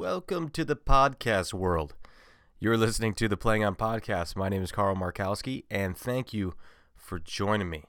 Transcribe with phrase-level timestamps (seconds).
[0.00, 1.94] Welcome to the podcast world.
[2.58, 4.34] You're listening to the Playing On Podcast.
[4.34, 6.54] My name is Carl Markowski, and thank you
[6.96, 7.84] for joining me.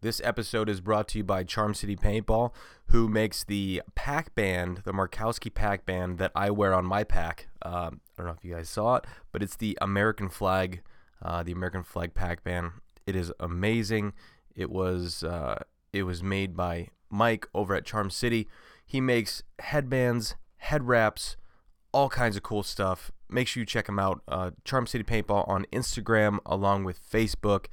[0.00, 2.52] This episode is brought to you by Charm City Paintball,
[2.90, 7.48] who makes the pack band, the Markowski pack band that I wear on my pack.
[7.66, 10.82] Uh, I don't know if you guys saw it, but it's the American flag,
[11.20, 12.70] uh, the American flag pack band.
[13.08, 14.12] It is amazing.
[14.54, 18.46] It was uh, it was made by Mike over at Charm City.
[18.86, 21.36] He makes headbands, head wraps,
[21.92, 23.10] all kinds of cool stuff.
[23.28, 24.22] Make sure you check him out.
[24.28, 27.66] Uh, Charm City Paintball on Instagram along with Facebook.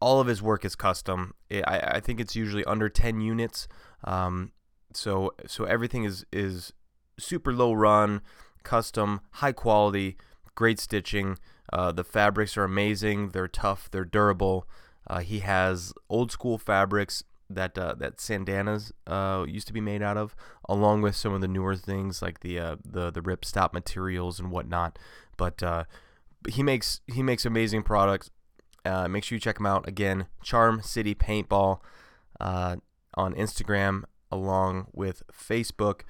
[0.00, 1.34] All of his work is custom.
[1.50, 1.62] I,
[1.94, 3.68] I think it's usually under 10 units.
[4.04, 4.52] Um,
[4.94, 6.72] so so everything is is
[7.18, 8.20] super low run,
[8.62, 10.16] custom, high quality,
[10.54, 11.38] great stitching.
[11.72, 13.30] Uh, the fabrics are amazing.
[13.30, 13.90] They're tough.
[13.90, 14.68] They're durable.
[15.06, 20.02] Uh, he has old school fabrics that uh, that sandanas uh, used to be made
[20.02, 20.34] out of,
[20.68, 24.50] along with some of the newer things like the uh, the the ripstop materials and
[24.50, 24.98] whatnot.
[25.36, 25.84] But uh,
[26.48, 28.30] he makes he makes amazing products.
[28.84, 30.26] Uh, make sure you check him out again.
[30.42, 31.80] Charm City Paintball
[32.40, 32.76] uh,
[33.14, 36.00] on Instagram along with Facebook.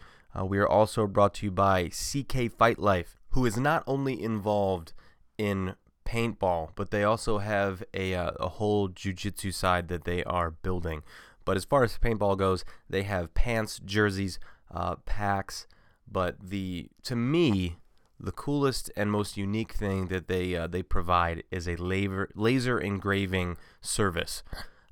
[0.44, 4.92] we are also brought to you by CK Fight Life, who is not only involved
[5.36, 11.02] in paintball, but they also have a, a whole jujitsu side that they are building.
[11.44, 14.38] But as far as paintball goes, they have pants, jerseys,
[14.72, 15.66] uh, packs.
[16.10, 17.76] But the to me,
[18.20, 22.78] the coolest and most unique thing that they uh, they provide is a laser laser
[22.78, 24.42] engraving service.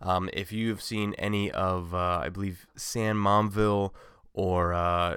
[0.03, 3.93] Um, if you've seen any of, uh, I believe, San Momville
[4.33, 5.17] or uh,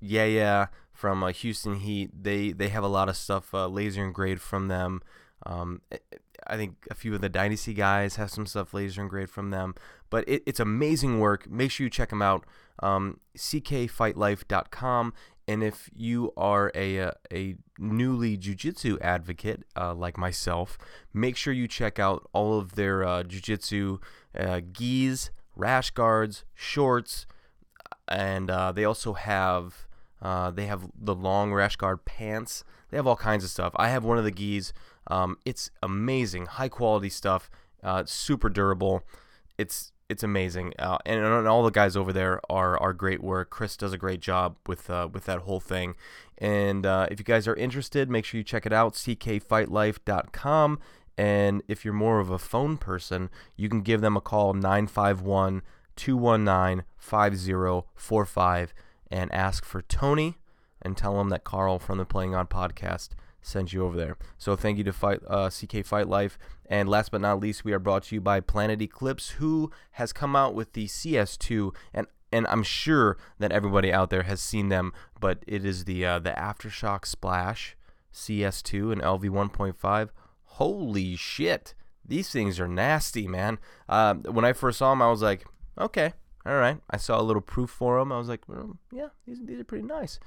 [0.00, 4.04] Yeah Yeah from uh, Houston Heat, they they have a lot of stuff uh, laser
[4.04, 5.02] engraved from them.
[5.44, 5.82] Um,
[6.46, 9.74] I think a few of the Dynasty guys have some stuff laser engraved from them.
[10.12, 11.50] But it, it's amazing work.
[11.50, 12.44] Make sure you check them out.
[12.82, 15.14] Um, ckfightlife.com.
[15.48, 20.76] And if you are a, a, a newly jujitsu advocate uh, like myself,
[21.14, 23.98] make sure you check out all of their uh, jujitsu
[24.38, 27.26] uh, gis, rash guards, shorts,
[28.06, 29.86] and uh, they also have
[30.20, 32.64] uh, they have the long rash guard pants.
[32.90, 33.72] They have all kinds of stuff.
[33.76, 34.74] I have one of the gis.
[35.06, 37.50] Um, it's amazing, high quality stuff,
[37.82, 39.02] uh, super durable.
[39.58, 43.48] It's it's amazing, uh, and, and, all the guys over there are are great work.
[43.48, 45.96] Chris does a great job with uh, with that whole thing.
[46.38, 50.78] And uh, if you guys are interested, make sure you check it out, ckfightlife.com.
[51.16, 55.62] And if you're more of a phone person, you can give them a call 951
[55.96, 58.74] 219 5045
[59.10, 60.38] and ask for Tony
[60.80, 63.10] and tell them that Carl from the Playing On podcast
[63.42, 64.16] sent you over there.
[64.38, 66.38] So thank you to Fight uh, CK Fight Life.
[66.66, 70.12] And last but not least, we are brought to you by Planet Eclipse, who has
[70.12, 74.70] come out with the CS2 and and I'm sure that everybody out there has seen
[74.70, 77.76] them, but it is the uh, the AfterShock Splash
[78.12, 80.08] CS2 and LV 1.5.
[80.44, 81.74] Holy shit!
[82.04, 83.58] These things are nasty, man.
[83.88, 85.44] Uh, when I first saw them, I was like,
[85.78, 86.14] okay,
[86.44, 86.78] all right.
[86.90, 88.12] I saw a little proof for them.
[88.12, 90.18] I was like, well, yeah, these, these are pretty nice.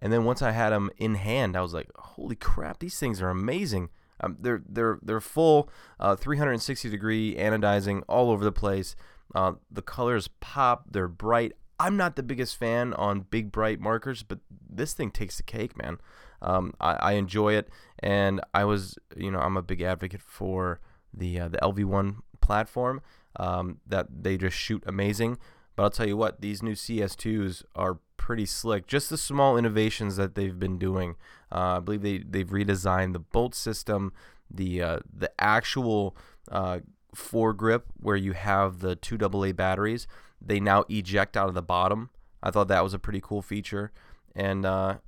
[0.00, 3.20] And then once I had them in hand, I was like, holy crap, these things
[3.22, 3.90] are amazing.
[4.20, 5.68] Um, they're they're they're full,
[5.98, 8.94] uh, 360 degree anodizing all over the place.
[9.34, 10.84] Uh, the colors pop.
[10.90, 11.52] They're bright.
[11.80, 14.38] I'm not the biggest fan on big bright markers, but
[14.70, 15.98] this thing takes the cake, man.
[16.40, 17.68] Um, I, I, enjoy it,
[18.00, 20.80] and I was, you know, I'm a big advocate for
[21.14, 23.00] the uh, the LV1 platform.
[23.36, 25.38] Um, that they just shoot amazing.
[25.74, 28.86] But I'll tell you what, these new CS2s are pretty slick.
[28.86, 31.16] Just the small innovations that they've been doing.
[31.50, 34.12] Uh, I believe they they've redesigned the bolt system,
[34.50, 36.16] the uh, the actual
[36.50, 36.80] uh,
[37.14, 40.06] foregrip where you have the two AA batteries.
[40.40, 42.10] They now eject out of the bottom.
[42.42, 43.92] I thought that was a pretty cool feature,
[44.34, 44.98] and uh,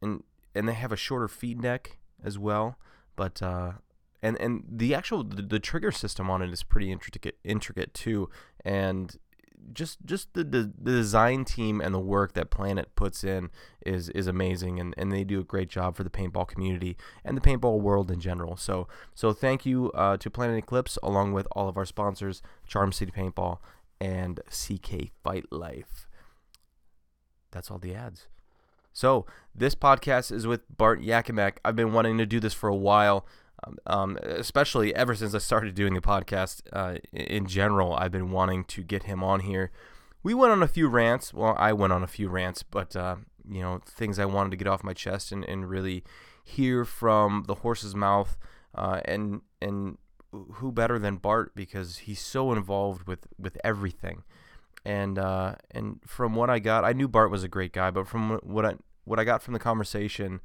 [0.00, 0.22] and
[0.54, 2.78] and they have a shorter feed neck as well.
[3.16, 3.72] But uh,
[4.22, 8.30] and and the actual the, the, trigger system on it is pretty intricate intricate too
[8.64, 9.16] and
[9.72, 13.50] just just the, the, the design team and the work that Planet puts in
[13.84, 17.36] is is amazing, and, and they do a great job for the paintball community and
[17.36, 18.56] the paintball world in general.
[18.56, 22.92] So so thank you uh, to Planet Eclipse along with all of our sponsors, Charm
[22.92, 23.58] City Paintball
[24.00, 26.08] and CK Fight Life.
[27.52, 28.26] That's all the ads.
[28.92, 31.54] So this podcast is with Bart Yachimec.
[31.64, 33.26] I've been wanting to do this for a while.
[33.86, 38.64] Um, especially ever since I started doing the podcast uh, in general, I've been wanting
[38.64, 39.70] to get him on here.
[40.22, 41.32] We went on a few rants.
[41.32, 43.16] Well, I went on a few rants, but uh,
[43.48, 46.04] you know, things I wanted to get off my chest and, and really
[46.44, 48.36] hear from the horse's mouth.
[48.74, 49.98] Uh, and and
[50.54, 54.22] who better than Bart because he's so involved with with everything.
[54.84, 58.08] And uh, and from what I got, I knew Bart was a great guy, but
[58.08, 58.74] from what I
[59.04, 60.40] what I got from the conversation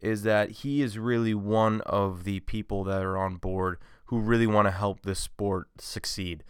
[0.00, 4.46] is that he is really one of the people that are on board who really
[4.46, 6.44] want to help this sport succeed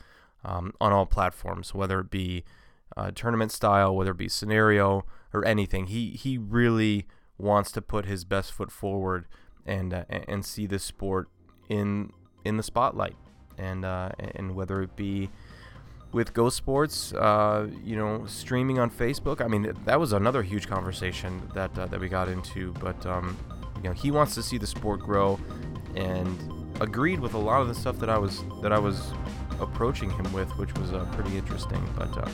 [0.44, 2.44] um, on all platforms, whether it be
[2.96, 5.87] uh, tournament style, whether it be scenario or anything.
[5.87, 7.06] He he really
[7.38, 9.26] wants to put his best foot forward
[9.64, 11.28] and uh, and see this sport
[11.69, 12.12] in
[12.44, 13.16] in the spotlight,
[13.58, 15.31] and uh, and whether it be
[16.12, 19.41] with Ghost Sports, uh, you know, streaming on Facebook.
[19.41, 22.73] I mean, that was another huge conversation that uh, that we got into.
[22.75, 23.37] But um,
[23.76, 25.38] you know, he wants to see the sport grow,
[25.94, 26.38] and
[26.81, 29.12] agreed with a lot of the stuff that I was that I was
[29.61, 31.82] approaching him with, which was uh, pretty interesting.
[31.97, 32.29] But uh,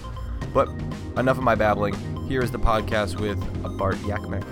[0.53, 0.69] but
[1.17, 1.95] enough of my babbling.
[2.29, 3.39] Here is the podcast with
[3.79, 4.45] Bart Yachimec.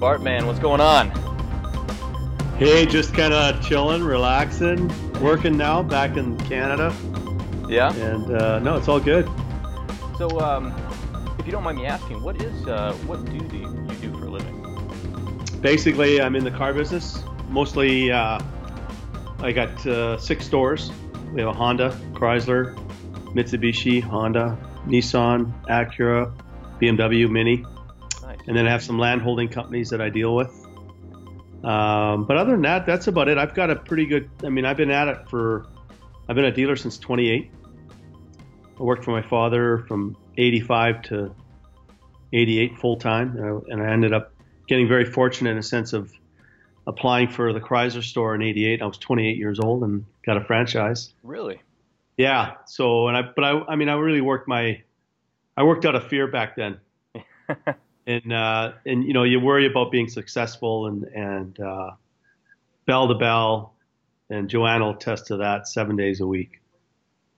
[0.00, 1.29] Bart, man, what's going on?
[2.60, 6.94] Hey, just kind of chilling, relaxing, working now, back in Canada.
[7.66, 7.90] Yeah.
[7.94, 9.26] And uh, no, it's all good.
[10.18, 10.70] So, um,
[11.38, 14.26] if you don't mind me asking, what is uh, what do you, you do for
[14.26, 15.58] a living?
[15.62, 17.24] Basically, I'm in the car business.
[17.48, 18.38] Mostly, uh,
[19.38, 20.92] I got uh, six stores.
[21.32, 22.76] We have a Honda, Chrysler,
[23.32, 26.30] Mitsubishi, Honda, Nissan, Acura,
[26.78, 27.64] BMW, Mini,
[28.22, 28.38] Nice.
[28.46, 30.59] and then I have some land holding companies that I deal with.
[31.64, 33.38] Um, but other than that, that's about it.
[33.38, 34.30] I've got a pretty good.
[34.44, 35.66] I mean, I've been at it for.
[36.28, 37.50] I've been a dealer since 28.
[38.78, 41.34] I worked for my father from 85 to
[42.32, 44.32] 88 full time, uh, and I ended up
[44.66, 46.12] getting very fortunate in a sense of
[46.86, 48.80] applying for the Chrysler store in 88.
[48.80, 51.12] I was 28 years old and got a franchise.
[51.22, 51.60] Really?
[52.16, 52.54] Yeah.
[52.66, 54.82] So, and I, but I, I mean, I really worked my,
[55.56, 56.78] I worked out of fear back then.
[58.06, 61.90] and, uh, and, you know, you worry about being successful and, and, uh,
[62.86, 63.74] bell to bell.
[64.30, 66.60] And Joanne will attest to that seven days a week.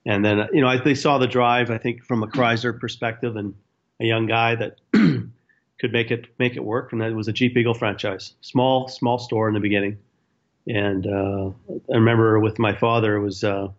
[0.05, 3.35] And then, you know, I, they saw the drive, I think, from a Chrysler perspective
[3.35, 3.53] and
[3.99, 6.91] a young guy that could make it make it work.
[6.91, 9.97] And that was a Jeep Eagle franchise, small small store in the beginning.
[10.67, 11.51] And uh,
[11.91, 13.69] I remember with my father, was uh,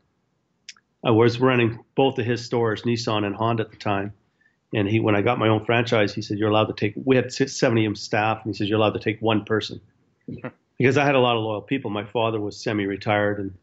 [1.04, 4.12] I was running both of his stores, Nissan and Honda at the time.
[4.74, 7.14] And he, when I got my own franchise, he said, "You're allowed to take." We
[7.14, 9.80] had 70 of staff, and he says, "You're allowed to take one person,"
[10.78, 11.90] because I had a lot of loyal people.
[11.90, 13.54] My father was semi-retired, and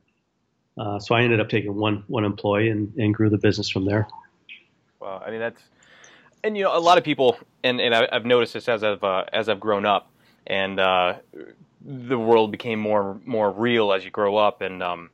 [0.78, 3.84] uh, so I ended up taking one one employee and, and grew the business from
[3.84, 4.08] there.
[5.02, 5.22] Wow.
[5.25, 5.62] I mean, that's
[6.44, 9.04] and you know a lot of people, and and I, I've noticed this as I've
[9.04, 10.10] uh, as I've grown up,
[10.48, 11.16] and uh,
[11.84, 15.10] the world became more more real as you grow up, and um,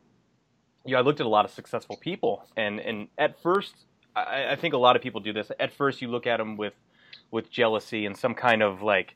[0.85, 3.73] you know I looked at a lot of successful people, and and at first
[4.17, 5.51] I, I think a lot of people do this.
[5.59, 6.73] At first, you look at them with
[7.31, 9.15] with jealousy and some kind of like,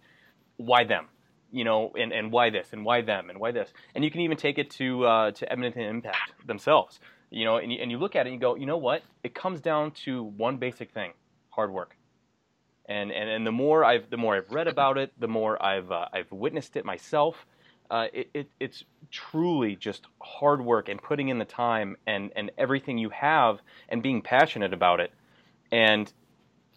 [0.57, 1.07] why them?
[1.51, 4.21] You know, and, and why this and why them and why this, and you can
[4.21, 6.99] even take it to uh, to Edmonton Impact themselves.
[7.29, 9.03] You know, and you, and you look at it and you go, you know what?
[9.23, 11.13] It comes down to one basic thing:
[11.49, 11.95] hard work.
[12.85, 15.91] And and, and the more I've the more I've read about it, the more I've
[15.91, 17.45] uh, I've witnessed it myself.
[17.91, 22.49] Uh, it, it, it's truly just hard work and putting in the time and, and
[22.57, 23.59] everything you have
[23.89, 25.11] and being passionate about it.
[25.73, 26.11] And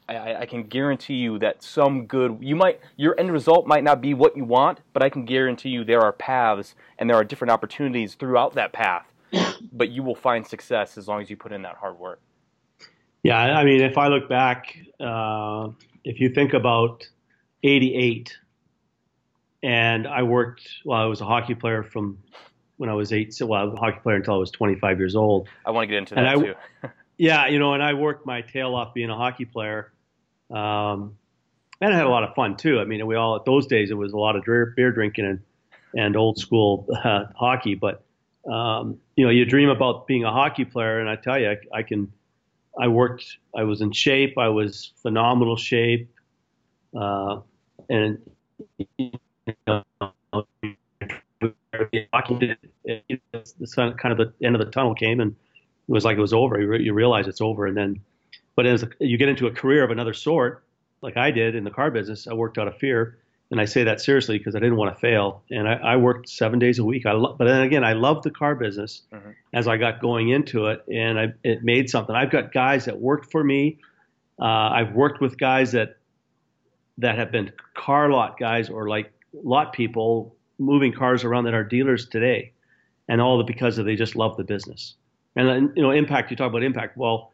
[0.09, 4.01] I, I can guarantee you that some good you might your end result might not
[4.01, 7.25] be what you want, but I can guarantee you there are paths and there are
[7.25, 9.07] different opportunities throughout that path.
[9.73, 12.21] but you will find success as long as you put in that hard work.
[13.23, 15.69] Yeah, I mean, if I look back, uh,
[16.05, 17.09] if you think about
[17.63, 18.37] '88,
[19.65, 20.69] and I worked.
[20.85, 22.19] Well, I was a hockey player from
[22.77, 23.33] when I was eight.
[23.35, 25.49] So, well, I was a hockey player until I was 25 years old.
[25.65, 26.89] I want to get into And that I- too.
[27.17, 29.93] Yeah, you know, and I worked my tail off being a hockey player.
[30.51, 31.17] Um,
[31.81, 32.81] and I had a lot of fun too.
[32.81, 35.41] I mean, we all at those days it was a lot of beer, drinking and
[35.97, 37.77] and old school uh, hockey.
[37.77, 38.03] But
[38.51, 41.57] um, you know, you dream about being a hockey player, and I tell you, I,
[41.79, 42.13] I can.
[42.77, 43.39] I worked.
[43.57, 44.37] I was in shape.
[44.37, 46.11] I was phenomenal shape,
[46.99, 47.41] uh,
[47.89, 48.19] and
[48.99, 49.13] you
[49.67, 49.85] know.
[53.33, 56.21] The sun, kind of the end of the tunnel came, and it was like it
[56.21, 56.61] was over.
[56.61, 58.01] You, re- you realize it's over, and then,
[58.57, 60.65] but as you get into a career of another sort,
[61.03, 63.19] like I did in the car business, I worked out of fear,
[63.51, 66.29] and I say that seriously because I didn't want to fail, and I, I worked
[66.29, 67.07] seven days a week.
[67.07, 69.35] I lo- but then again, I loved the car business Mhm.
[69.53, 72.15] as I got going into it, and I, it made something.
[72.15, 73.79] I've got guys that worked for me.
[74.41, 75.97] Uh, I've worked with guys that
[76.99, 81.65] that have been car lot guys or like lot people moving cars around that are
[81.65, 82.53] dealers today,
[83.09, 84.95] and all the because of they just love the business.
[85.37, 86.31] And then, you know, impact.
[86.31, 86.97] You talk about impact.
[86.97, 87.33] Well,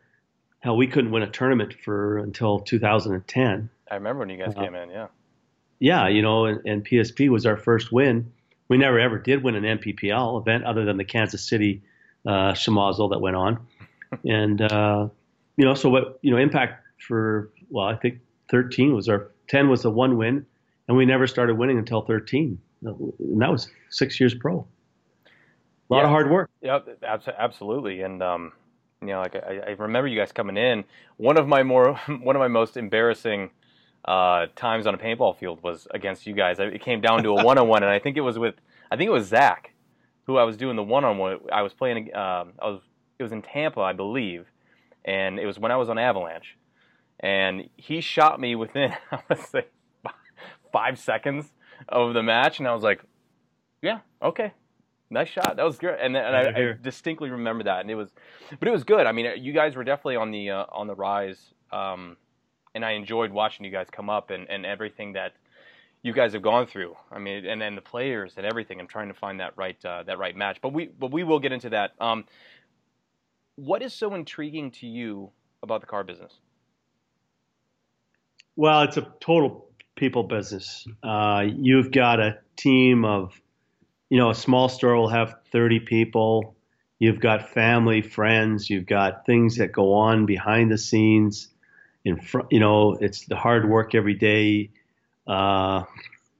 [0.60, 3.70] hell, we couldn't win a tournament for until 2010.
[3.90, 5.08] I remember when you guys Uh, came in, yeah.
[5.80, 8.32] Yeah, you know, and, and PSP was our first win.
[8.68, 11.82] We never ever did win an NPPL event other than the Kansas City
[12.26, 13.58] uh, Shemazel that went on.
[14.24, 15.08] And uh,
[15.56, 18.18] you know, so what you know, impact for well, I think
[18.50, 20.46] 13 was our 10 was the one win,
[20.90, 24.56] and we never started winning until 13, and that was six years pro.
[24.58, 24.58] A
[25.88, 26.02] lot Yeah.
[26.06, 26.50] of hard work.
[26.62, 27.04] Yep,
[27.38, 28.00] absolutely.
[28.02, 28.50] And um,
[29.00, 30.82] you know, like I, I remember you guys coming in.
[31.16, 33.50] One of my more, one of my most embarrassing
[34.04, 36.58] uh, times on a paintball field was against you guys.
[36.58, 38.56] It came down to a one-on-one, and I think it was with,
[38.90, 39.72] I think it was Zach,
[40.24, 41.38] who I was doing the one-on-one.
[41.52, 42.12] I was playing.
[42.16, 42.80] Um, I was.
[43.20, 44.46] It was in Tampa, I believe,
[45.04, 46.56] and it was when I was on Avalanche,
[47.20, 49.66] and he shot me within, I would say,
[50.72, 51.52] five seconds
[51.88, 53.02] of the match, and I was like,
[53.82, 54.52] yeah, okay,
[55.10, 55.56] nice shot.
[55.56, 58.10] That was good, and, and I, I distinctly remember that, and it was,
[58.58, 59.06] but it was good.
[59.06, 61.38] I mean, you guys were definitely on the uh, on the rise,
[61.72, 62.16] um,
[62.74, 65.32] and I enjoyed watching you guys come up and, and everything that
[66.02, 66.96] you guys have gone through.
[67.10, 68.80] I mean, and then the players and everything.
[68.80, 71.40] I'm trying to find that right uh, that right match, but we but we will
[71.40, 71.92] get into that.
[72.00, 72.24] Um,
[73.56, 75.30] what is so intriguing to you
[75.62, 76.32] about the car business?
[78.56, 80.86] Well, it's a total people business.
[81.02, 83.40] Uh, you've got a team of,
[84.08, 86.56] you know, a small store will have 30 people.
[86.98, 88.68] You've got family, friends.
[88.68, 91.48] You've got things that go on behind the scenes.
[92.04, 94.70] In front, you know, it's the hard work every day.
[95.26, 95.84] Uh,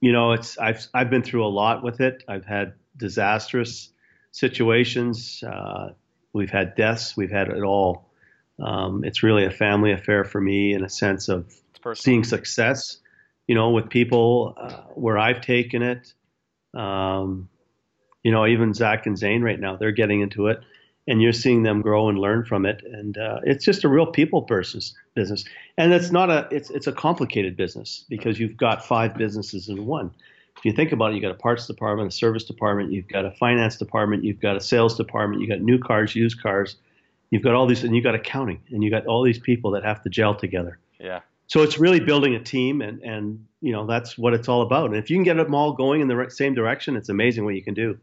[0.01, 2.25] you know, it's I've I've been through a lot with it.
[2.27, 3.91] I've had disastrous
[4.33, 5.43] situations.
[5.47, 5.91] Uh,
[6.33, 7.17] we've had deaths.
[7.17, 8.11] We've had it all.
[8.59, 11.53] Um, it's really a family affair for me in a sense of
[11.95, 12.99] seeing success,
[13.51, 16.15] you know, with people uh, where I've taken it.
[16.73, 17.49] Um,
[18.23, 20.61] you know, even Zach and Zane right now, they're getting into it,
[21.09, 22.85] and you're seeing them grow and learn from it.
[22.85, 24.95] And uh, it's just a real people business.
[25.17, 25.45] Business,
[25.77, 29.85] and it's not a it's it's a complicated business because you've got five businesses in
[29.85, 30.13] one.
[30.57, 33.25] If you think about it, you've got a parts department, a service department, you've got
[33.25, 36.77] a finance department, you've got a sales department, you've got new cars, used cars,
[37.31, 39.83] you've got all these, and you've got accounting, and you've got all these people that
[39.83, 41.21] have to gel together Yeah.
[41.51, 44.87] So it's really building a team and and you know that's what it's all about
[44.87, 47.55] and if you can get them all going in the same direction it's amazing what
[47.55, 47.99] you can do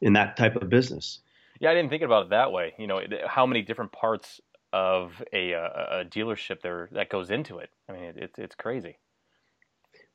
[0.00, 1.20] in that type of business
[1.60, 2.74] Yeah, I didn't think about it that way.
[2.78, 4.40] You know, how many different parts
[4.72, 7.70] of a, a dealership there that goes into it.
[7.88, 8.98] I mean, it, it's it's crazy.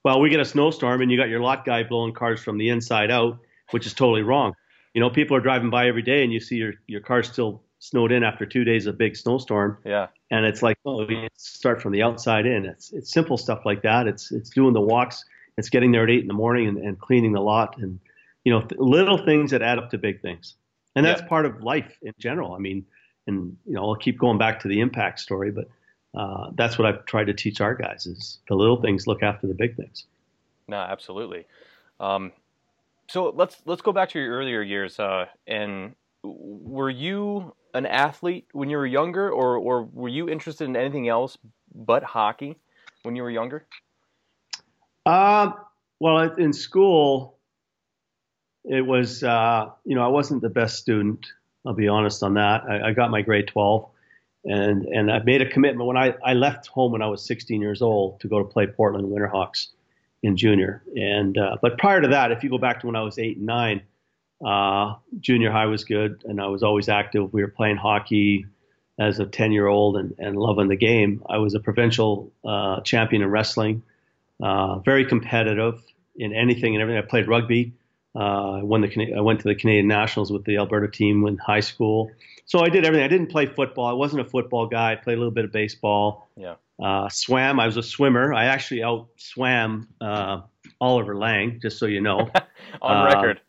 [0.04, 2.70] well we get a snowstorm and you got your lot guy blowing cars from the
[2.70, 3.40] inside out
[3.72, 4.54] which is totally wrong
[4.94, 7.64] you know people are driving by every day and you see your your car still
[7.80, 10.08] snowed in after two days of big snowstorm Yeah.
[10.32, 13.82] and it's like oh we start from the outside in it's it's simple stuff like
[13.84, 15.26] that it's it's doing the walks
[15.58, 18.00] it's getting there at eight in the morning and, and cleaning the lot and
[18.44, 20.56] you know th- little things that add up to big things
[20.96, 21.28] and that's Yeah.
[21.28, 22.86] part of life in general i mean
[23.28, 25.70] and you know i'll keep going back to the impact story but
[26.20, 29.48] uh, that's what i've tried to teach our guys is the little things look after
[29.48, 30.06] the big things
[30.68, 31.46] No, absolutely.
[32.00, 32.32] Um,
[33.08, 35.00] so let's let's go back to your earlier years.
[35.00, 40.66] Uh, and were you an athlete when you were younger, or or were you interested
[40.66, 41.38] in anything else
[41.74, 42.58] but hockey
[43.04, 43.66] when you were younger?
[45.06, 45.52] Uh,
[46.00, 47.38] well, in school,
[48.64, 51.26] it was, uh, you know, I wasn't the best student.
[51.66, 52.64] I'll be honest on that.
[52.70, 53.90] I, I got my grade 12,
[54.46, 57.62] and and I made a commitment when I, I left home when I was 16
[57.62, 59.68] years old to go to play Portland Winterhawks
[60.24, 60.84] in junior.
[60.96, 63.38] And uh, but prior to that, if you go back to when I was eight
[63.38, 63.82] and nine,
[64.46, 67.34] uh, junior high was good, and I was always active.
[67.34, 68.46] We were playing hockey
[69.00, 71.24] as a 10 year old and, and loving the game.
[71.30, 73.84] I was a provincial uh, champion in wrestling
[74.42, 75.82] uh, very competitive
[76.16, 77.04] in anything and everything.
[77.04, 77.74] I played rugby.
[78.16, 81.38] Uh, I won the I went to the Canadian Nationals with the Alberta team in
[81.38, 82.12] high school.
[82.46, 83.06] So I did everything.
[83.06, 83.86] I didn't play football.
[83.86, 84.94] I wasn't a football guy.
[84.94, 86.28] I played a little bit of baseball.
[86.36, 86.56] Yeah.
[86.82, 87.60] Uh, swam.
[87.60, 88.34] I was a swimmer.
[88.34, 90.42] I actually out swam uh,
[90.82, 92.32] Oliver Lang, just so you know,
[92.82, 93.42] On Uh, record.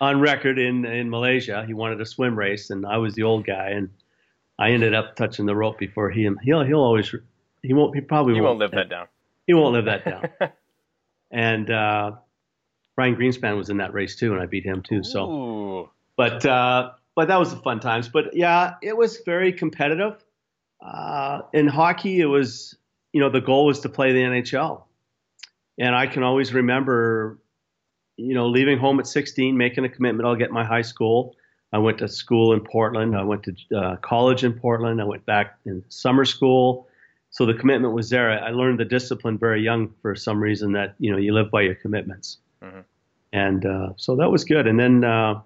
[0.00, 1.64] On record in in Malaysia.
[1.66, 3.90] He wanted a swim race, and I was the old guy, and
[4.58, 6.38] I ended up touching the rope before him.
[6.42, 7.14] He'll he'll always
[7.62, 9.06] he won't he probably You won't live that down.
[9.46, 10.28] he won't live that down.
[11.30, 12.12] and uh,
[12.96, 15.02] Ryan Greenspan was in that race too, and I beat him too.
[15.02, 15.90] So, Ooh.
[16.16, 18.08] but uh, but that was the fun times.
[18.08, 20.22] But yeah, it was very competitive.
[20.80, 22.76] Uh, in hockey, it was
[23.12, 24.82] you know the goal was to play the NHL,
[25.78, 27.38] and I can always remember,
[28.16, 30.26] you know, leaving home at 16, making a commitment.
[30.26, 31.34] I'll get my high school.
[31.72, 33.16] I went to school in Portland.
[33.16, 35.00] I went to uh, college in Portland.
[35.00, 36.88] I went back in summer school.
[37.30, 38.30] So the commitment was there.
[38.30, 41.62] I learned the discipline very young for some reason that you know you live by
[41.62, 42.84] your commitments, Mhm.
[43.32, 44.68] and uh, so that was good.
[44.68, 45.40] And then uh,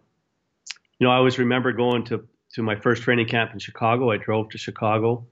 [0.98, 4.10] you know I always remember going to to my first training camp in Chicago.
[4.10, 5.26] I drove to Chicago,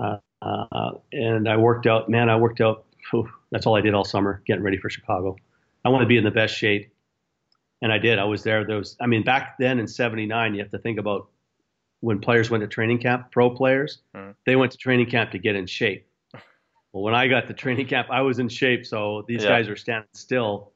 [0.00, 2.08] uh, uh, and I worked out.
[2.08, 2.84] Man, I worked out.
[3.10, 5.36] Whew, that's all I did all summer, getting ready for Chicago.
[5.84, 6.92] I want to be in the best shape,
[7.80, 8.18] and I did.
[8.18, 8.64] I was there.
[8.64, 11.28] There was, I mean, back then in '79, you have to think about
[12.00, 14.34] when players went to training camp, pro players, Mhm.
[14.44, 16.06] they went to training camp to get in shape.
[16.92, 19.48] Well, when I got to training camp, I was in shape, so these Yeah.
[19.48, 20.72] guys were standing still.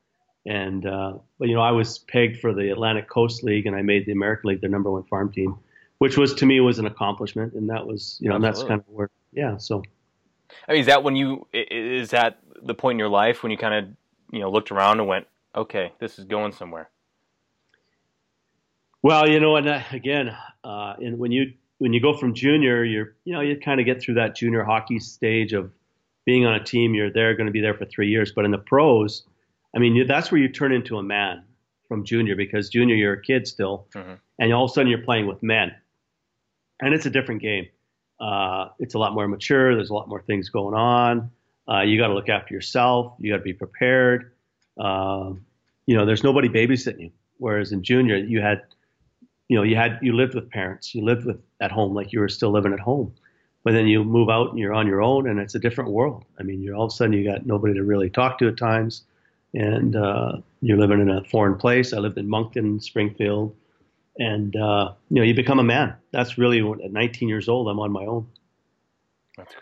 [0.46, 3.82] And uh, but you know, I was pegged for the Atlantic Coast League, and I
[3.82, 5.56] made the American League their number one farm team,
[5.98, 8.80] which was to me was an accomplishment, and that was you know, and that's kind
[8.80, 9.56] of where yeah.
[9.58, 9.82] So
[10.68, 13.58] I mean, is that when you is that the point in your life when you
[13.58, 13.96] kind of
[14.32, 16.90] you know looked around and went, okay, this is going somewhere.
[19.02, 22.82] Well, you know, and uh, again, uh, and when you when you go from junior,
[22.84, 25.72] you're you know you kind of get through that junior hockey stage of
[26.24, 26.94] being on a team.
[26.94, 28.32] You're there, going to be there for three years.
[28.32, 29.24] But in the pros,
[29.74, 31.44] I mean, you, that's where you turn into a man
[31.88, 34.18] from junior because junior you're a kid still, Mhm.
[34.40, 35.72] and all of a sudden you're playing with men,
[36.80, 37.68] and it's a different game.
[38.18, 39.76] Uh, it's a lot more mature.
[39.76, 41.30] There's a lot more things going on.
[41.68, 43.14] Uh, you got to look after yourself.
[43.18, 44.32] You got to be prepared.
[44.78, 45.44] Um,
[45.86, 47.10] you know, there's nobody babysitting you.
[47.38, 48.62] Whereas in junior, you had
[49.48, 52.20] you know, you had you lived with parents, you lived with at home like you
[52.20, 53.14] were still living at home.
[53.64, 56.24] But then you move out and you're on your own, and it's a different world.
[56.38, 58.56] I mean, you're all of a sudden you got nobody to really talk to at
[58.56, 59.02] times,
[59.54, 61.92] and uh, you're living in a foreign place.
[61.92, 63.56] I lived in Moncton, Springfield,
[64.18, 65.94] and uh, you know, you become a man.
[66.12, 68.28] That's really at 19 years old, I'm on my own.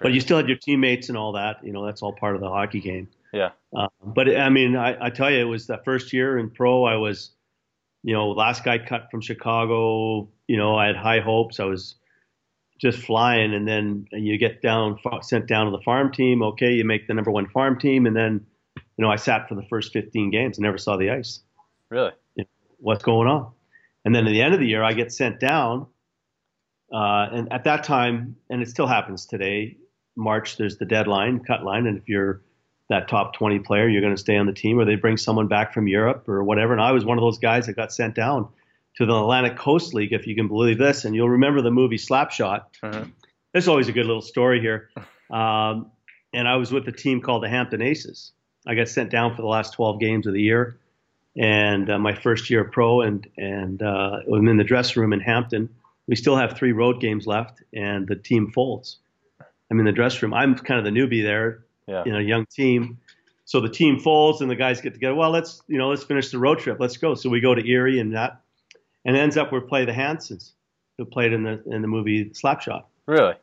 [0.00, 1.64] But you still had your teammates and all that.
[1.64, 3.08] You know, that's all part of the hockey game.
[3.32, 3.50] Yeah.
[3.76, 6.84] Uh, but I mean, I, I tell you, it was that first year in pro.
[6.84, 7.32] I was,
[8.02, 10.28] you know, last guy cut from Chicago.
[10.46, 11.58] You know, I had high hopes.
[11.58, 11.96] I was
[12.80, 16.42] just flying, and then you get down, sent down to the farm team.
[16.42, 19.54] Okay, you make the number one farm team, and then, you know, I sat for
[19.54, 21.40] the first 15 games and never saw the ice
[21.90, 22.12] really,
[22.78, 23.52] what's going on.
[24.04, 25.86] And then at the end of the year, I get sent down.
[26.94, 29.76] Uh, and at that time, and it still happens today,
[30.16, 31.86] March, there's the deadline, cut line.
[31.88, 32.40] And if you're
[32.88, 35.48] that top 20 player, you're going to stay on the team, or they bring someone
[35.48, 36.72] back from Europe or whatever.
[36.72, 38.48] And I was one of those guys that got sent down
[38.96, 41.04] to the Atlantic Coast League, if you can believe this.
[41.04, 42.62] And you'll remember the movie Slapshot.
[42.82, 43.10] Mhm.
[43.52, 44.90] There's always a good little story here.
[45.30, 45.90] Um,
[46.34, 48.33] and I was with a team called the Hampton Aces.
[48.66, 50.78] I got sent down for the last 12 games of the year
[51.37, 55.20] and uh, my first year pro, and and uh, I'm in the dressing room in
[55.20, 55.70] Hampton.
[56.06, 58.98] We still have three road games left, and the team folds.
[59.70, 60.34] I'm in the dressing room.
[60.34, 62.98] I'm kind of the newbie there yeah, in a young team.
[63.46, 65.14] So the team folds, and the guys get together.
[65.14, 66.78] Well, let's you know let's finish the road trip.
[66.80, 67.14] Let's go.
[67.14, 68.40] So we go to Erie, and that,
[69.04, 70.52] and it ends up we play the Hansons,
[70.98, 72.84] who played in the in the movie Slapshot.
[73.06, 73.34] really,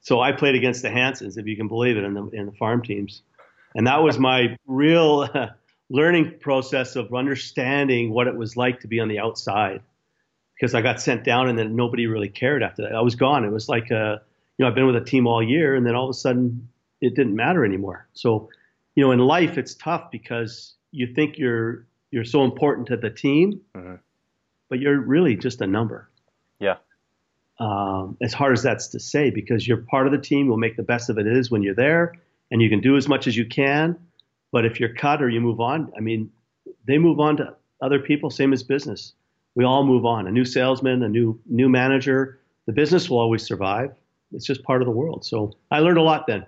[0.00, 2.52] So I played against the Hansons, if you can believe it, in the in the
[2.52, 3.22] farm teams,
[3.74, 5.28] and that was my real
[5.90, 9.82] learning process of understanding what it was like to be on the outside.
[10.54, 12.94] Because I got sent down, and then nobody really cared after that.
[12.94, 13.44] I was gone.
[13.44, 14.18] It was like, uh,
[14.56, 16.68] you know, I've been with a team all year, and then all of a sudden,
[17.00, 18.06] it didn't matter anymore.
[18.12, 18.48] So,
[18.94, 23.10] you know, in life, it's tough because you think you're you're so important to the
[23.10, 23.98] team, Mhm.
[24.68, 26.08] but you're really just a number
[26.60, 26.76] yeah,
[27.58, 30.46] um, as hard as that's to say, because you're part of the team.
[30.46, 32.14] You'll make the best of it is when you're there,
[32.52, 33.96] and you can do as much as you can.
[34.52, 36.30] But if you're cut or you move on, I mean,
[36.86, 39.12] they move on to other people, same as business.
[39.54, 40.26] We all move on.
[40.26, 42.40] A new salesman, a new new manager.
[42.66, 43.92] The business will always survive.
[44.32, 45.24] It's just part of the world.
[45.24, 46.46] So I learned a lot then.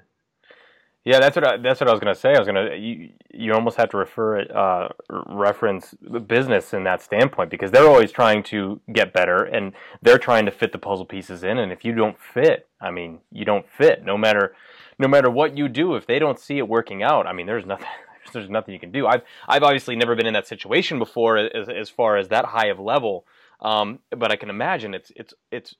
[1.04, 1.20] yeah.
[1.20, 2.34] That's what I, that's what I was gonna say.
[2.34, 4.88] I was gonna you you almost have to refer uh,
[5.28, 10.18] reference the business in that standpoint because they're always trying to get better and they're
[10.18, 11.58] trying to fit the puzzle pieces in.
[11.58, 14.04] And if you don't fit, I mean, you don't fit.
[14.04, 14.54] No matter
[14.98, 17.66] no matter what you do, if they don't see it working out, I mean, there's
[17.66, 17.86] nothing.
[18.32, 19.06] There's nothing you can do.
[19.06, 22.68] I've I've obviously never been in that situation before, as, as far as that high
[22.68, 23.26] of level.
[23.60, 25.74] Um, but I can imagine it's it's it's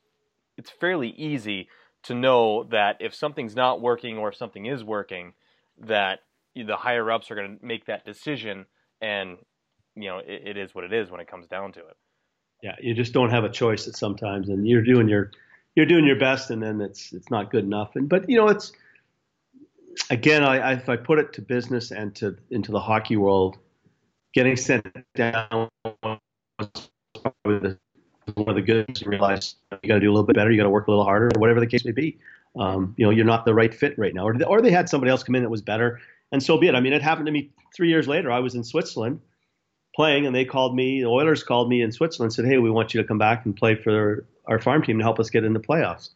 [0.56, 1.68] it's fairly easy
[2.04, 5.34] to know that if something's not working or if something is working,
[5.78, 6.20] that
[6.54, 8.66] the higher ups are going to make that decision,
[9.00, 9.38] and
[9.94, 11.96] you know it, it is what it is when it comes down to it.
[12.62, 15.30] Yeah, you just don't have a choice at sometimes, and you're doing your
[15.74, 17.96] you're doing your best, and then it's it's not good enough.
[17.96, 18.72] And but you know it's
[20.10, 23.58] again, I, if I put it to business and to into the hockey world,
[24.34, 25.68] getting sent down
[27.44, 27.76] was
[28.34, 30.50] one of the good things to realize you got to do a little bit better,
[30.50, 32.18] you got to work a little harder, or whatever the case may be.
[32.58, 35.10] Um, you know, you're not the right fit right now, or, or they had somebody
[35.10, 36.00] else come in that was better,
[36.32, 36.74] and so be it.
[36.74, 38.32] I mean, it happened to me three years later.
[38.32, 39.20] I was in Switzerland
[39.94, 41.02] playing, and they called me.
[41.02, 43.44] The Oilers called me in Switzerland, and said, "Hey, we want you to come back
[43.44, 46.10] and play for our farm team to help us get in the playoffs."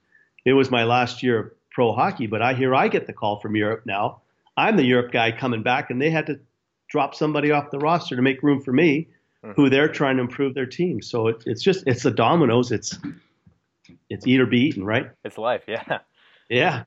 [0.47, 3.57] It was my last year pro hockey, but I hear I get the call from
[3.57, 4.23] Europe now.
[4.57, 6.41] I'm the Europe guy coming back, and they had to
[6.89, 9.09] drop somebody off the roster to make room for me,
[9.57, 11.01] who they're trying to improve their team.
[11.01, 12.73] So it, it's just it's the dominoes.
[12.73, 12.99] It's
[14.11, 15.11] it's eat or be eaten, right?
[15.25, 16.01] It's life, yeah.
[16.49, 16.85] Yeah.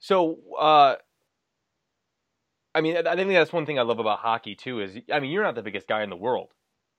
[0.00, 0.96] So, uh,
[2.74, 4.80] I mean, I think that's one thing I love about hockey too.
[4.80, 6.48] Is I mean, you're not the biggest guy in the world,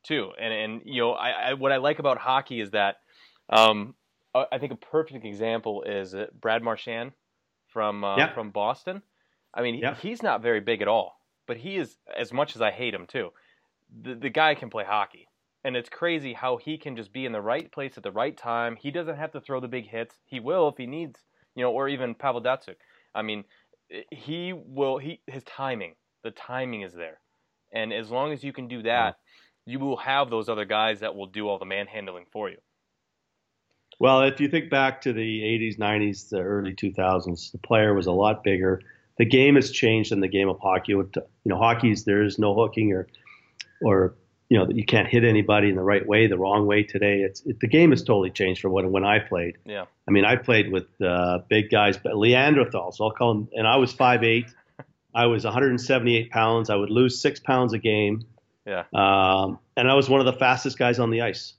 [0.03, 2.97] too, and and you know, I, I what I like about hockey is that,
[3.49, 3.95] um,
[4.35, 7.11] I think a perfect example is uh, Brad Marchand
[7.67, 9.01] from uh, from Boston.
[9.53, 12.71] I mean, he's not very big at all, but he is as much as I
[12.71, 13.29] hate him too.
[14.01, 15.27] The the guy can play hockey,
[15.63, 18.35] and it's crazy how he can just be in the right place at the right
[18.35, 18.75] time.
[18.75, 20.15] He doesn't have to throw the big hits.
[20.25, 21.19] He will if he needs,
[21.55, 22.77] you know, or even Pavel Datsyuk.
[23.13, 23.43] I mean,
[24.11, 24.97] he will.
[24.97, 25.93] He his timing,
[26.23, 27.19] the timing is there,
[27.71, 29.17] and as long as you can do that,
[29.65, 32.57] you will have those other guys that will do all the manhandling for you.
[33.99, 38.07] Well, if you think back to the 80s, 90s, the early 2000s, the player was
[38.07, 38.81] a lot bigger.
[39.17, 40.93] The game has changed in the game of hockey.
[40.93, 41.09] You
[41.45, 43.07] know, hockey's there is no hooking or,
[43.81, 44.15] or
[44.49, 47.21] you know, you can't hit anybody in the right way, the wrong way today.
[47.21, 49.57] It's it, the game has totally changed from when when I played.
[49.65, 49.85] Yeah.
[50.07, 53.67] I mean, I played with uh, big guys, but Leanderthal, so I'll call him, and
[53.67, 54.51] I was 5'8".
[55.15, 56.69] I was 178 pounds.
[56.69, 58.25] I would lose six pounds a game.
[58.65, 58.83] Yeah.
[58.93, 61.53] Um, and I was one of the fastest guys on the ice.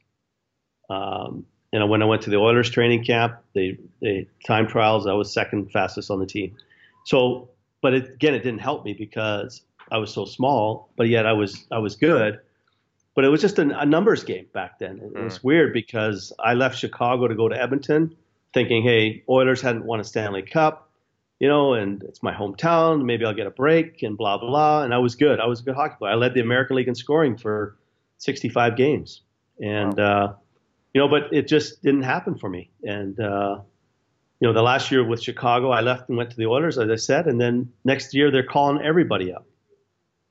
[0.89, 5.09] Um, you know, when I went to the Oilers training camp, the, the time trials,
[5.09, 6.57] I was second fastest on the team.
[7.05, 7.49] So,
[7.83, 9.61] but it, again, it didn't help me because
[9.91, 12.39] I was so small, but yet I was I was good.
[13.17, 15.01] But it was just a, a numbers game back then.
[15.01, 15.25] It, mm.
[15.25, 18.15] was weird because I left Chicago to go to Edmonton,
[18.53, 20.89] thinking, hey, Oilers hadn't won a Stanley Cup,
[21.41, 23.05] you know, and it's my hometown.
[23.05, 24.85] Maybe I'll get a break and blah blah.
[24.85, 25.41] And I was good.
[25.41, 26.13] I was a good hockey player.
[26.13, 27.77] I led the American League in scoring for
[28.19, 29.23] 65 games,
[29.59, 29.99] and.
[29.99, 30.05] Wow.
[30.05, 30.35] Uh,
[30.95, 32.71] you know, but it just didn't happen for me.
[32.85, 33.59] And uh,
[34.41, 36.89] you know, the last year with Chicago, I left and went to the Oilers, as
[36.89, 39.47] I said, and then next year they're calling everybody up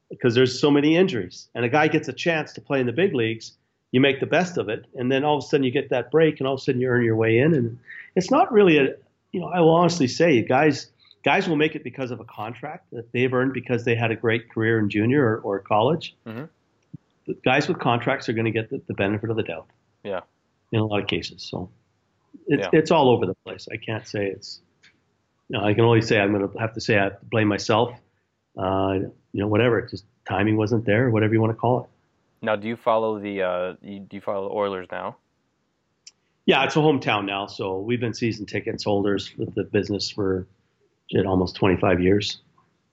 [0.10, 1.50] because there's so many injuries.
[1.54, 3.54] And a guy gets a chance to play in the big leagues,
[3.92, 6.12] you make the best of it, and then all of a sudden you get that
[6.12, 7.54] break, and all of a sudden you earn your way in.
[7.54, 7.80] And
[8.16, 8.96] it's not really a,
[9.32, 10.92] you know, I will honestly say, guys,
[11.24, 14.16] guys will make it because of a contract that they've earned because they had a
[14.16, 16.16] great career in junior or, or college.
[16.26, 17.32] Mm-hmm.
[17.44, 19.68] Guys with contracts are going to get the, the benefit of the doubt.
[20.04, 20.22] Yeah
[20.74, 21.44] in a lot of cases.
[21.44, 21.70] So
[22.48, 22.70] it's yeah.
[22.74, 23.68] it's all over the place.
[23.72, 24.60] I can't say it's.
[25.50, 27.94] You know, I can only say I'm going to have to say I blame myself.
[28.58, 28.94] Uh,
[29.32, 29.82] you know, whatever.
[29.82, 31.90] Just timing wasn't there, whatever you want to call it.
[32.42, 35.18] Now, do you follow the uh, you, do you follow the Oilers now?
[36.46, 40.46] Yeah, it's a hometown now, so we've been season tickets holders with the business for
[41.10, 42.42] shit, almost 25 years.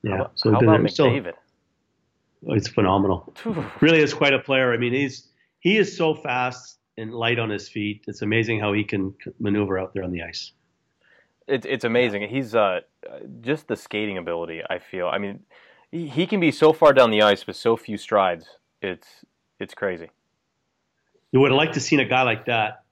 [0.02, 0.90] Yeah, how, so how about McDavid?
[0.90, 3.32] Still, it's phenomenal.
[3.80, 4.72] really is quite a player.
[4.72, 5.26] I mean, he's
[5.58, 8.04] he is so fast and light on his feet.
[8.06, 10.52] It's amazing how he can maneuver out there on the ice.
[11.48, 12.28] It's it's amazing.
[12.28, 12.80] He's uh,
[13.40, 14.62] just the skating ability.
[14.68, 15.08] I feel.
[15.08, 15.40] I mean,
[15.90, 18.46] he, he can be so far down the ice with so few strides.
[18.82, 19.08] It's
[19.58, 20.10] it's crazy.
[21.32, 22.84] You would have liked to seen a guy like that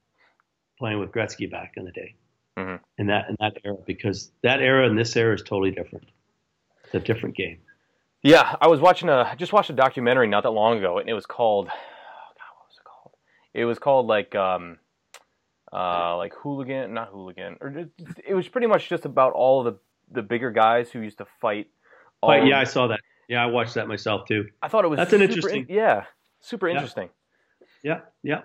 [0.79, 2.15] playing with Gretzky back in the day,
[2.57, 2.77] mm-hmm.
[2.99, 6.07] in that in that era, because that era and this era is totally different.
[6.85, 7.59] It's a different game.
[8.23, 11.15] Yeah, I was watching a just watched a documentary not that long ago, and it
[11.15, 11.69] was called
[13.59, 14.79] it was called like um,
[15.73, 19.77] uh, like hooligan, not hooligan, or just, it was pretty much just about all the
[20.11, 21.69] the bigger guys who used to fight.
[22.21, 23.01] Fight, yeah, I saw that.
[23.29, 24.47] Yeah, I watched that myself too.
[24.63, 25.67] I thought it was that's an interesting.
[25.69, 26.05] In, yeah,
[26.41, 27.11] super interesting.
[27.83, 28.43] Yeah, yeah,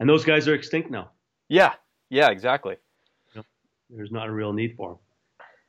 [0.00, 1.10] and those guys are extinct now.
[1.48, 1.74] Yeah,
[2.08, 2.76] yeah, exactly.
[3.90, 4.98] There's not a real need for them,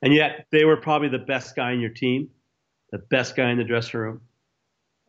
[0.01, 2.29] and yet they were probably the best guy in your team,
[2.91, 4.21] the best guy in the dressing room.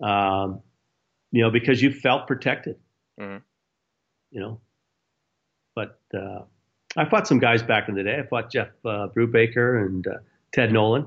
[0.02, 0.62] Um,
[1.30, 2.76] you know, because you felt protected.
[3.20, 3.38] Mm-hmm.
[4.32, 4.60] You know,
[5.74, 6.40] but uh,
[6.96, 8.18] I fought some guys back in the day.
[8.18, 10.18] I fought Jeff uh, Brubaker and uh,
[10.52, 11.06] Ted Nolan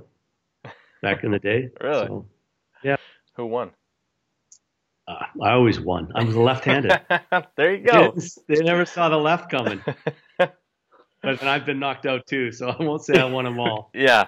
[1.02, 1.70] back in the day.
[1.82, 2.08] really?
[2.08, 2.26] So,
[2.84, 2.98] yeah.
[3.34, 3.72] Who won?
[5.08, 6.12] Uh, I always won.
[6.16, 7.00] I was left-handed.
[7.58, 8.16] there you go.
[8.48, 9.82] They, they, never saw the left coming.
[10.38, 10.56] but
[11.22, 13.92] and I've been knocked out too, so I won't say I won them all.
[13.94, 14.28] yeah,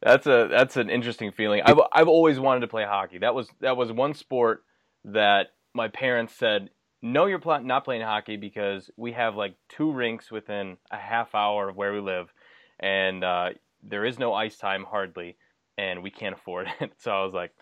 [0.00, 1.60] that's a that's an interesting feeling.
[1.62, 3.18] I've I've always wanted to play hockey.
[3.18, 4.64] That was that was one sport
[5.04, 6.70] that my parents said
[7.02, 11.34] no, you're pl- not playing hockey because we have like two rinks within a half
[11.34, 12.32] hour of where we live,
[12.80, 13.50] and uh,
[13.82, 15.36] there is no ice time hardly,
[15.76, 16.92] and we can't afford it.
[16.98, 17.52] So I was like,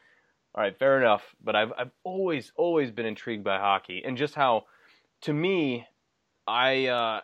[0.55, 1.35] all right, fair enough.
[1.42, 4.64] But I've I've always always been intrigued by hockey and just how,
[5.22, 5.87] to me,
[6.46, 7.20] I uh,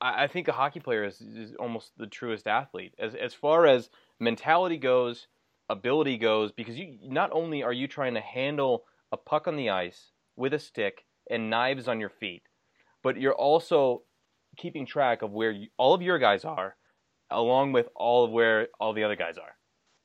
[0.00, 3.90] I, think a hockey player is, is almost the truest athlete as as far as
[4.18, 5.26] mentality goes,
[5.68, 9.68] ability goes, because you not only are you trying to handle a puck on the
[9.68, 12.42] ice with a stick and knives on your feet,
[13.02, 14.02] but you're also
[14.56, 16.76] keeping track of where you, all of your guys are,
[17.30, 19.56] along with all of where all the other guys are,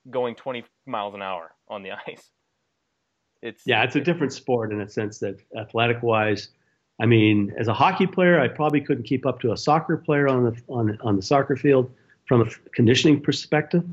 [0.09, 2.31] going 20 miles an hour on the ice.
[3.41, 6.49] It's yeah, it's a different sport in a sense that athletic wise.
[6.99, 10.27] I mean, as a hockey player, I probably couldn't keep up to a soccer player
[10.27, 11.91] on the on on the soccer field
[12.25, 13.83] from a conditioning perspective,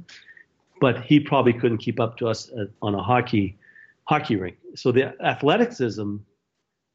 [0.81, 3.59] but he probably couldn't keep up to us uh, on a hockey
[4.05, 4.57] hockey rink.
[4.75, 6.17] So the athleticism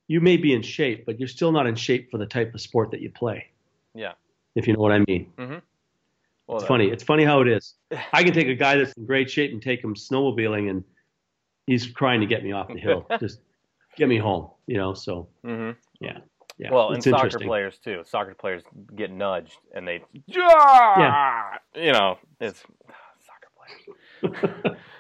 [0.10, 2.60] you may be in shape, but you're still not in shape for the type of
[2.60, 3.46] sport that you play.
[3.94, 4.14] Yeah.
[4.56, 5.32] If you know what I mean.
[5.38, 5.58] Mm-hmm.
[6.48, 6.88] Well, it's funny.
[6.88, 7.76] It's funny how it is.
[8.14, 10.84] I can take a guy that's in great shape and take him snowmobiling, and
[11.68, 13.06] he's trying to get me off the hill.
[13.20, 13.40] Just
[13.96, 14.96] get me home, you know.
[14.96, 15.78] So mm-hmm.
[16.02, 16.18] yeah.
[16.58, 18.02] Yeah, well, and soccer players too.
[18.06, 21.56] Soccer players get nudged, and they, yeah.
[21.74, 22.60] you know, it's
[23.26, 24.78] soccer players.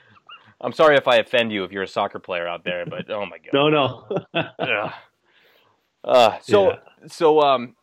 [0.61, 3.25] I'm sorry if I offend you if you're a soccer player out there, but oh
[3.25, 3.53] my god.
[3.53, 4.05] No, no.
[6.03, 6.75] uh, so, yeah.
[7.07, 7.75] so, um,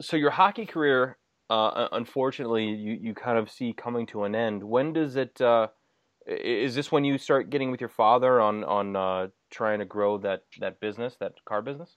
[0.00, 1.18] so your hockey career,
[1.50, 4.62] uh, unfortunately, you, you kind of see coming to an end.
[4.62, 5.40] When does it?
[5.40, 5.68] Uh,
[6.26, 10.18] is this when you start getting with your father on on uh, trying to grow
[10.18, 11.96] that that business, that car business?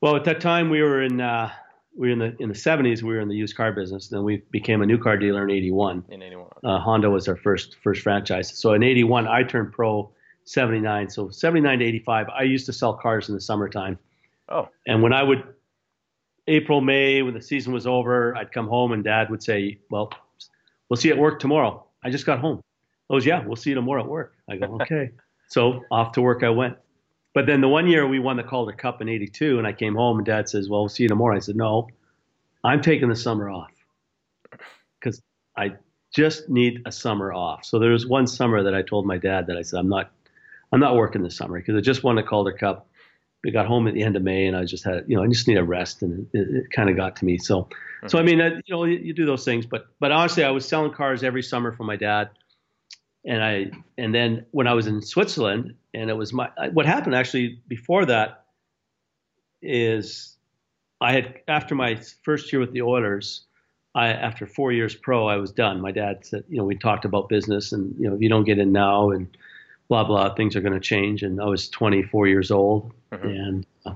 [0.00, 1.50] Well, at that time we were in uh,
[1.96, 3.02] we were in the in the 70s.
[3.02, 4.08] We were in the used car business.
[4.08, 6.04] Then we became a new car dealer in 81.
[6.08, 6.48] In 81.
[6.62, 8.56] Uh, Honda was our first first franchise.
[8.56, 10.10] So in 81, I turned pro.
[10.46, 11.10] 79.
[11.10, 13.98] So 79 to 85, I used to sell cars in the summertime.
[14.48, 14.68] Oh.
[14.86, 15.42] And when I would
[16.46, 20.12] April, May, when the season was over, I'd come home and Dad would say, "Well,
[20.88, 22.62] we'll see you at work tomorrow." I just got home.
[23.10, 25.10] I was, "Yeah, we'll see you tomorrow at work." I go, "Okay."
[25.48, 26.76] so off to work I went.
[27.36, 29.94] But then the one year we won the Calder Cup in '82, and I came
[29.94, 31.86] home and Dad says, "Well, we'll see you tomorrow." I said, "No,
[32.64, 33.72] I'm taking the summer off
[34.98, 35.20] because
[35.54, 35.74] I
[36.14, 39.48] just need a summer off." So there was one summer that I told my dad
[39.48, 40.10] that I said, "I'm not,
[40.72, 42.88] I'm not working this summer because I just won the Calder Cup."
[43.44, 45.26] We got home at the end of May, and I just had, you know, I
[45.26, 47.36] just need a rest, and it, it kind of got to me.
[47.36, 48.08] So, mm-hmm.
[48.08, 50.66] so I mean, you know, you, you do those things, but but honestly, I was
[50.66, 52.30] selling cars every summer for my dad
[53.26, 57.14] and I and then when I was in Switzerland, and it was my what happened
[57.14, 58.44] actually before that
[59.60, 60.36] is
[61.00, 63.44] I had after my first year with the Oilers,
[63.94, 65.80] I after four years pro, I was done.
[65.80, 68.44] My dad said, you know, we talked about business, and you know, if you don't
[68.44, 69.36] get in now, and
[69.88, 71.22] blah blah, things are going to change.
[71.22, 73.26] And I was 24 years old, mm-hmm.
[73.26, 73.94] and uh,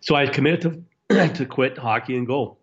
[0.00, 2.58] so I committed to to quit hockey and go.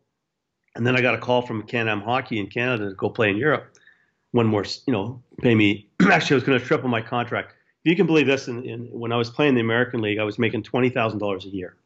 [0.76, 3.38] And then I got a call from Can-Am Hockey in Canada to go play in
[3.38, 3.78] Europe
[4.34, 5.88] one more, you know, pay me.
[6.02, 7.54] Actually, I was going to triple my contract.
[7.86, 10.24] If you can believe this, in, in, when I was playing the American League, I
[10.24, 11.78] was making twenty thousand dollars a year.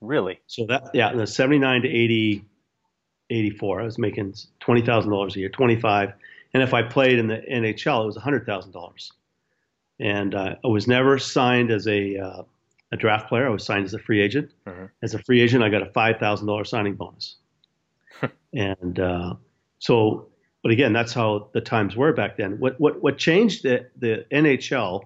[0.00, 0.40] Really?
[0.46, 2.42] So that yeah, the seventy nine to 80,
[3.28, 6.12] 84, I was making twenty thousand dollars a year, twenty five,
[6.54, 9.12] and if I played in the NHL, it was hundred thousand dollars.
[9.98, 12.42] And uh, I was never signed as a uh,
[12.92, 13.46] a draft player.
[13.46, 14.52] I was signed as a free agent.
[14.66, 14.86] Mm-hmm.
[15.02, 17.36] As a free agent, I got a five thousand dollars signing bonus.
[18.54, 19.34] and uh,
[19.80, 20.29] so
[20.62, 22.58] but again, that's how the times were back then.
[22.58, 25.04] What what what changed the the NHL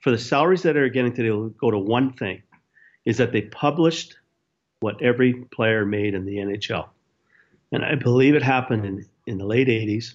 [0.00, 2.42] for the salaries that are getting today will go to one thing,
[3.04, 4.16] is that they published
[4.80, 6.88] what every player made in the NHL,
[7.72, 10.14] and I believe it happened in in the late '80s,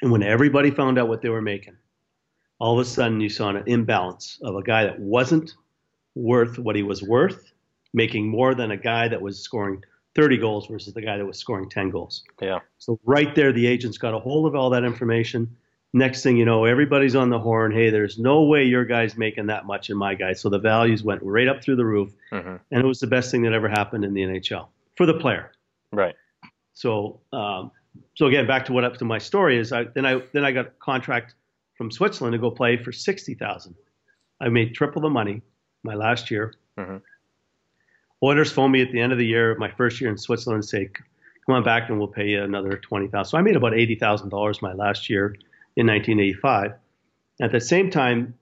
[0.00, 1.76] and when everybody found out what they were making,
[2.60, 5.54] all of a sudden you saw an imbalance of a guy that wasn't
[6.14, 7.52] worth what he was worth,
[7.92, 9.82] making more than a guy that was scoring
[10.14, 12.22] 30 goals versus the guy that was scoring 10 goals.
[12.40, 12.60] Yeah.
[12.78, 15.56] So right there, the agents got a hold of all that information.
[15.94, 17.72] Next thing you know, everybody's on the horn.
[17.72, 20.32] Hey, there's no way your guy's making that much in my guy.
[20.32, 22.56] So the values went right up through the roof, mm-hmm.
[22.70, 25.52] and it was the best thing that ever happened in the NHL for the player.
[25.92, 26.14] Right.
[26.72, 27.70] So, um,
[28.14, 30.52] so again, back to what up to my story is, I then I then I
[30.52, 31.34] got a contract
[31.76, 33.74] from Switzerland to go play for sixty thousand.
[34.40, 35.42] I made triple the money
[35.82, 36.54] my last year.
[36.78, 36.96] Mm-hmm.
[38.22, 40.68] Oilers phoned me at the end of the year, my first year in Switzerland, and
[40.68, 40.90] say,
[41.46, 43.30] "Come on back, and we'll pay you another twenty thousand.
[43.30, 45.34] So I made about eighty thousand dollars my last year
[45.76, 46.72] in 1985.
[47.40, 48.34] At the same time,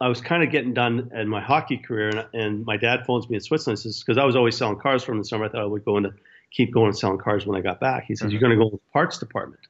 [0.00, 3.28] I was kind of getting done in my hockey career, and, and my dad phones
[3.28, 3.78] me in Switzerland.
[3.78, 5.84] Says because I was always selling cars for from the summer, I thought I would
[5.84, 6.14] go into
[6.50, 8.04] keep going and selling cars when I got back.
[8.06, 8.32] He says, mm-hmm.
[8.32, 9.60] "You're going to go to the parts department."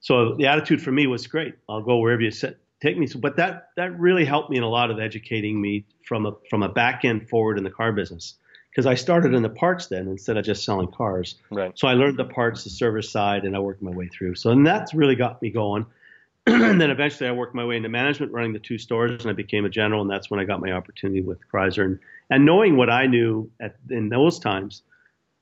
[0.00, 1.54] So the attitude for me was great.
[1.68, 3.06] I'll go wherever you set, take me.
[3.06, 6.32] So, but that that really helped me in a lot of educating me from a
[6.50, 8.34] from a back end forward in the car business
[8.76, 11.36] because I started in the parts then instead of just selling cars.
[11.50, 11.72] Right.
[11.78, 14.34] So I learned the parts, the service side, and I worked my way through.
[14.34, 15.86] So and that's really got me going.
[16.46, 19.32] and then eventually I worked my way into management, running the two stores, and I
[19.32, 21.86] became a general, and that's when I got my opportunity with Chrysler.
[21.86, 24.82] And, and knowing what I knew at in those times,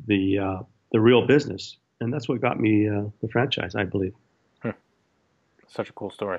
[0.07, 0.59] the uh,
[0.93, 4.15] the real business, and that's what got me uh, the franchise, I believe.
[4.63, 4.71] Hmm.
[5.67, 6.39] Such a cool story.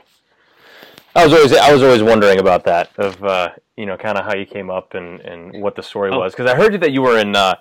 [1.15, 4.25] I was always I was always wondering about that of uh, you know kind of
[4.25, 6.19] how you came up and, and what the story oh.
[6.19, 7.55] was because I heard that you were in uh,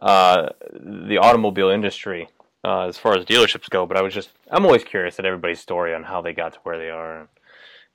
[0.00, 2.28] uh, the automobile industry
[2.64, 5.60] uh, as far as dealerships go, but I was just I'm always curious at everybody's
[5.60, 7.28] story on how they got to where they are.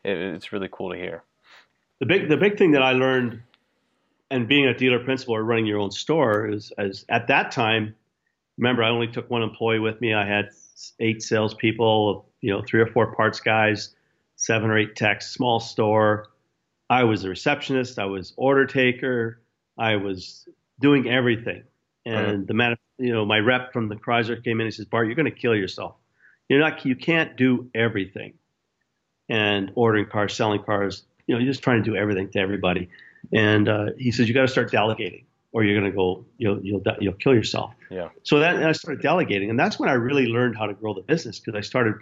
[0.04, 1.24] It, it's really cool to hear.
[2.00, 3.42] The big the big thing that I learned,
[4.30, 7.96] and being a dealer principal or running your own store is as at that time.
[8.60, 10.14] Remember, I only took one employee with me.
[10.14, 10.50] I had
[11.00, 13.96] eight salespeople, you know, three or four parts guys
[14.42, 16.28] seven or eight techs, small store.
[16.90, 18.00] I was a receptionist.
[18.00, 19.40] I was order taker.
[19.78, 20.48] I was
[20.80, 21.64] doing everything.
[22.08, 25.06] And the man, you know, my rep from the Chrysler came in and says, Bart,
[25.06, 25.94] you're going to kill yourself.
[26.50, 28.34] You're not, you can't do everything.
[29.30, 32.90] And ordering cars, selling cars, you know, you're just trying to do everything to everybody.
[33.32, 36.60] And uh, he says, you got to start delegating or you're going to go, you'll,
[36.66, 37.76] you'll, you'll kill yourself.
[37.92, 38.10] Yeah.
[38.24, 39.52] So that, I started delegating.
[39.52, 41.94] And that's when I really learned how to grow the business because I started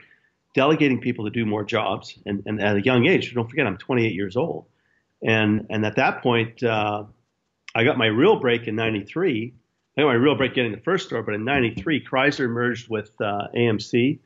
[0.56, 2.18] delegating people to do more jobs.
[2.26, 4.66] And, and at a young age, don't forget, I'm 28 years old.
[5.22, 7.04] And, and at that point, uh,
[7.76, 9.54] I got my real break in 93.
[9.98, 13.12] I got my real break getting the first store, but in 93, Chrysler merged with
[13.22, 14.20] uh, AMC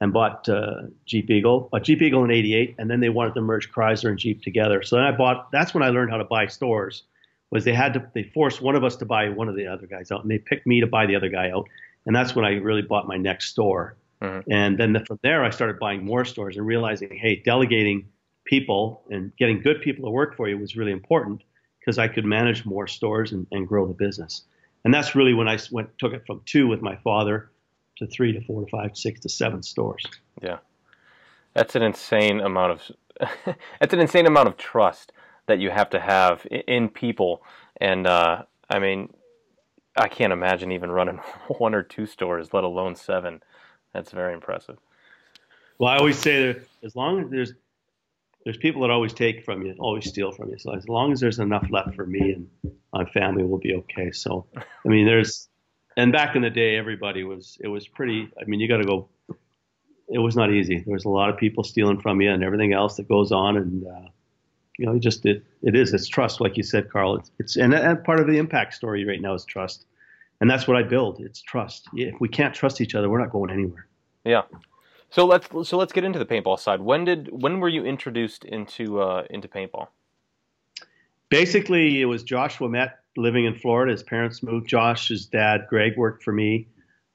[0.00, 3.42] and bought uh, Jeep Eagle, bought Jeep Eagle in 88, and then they wanted to
[3.42, 4.82] merge Chrysler and Jeep together.
[4.82, 7.02] So then I bought, that's when I learned how to buy stores,
[7.50, 9.86] was they had to, they forced one of us to buy one of the other
[9.86, 11.66] guys out, and they picked me to buy the other guy out.
[12.06, 13.96] And that's when I really bought my next store.
[14.22, 14.52] Mm-hmm.
[14.52, 18.08] And then the, from there, I started buying more stores and realizing, hey, delegating
[18.44, 21.42] people and getting good people to work for you was really important
[21.78, 24.42] because I could manage more stores and, and grow the business.
[24.84, 27.50] And that's really when I went took it from two with my father
[27.96, 30.04] to three to four to five, six to seven stores.
[30.42, 30.58] Yeah,
[31.54, 33.26] that's an insane amount of
[33.80, 35.12] that's an insane amount of trust
[35.46, 37.42] that you have to have in people.
[37.80, 39.12] And uh, I mean,
[39.96, 41.16] I can't imagine even running
[41.58, 43.42] one or two stores, let alone seven.
[43.92, 44.78] That's very impressive.
[45.78, 47.52] Well, I always say that as long as there's
[48.44, 50.58] there's people that always take from you, always steal from you.
[50.58, 52.48] So as long as there's enough left for me and
[52.92, 54.12] my family, we'll be okay.
[54.12, 55.48] So, I mean, there's,
[55.96, 58.84] and back in the day, everybody was, it was pretty, I mean, you got to
[58.84, 59.08] go,
[60.08, 60.78] it was not easy.
[60.78, 63.58] There was a lot of people stealing from you and everything else that goes on.
[63.58, 64.08] And, uh,
[64.78, 67.16] you know, it just, it, it is, it's trust, like you said, Carl.
[67.16, 69.84] It's, it's and, and part of the impact story right now is trust.
[70.40, 71.20] And that's what I build.
[71.20, 71.88] It's trust.
[71.94, 73.86] If we can't trust each other, we're not going anywhere.
[74.24, 74.42] Yeah.
[75.10, 76.80] So let's so let's get into the paintball side.
[76.80, 79.88] When did when were you introduced into uh, into paintball?
[81.28, 83.92] Basically, it was Joshua met living in Florida.
[83.92, 84.68] His parents moved.
[84.68, 86.68] Josh's dad, Greg, worked for me.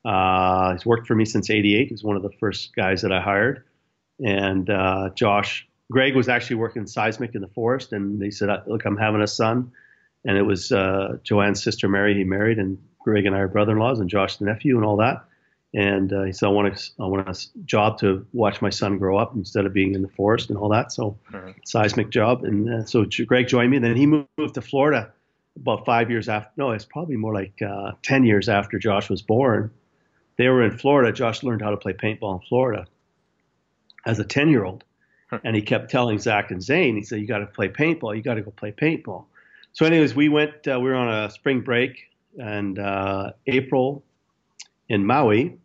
[0.03, 1.87] Uh, he's worked for me since '88.
[1.87, 3.63] He's one of the first guys that I hired.
[4.23, 8.85] And uh, Josh, Greg was actually working seismic in the forest, and he said, "Look,
[8.85, 9.71] I'm having a son."
[10.25, 13.99] And it was uh, Joanne's sister Mary he married, and Greg and I are brother-in-laws,
[13.99, 15.23] and Josh the nephew, and all that.
[15.75, 18.97] And uh, he said, I want, a, I want a job to watch my son
[18.97, 20.91] grow up instead of being in the forest and all that.
[20.91, 21.51] So, mm-hmm.
[21.65, 22.43] seismic job.
[22.43, 23.79] And uh, so Greg joined me.
[23.79, 25.11] Then he moved to Florida
[25.55, 26.49] about five years after.
[26.57, 29.69] No, it's probably more like uh, 10 years after Josh was born.
[30.37, 31.11] They were in Florida.
[31.11, 32.87] Josh learned how to play paintball in Florida
[34.05, 34.83] as a 10 year old.
[35.43, 38.15] And he kept telling Zach and Zane, he said, You got to play paintball.
[38.15, 39.25] You got to go play paintball.
[39.73, 44.03] So, anyways, we went, uh, we were on a spring break and uh, April
[44.89, 45.57] in Maui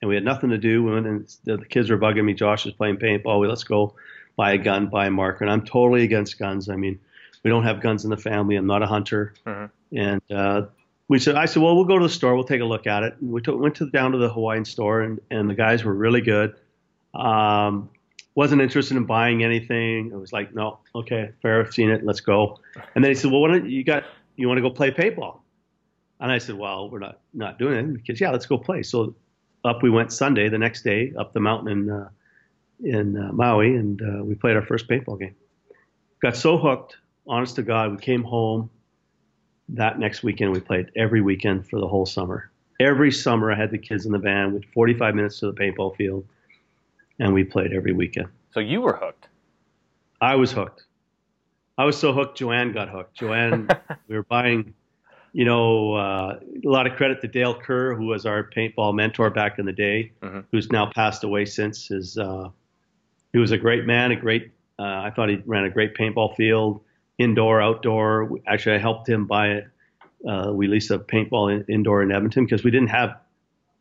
[0.00, 0.94] and we had nothing to do.
[0.94, 2.34] And the kids were bugging me.
[2.34, 3.40] Josh was playing paintball.
[3.40, 3.94] We let's go
[4.36, 5.44] buy a gun, buy a marker.
[5.44, 6.68] And I'm totally against guns.
[6.68, 6.98] I mean,
[7.42, 8.56] we don't have guns in the family.
[8.56, 9.34] I'm not a hunter.
[9.46, 9.98] Mm-hmm.
[9.98, 10.66] And uh,
[11.08, 12.34] we said, I said, well, we'll go to the store.
[12.34, 13.16] We'll take a look at it.
[13.20, 15.94] And we took, went to down to the Hawaiian store, and, and the guys were
[15.94, 16.54] really good.
[17.14, 17.88] Um,
[18.34, 20.10] wasn't interested in buying anything.
[20.12, 21.60] It was like, no, okay, fair.
[21.60, 22.04] I've seen it.
[22.04, 22.60] Let's go.
[22.94, 24.04] And then he said, well, why don't you got
[24.36, 25.38] you want to go play paintball?
[26.20, 28.82] And I said, well, we're not not doing it because yeah, let's go play.
[28.82, 29.14] So
[29.64, 32.08] up we went Sunday, the next day, up the mountain in uh,
[32.82, 35.34] in uh, Maui, and uh, we played our first paintball game.
[36.22, 38.70] Got so hooked, honest to God, we came home
[39.70, 40.52] that next weekend.
[40.52, 42.50] We played every weekend for the whole summer.
[42.80, 45.96] Every summer, I had the kids in the van with 45 minutes to the paintball
[45.96, 46.26] field,
[47.18, 48.28] and we played every weekend.
[48.52, 49.28] So you were hooked.
[50.20, 50.84] I was hooked.
[51.78, 52.38] I was so hooked.
[52.38, 53.14] Joanne got hooked.
[53.14, 53.68] Joanne,
[54.08, 54.74] we were buying
[55.36, 59.28] you know, uh, a lot of credit to Dale Kerr, who was our paintball mentor
[59.28, 60.40] back in the day, mm-hmm.
[60.50, 61.88] who's now passed away since.
[61.88, 62.48] His, uh,
[63.34, 64.50] he was a great man, a great.
[64.78, 66.80] Uh, I thought he ran a great paintball field,
[67.18, 68.30] indoor, outdoor.
[68.46, 69.68] Actually, I helped him buy it.
[70.26, 73.18] Uh, we leased a paintball in, indoor in Edmonton because we didn't have,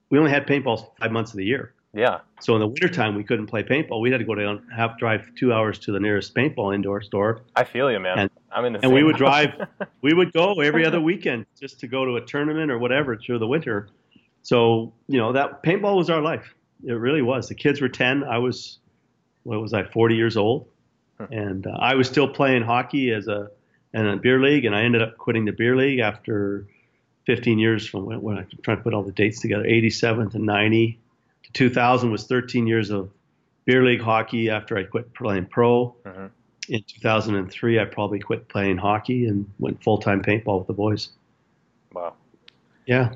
[0.10, 1.74] we only had paintballs five months of the year.
[1.96, 2.20] Yeah.
[2.42, 4.02] So in the wintertime, we couldn't play paintball.
[4.02, 7.42] We had to go down, have drive two hours to the nearest paintball indoor store.
[7.56, 8.20] I feel you, man.
[8.20, 9.52] And, I'm in the and we would drive,
[10.02, 13.40] we would go every other weekend just to go to a tournament or whatever through
[13.40, 13.88] the winter.
[14.44, 16.54] So you know that paintball was our life.
[16.84, 17.48] It really was.
[17.48, 18.26] The kids were 10.
[18.26, 18.78] I was,
[19.44, 20.68] what was I, 40 years old,
[21.18, 21.28] huh.
[21.32, 23.50] and uh, I was still playing hockey as a
[23.94, 26.68] in a beer league, and I ended up quitting the beer league after
[27.26, 30.40] 15 years from when, when I'm trying to put all the dates together, 87 to
[30.40, 31.00] 90
[31.56, 33.10] 2000 was 13 years of
[33.66, 35.96] beer league hockey after I quit playing pro.
[36.06, 36.28] Uh-huh.
[36.70, 41.10] In 2003, I probably quit playing hockey and went full time paintball with the boys.
[41.94, 42.14] Wow.
[42.86, 43.16] Yeah.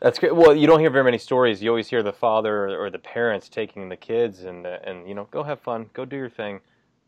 [0.00, 0.34] That's great.
[0.34, 1.62] Well, you don't hear very many stories.
[1.62, 5.28] You always hear the father or the parents taking the kids and and you know
[5.30, 6.60] go have fun, go do your thing.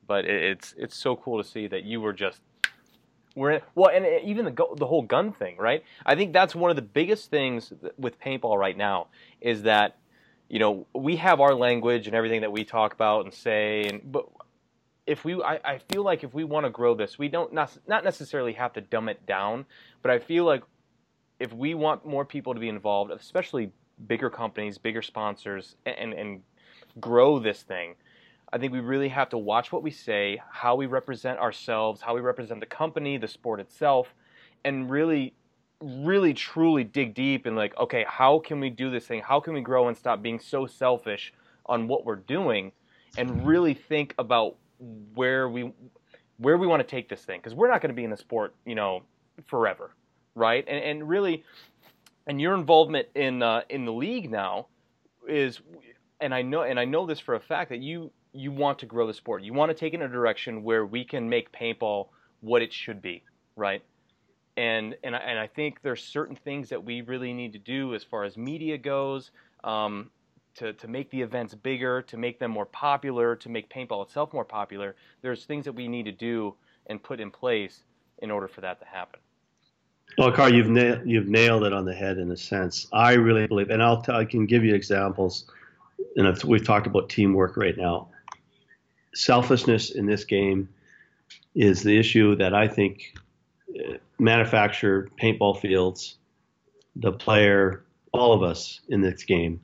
[0.07, 2.43] But it's it's so cool to see that you were just
[3.35, 5.83] We're in, well, and even the the whole gun thing, right?
[6.05, 9.07] I think that's one of the biggest things with paintball right now
[9.41, 9.97] is that
[10.53, 14.13] you know we have our language and everything that we talk about and say, and
[14.13, 14.27] but
[15.07, 17.77] if we, I, I feel like if we want to grow this, we don't not,
[17.89, 19.65] not necessarily have to dumb it down,
[20.03, 20.63] but I feel like
[21.41, 23.73] if we want more people to be involved, especially
[24.07, 26.43] bigger companies, bigger sponsors, and and
[27.01, 27.95] grow this thing,
[28.53, 32.15] I think we really have to watch what we say, how we represent ourselves, how
[32.15, 34.15] we represent the company, the sport itself,
[34.67, 35.33] and really,
[35.83, 39.23] really truly dig deep and like, okay, how can we do this thing?
[39.23, 41.33] How can we grow and stop being so selfish
[41.67, 42.73] on what we're doing,
[43.17, 44.57] and really think about
[45.15, 45.73] where we
[46.39, 48.17] where we want to take this thing because we're not going to be in the
[48.17, 49.03] sport, you know,
[49.47, 49.91] forever,
[50.35, 50.65] right?
[50.67, 51.45] And and really,
[52.27, 54.67] and your involvement in uh, in the league now
[55.29, 55.61] is,
[56.21, 58.87] and I know and I know this for a fact that you you want to
[58.87, 59.43] grow the sport.
[59.43, 62.09] You want to take it in a direction where we can make paintball
[62.41, 63.23] what it should be,
[63.57, 63.83] right?
[64.57, 67.95] And and I, and I think there's certain things that we really need to do
[67.95, 69.31] as far as media goes.
[69.65, 70.11] Um,
[70.55, 74.35] to, to make the events bigger, to make them more popular, to make paintball itself
[74.35, 76.55] more popular, there's things that we need to do
[76.89, 77.85] and put in place
[78.19, 79.19] in order for that to happen.
[80.19, 82.87] Well, Carl, you've na- you've nailed it on the head in a sense.
[82.93, 85.51] I really believe, and I'll t- I can give you examples.
[86.17, 88.09] And we've talked about teamwork right now
[89.15, 90.69] selfishness in this game
[91.55, 93.15] is the issue that I think
[94.19, 96.17] manufacture paintball fields,
[96.97, 99.61] the player, all of us in this game.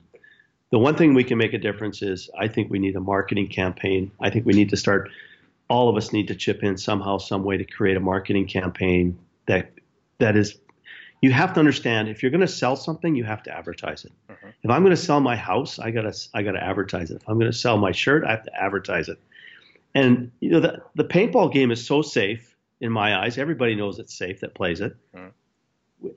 [0.71, 3.47] The one thing we can make a difference is I think we need a marketing
[3.47, 4.11] campaign.
[4.19, 5.09] I think we need to start,
[5.67, 9.17] all of us need to chip in somehow, some way to create a marketing campaign
[9.47, 9.71] that
[10.19, 10.59] that is
[11.21, 14.11] you have to understand if you're going to sell something, you have to advertise it.
[14.29, 14.49] Mm-hmm.
[14.63, 17.15] If I'm going to sell my house, I gotta I gotta advertise it.
[17.15, 19.19] If I'm going to sell my shirt, I have to advertise it.
[19.95, 22.48] And you know the the paintball game is so safe
[22.81, 23.37] in my eyes.
[23.37, 24.95] Everybody knows it's safe that plays it.
[25.15, 25.31] Mm.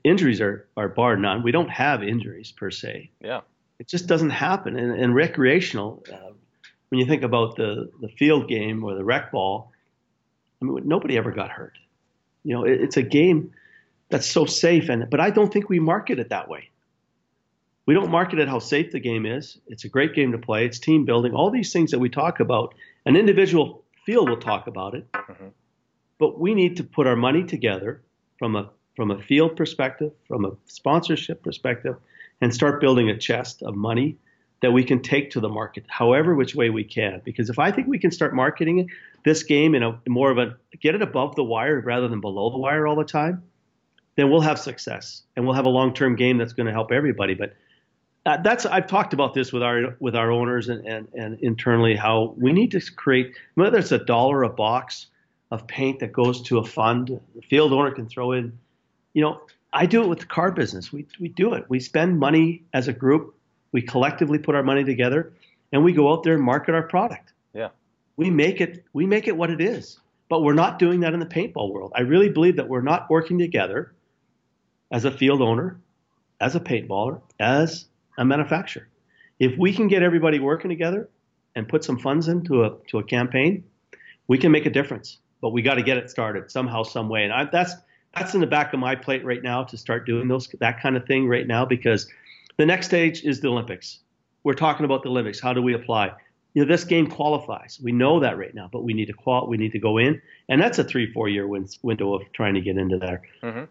[0.05, 1.43] Injuries are are bar none.
[1.43, 3.11] We don't have injuries per se.
[3.21, 3.41] Yeah.
[3.79, 4.77] It just doesn't happen.
[4.77, 6.33] And, and recreational, uh,
[6.89, 9.73] when you think about the the field game or the rec ball,
[10.61, 11.79] I mean nobody ever got hurt.
[12.45, 13.53] You know, it, it's a game
[14.09, 14.89] that's so safe.
[14.89, 16.71] And but I don't think we market it that way.
[17.87, 19.59] We don't market it how safe the game is.
[19.67, 20.65] It's a great game to play.
[20.65, 21.35] It's team building.
[21.35, 25.49] All these things that we talk about an individual field will talk about it, mm-hmm.
[26.23, 28.01] But we need to put our money together
[28.39, 31.97] from a from a field perspective, from a sponsorship perspective,
[32.41, 34.17] and start building a chest of money
[34.61, 37.21] that we can take to the market, however which way we can.
[37.25, 38.89] Because if I think we can start marketing
[39.25, 42.51] this game in a more of a get it above the wire rather than below
[42.51, 43.43] the wire all the time,
[44.15, 47.35] then we'll have success and we'll have a long-term game that's going to help everybody.
[47.35, 47.57] But
[48.27, 51.97] uh, that's I've talked about this with our with our owners and, and, and internally
[51.97, 55.09] how we need to create whether it's a dollar a box
[55.53, 58.59] of paint that goes to a fund the field owner can throw in
[59.13, 59.41] you know
[59.75, 60.93] I do it with the car business.
[60.93, 61.65] We we do it.
[61.69, 63.35] We spend money as a group.
[63.71, 65.33] We collectively put our money together
[65.73, 67.33] and we go out there and market our product.
[67.55, 67.69] Yeah.
[68.17, 69.99] We make it we make it what it is
[70.33, 71.93] but we're not doing that in the paintball world.
[71.95, 73.93] I really believe that we're not working together
[74.91, 75.79] as a field owner
[76.41, 77.87] as a paintballer as
[78.17, 78.89] a manufacturer.
[79.39, 81.11] If we can get everybody working together
[81.55, 83.65] and put some funds into a to a campaign,
[84.27, 85.19] we can make a difference.
[85.43, 87.25] But we got to get it started somehow, some way.
[87.25, 87.75] And I, that's
[88.15, 90.97] that's in the back of my plate right now to start doing those that kind
[90.97, 92.09] of thing right now because
[92.57, 93.99] the next stage is the Olympics.
[94.45, 95.41] We're talking about the Olympics.
[95.41, 96.13] How do we apply?
[96.55, 97.79] You know, this game qualifies.
[97.83, 100.23] We know that right now, but we need to qual we need to go in,
[100.49, 103.23] and that's a three four year win- window of trying to get into there.
[103.43, 103.65] Mm-hmm.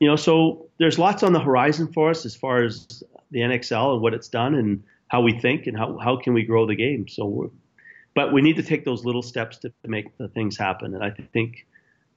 [0.00, 3.94] You know, so there's lots on the horizon for us as far as the NXL
[3.94, 6.74] and what it's done and how we think and how, how can we grow the
[6.74, 7.08] game.
[7.08, 7.52] So,
[8.14, 10.94] but we need to take those little steps to, to make the things happen.
[10.94, 11.66] And I think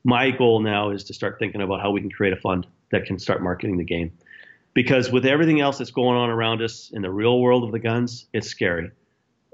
[0.03, 3.05] my goal now is to start thinking about how we can create a fund that
[3.05, 4.11] can start marketing the game.
[4.73, 7.79] Because with everything else that's going on around us in the real world of the
[7.79, 8.91] guns, it's scary.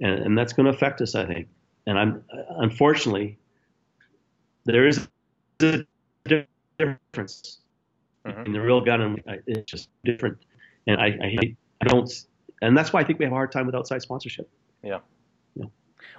[0.01, 1.47] And, and that's going to affect us, I think.
[1.87, 3.37] And I'm unfortunately,
[4.65, 5.07] there is
[5.61, 5.85] a
[6.77, 7.59] difference
[8.25, 8.45] mm-hmm.
[8.45, 10.37] in the real gun and it's just different
[10.87, 12.11] and I, I, I don't,
[12.61, 14.49] and that's why I think we have a hard time with outside sponsorship.
[14.83, 14.99] Yeah.
[15.55, 15.65] yeah.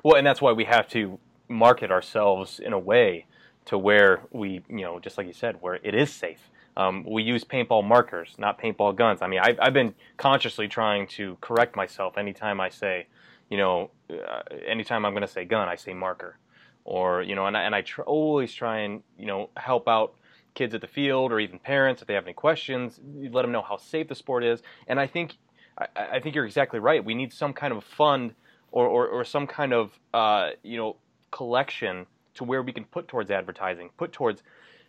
[0.02, 1.18] Well, and that's why we have to
[1.48, 3.26] market ourselves in a way
[3.66, 6.50] to where we, you know, just like you said, where it is safe.
[6.76, 9.22] Um, we use paintball markers, not paintball guns.
[9.22, 13.06] I mean, I've, I've been consciously trying to correct myself anytime I say,
[13.48, 16.38] you know, uh, anytime I'm going to say gun, I say marker.
[16.84, 20.14] Or, you know, and I, and I tr- always try and, you know, help out
[20.54, 23.00] kids at the field or even parents if they have any questions.
[23.14, 24.62] Let them know how safe the sport is.
[24.86, 25.36] And I think
[25.78, 27.04] I, I think you're exactly right.
[27.04, 28.34] We need some kind of fund
[28.74, 30.96] or, or, or some kind of uh, you know
[31.30, 34.42] collection to where we can put towards advertising, put towards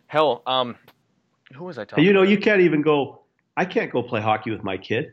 [0.06, 0.76] Hell, um,
[1.54, 2.04] who was I talking?
[2.04, 3.22] You know, you can't even go.
[3.56, 5.12] I can't go play hockey with my kid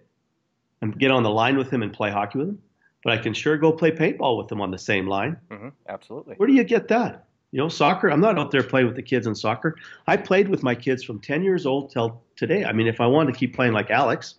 [0.81, 2.61] and get on the line with him and play hockey with him,
[3.03, 5.37] but I can sure go play paintball with him on the same line.
[5.49, 6.35] Mm-hmm, absolutely.
[6.35, 7.25] Where do you get that?
[7.51, 8.09] You know, soccer.
[8.09, 9.77] I'm not out there playing with the kids in soccer.
[10.07, 12.65] I played with my kids from 10 years old till today.
[12.65, 14.35] I mean, if I wanted to keep playing like Alex,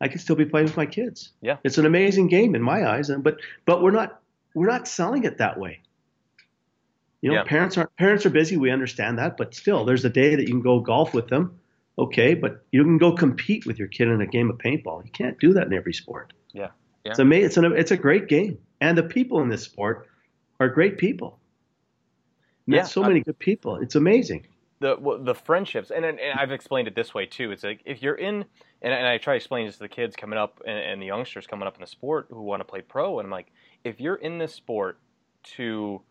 [0.00, 1.32] I could still be playing with my kids.
[1.40, 1.56] Yeah.
[1.64, 4.20] It's an amazing game in my eyes, and but but we're not
[4.54, 5.80] we're not selling it that way.
[7.22, 7.44] You know, Yeah.
[7.44, 8.56] parents are parents are busy.
[8.56, 11.58] We understand that, but still, there's a day that you can go golf with them.
[11.98, 15.02] Okay, but you can go compete with your kid in a game of paintball.
[15.04, 16.34] You can't do that in every sport.
[16.52, 16.68] Yeah.
[17.04, 17.12] Yeah.
[17.12, 17.46] It's amazing.
[17.46, 20.06] It's, an, it's a great game, and the people in this sport
[20.60, 21.38] are great people.
[22.66, 23.76] Yeah, so I- many good people.
[23.76, 24.46] It's amazing.
[24.80, 27.50] the well, the friendships, and, and I've explained it this way too.
[27.52, 28.44] It's like if you're in,
[28.82, 31.06] and, and I try to explain this to the kids coming up and, and the
[31.06, 33.52] youngsters coming up in the sport who want to play pro, and I'm like,
[33.84, 34.98] if you're in this sport
[35.56, 36.02] to,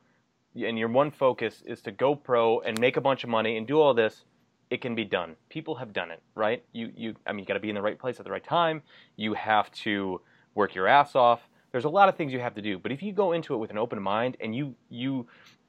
[0.55, 3.67] and your one focus is to go pro and make a bunch of money and
[3.67, 4.25] do all this,
[4.69, 5.35] it can be done.
[5.49, 6.63] People have done it, right?
[6.73, 8.43] You you, I mean, you got to be in the right place at the right
[8.43, 8.81] time.
[9.15, 10.21] You have to
[10.55, 11.47] work your ass off.
[11.71, 13.57] There's a lot of things you have to do, but if you go into it
[13.57, 15.27] with an open mind and you you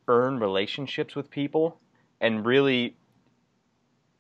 [0.08, 1.78] earn relationships with people
[2.20, 2.96] and really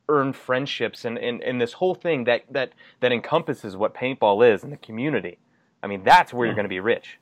[0.08, 4.62] earn friendships and, and, and this whole thing that, that, that encompasses what paintball is
[4.62, 5.38] in the community.
[5.82, 7.18] I mean, that's where you're going to be rich.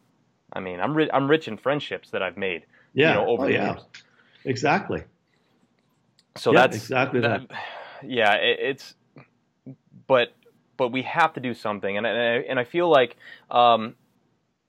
[0.53, 3.09] I mean, I'm, ri- I'm rich in friendships that I've made, Yeah.
[3.09, 3.73] you know, over oh, the yeah.
[3.73, 3.85] years.
[4.45, 5.03] Exactly.
[6.37, 7.43] So Yeah, that's exactly that.
[8.07, 8.95] Yeah, it, it's,
[10.07, 10.35] but,
[10.77, 11.97] but we have to do something.
[11.97, 13.17] And, and, I, and I feel like,
[13.51, 13.95] um,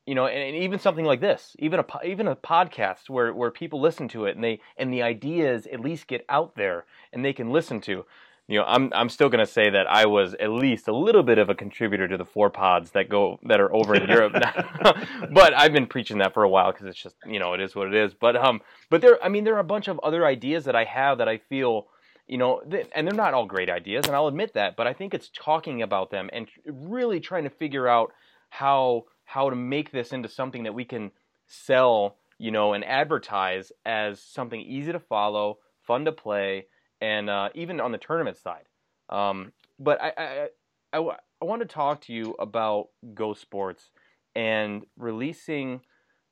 [0.06, 3.52] you know, and, and even something like this, even a even a podcast where, where
[3.52, 7.26] people listen to it and they and the ideas at least get out there and
[7.26, 8.06] they can listen to.
[8.48, 11.40] You know, I'm I'm still gonna say that I was at least a little bit
[11.40, 14.94] of a contributor to the four pods that go that are over in Europe now.
[15.32, 17.76] but I've been preaching that for a while because it's just you know it is
[17.76, 18.14] what it is.
[18.14, 20.84] But um, but there I mean there are a bunch of other ideas that I
[20.84, 21.88] have that I feel
[22.28, 24.76] you know, th- and they're not all great ideas, and I'll admit that.
[24.76, 28.14] But I think it's talking about them and really trying to figure out
[28.50, 31.12] how how to make this into something that we can
[31.48, 36.68] sell, you know, and advertise as something easy to follow, fun to play,
[37.02, 38.66] and uh, even on the tournament side.
[39.10, 40.48] Um, but I, I,
[40.94, 43.92] I, I want to talk to you about Go Sports
[44.36, 45.82] and releasing.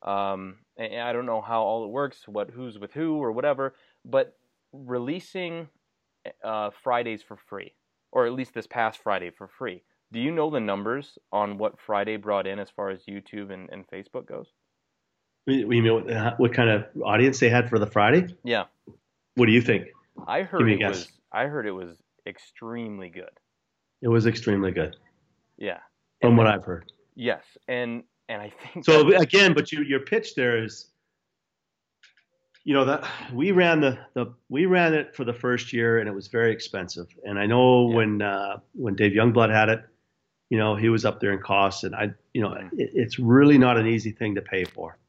[0.01, 3.75] Um, and I don't know how all it works, what who's with who or whatever,
[4.03, 4.35] but
[4.71, 5.69] releasing
[6.43, 7.73] uh, Fridays for free,
[8.11, 9.83] or at least this past Friday for free.
[10.13, 13.67] Do you know the numbers on what Friday brought in as far as YouTube and,
[13.71, 14.45] and Facebook goes?
[15.47, 18.27] You mean what, what kind of audience they had for the Friday?
[18.43, 18.65] Yeah,
[19.35, 19.87] What do you think?
[20.27, 21.11] I heard Give me a it was.
[21.31, 21.97] I heard it was
[22.27, 23.31] extremely good.
[24.03, 24.95] It was extremely good,
[25.57, 25.79] Yeah.
[26.21, 26.91] from what I've heard.
[27.15, 30.91] Yes, and and I think So that- again, but you, your pitch there is,
[32.63, 33.03] you know, that
[33.33, 36.51] we ran the, the we ran it for the first year and it was very
[36.51, 37.07] expensive.
[37.25, 37.95] And I know Yeah.
[37.95, 39.83] when uh, when Dave Youngblood had it,
[40.53, 42.73] you know, he was up there in costs, and I, you know, Mhm.
[42.73, 44.99] it, it's really not an easy thing to pay for.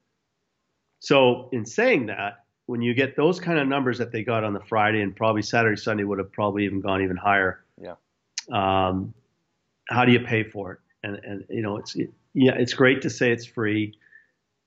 [1.00, 4.54] So in saying that, when you get those kind of numbers that they got on
[4.54, 7.62] the Friday and probably Saturday, Sunday would have probably even gone even higher.
[7.78, 7.96] Yeah.
[8.50, 9.12] Um,
[9.90, 10.78] how do you pay for it?
[11.02, 13.98] And and you know, it's it, yeah, it's great to say it's free,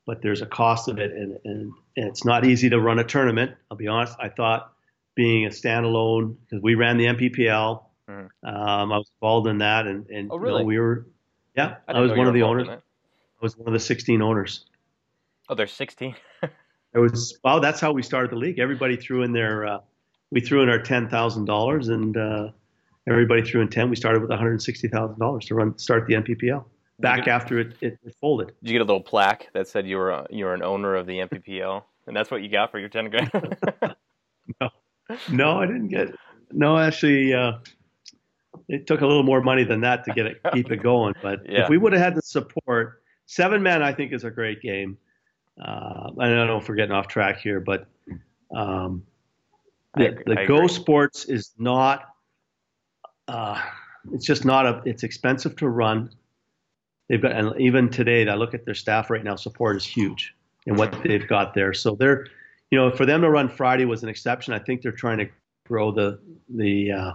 [0.05, 3.03] but there's a cost of it, and and, and it's not easy to run a
[3.03, 3.55] tournament.
[3.71, 4.15] I'll be honest.
[4.19, 4.73] I thought
[5.15, 7.81] being a standalone because we ran the NPPL.
[8.09, 8.29] Mhm.
[8.43, 11.07] Um, I was involved in that, and and Oh, you know, we were.
[11.55, 12.67] Yeah, I, didn't was one of the owners.
[12.69, 12.77] I
[13.41, 14.65] was one of the 16 owners.
[15.49, 16.15] Oh, there's 16.
[16.93, 17.59] It was well.
[17.59, 18.57] That's how we started the league.
[18.59, 19.65] Everybody threw in their.
[19.65, 19.79] Uh,
[20.31, 22.49] we threw in our ten thousand dollars, and uh,
[23.07, 23.89] everybody threw in ten.
[23.89, 26.63] We started with one hundred sixty thousand dollars to run start the NPPL.
[26.99, 28.47] Back get- after it, it, it folded.
[28.63, 30.95] Did you get a little plaque that said you were a, you were an owner
[30.95, 33.31] of the NPPL, and that's what you got for your 10 grand?
[35.29, 36.15] No, I didn't get.
[36.51, 37.53] No, actually, uh,
[38.67, 41.13] it took a little more money than that to get it keep it going.
[41.21, 41.63] But Yeah.
[41.63, 44.97] if we would have had the support, seven men, I think is a great game.
[45.59, 47.87] Uh, I don't know if we're getting off track here, but
[48.55, 49.03] um,
[49.95, 50.67] the, the Go.
[50.67, 52.03] Sports is not.
[53.27, 53.61] Uh,
[54.13, 54.81] it's just not a.
[54.85, 56.11] It's expensive to run.
[57.09, 59.35] They've got, and even today, I look at their staff right now.
[59.35, 61.73] Support is huge in what they've got there.
[61.73, 62.27] So they're,
[62.69, 64.53] you know, for them to run Friday was an exception.
[64.53, 65.27] I think they're trying to
[65.65, 67.11] grow the the uh,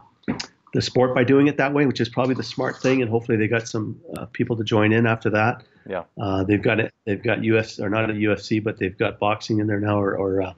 [0.73, 3.03] the sport by doing it that way, which is probably the smart thing.
[3.03, 5.65] And hopefully, they got some uh, people to join in after that.
[5.89, 6.05] Yeah.
[6.21, 6.93] Uh, they've got it.
[7.05, 10.17] They've got UFC or not a UFC, but they've got boxing in there now, or,
[10.17, 10.53] or uh,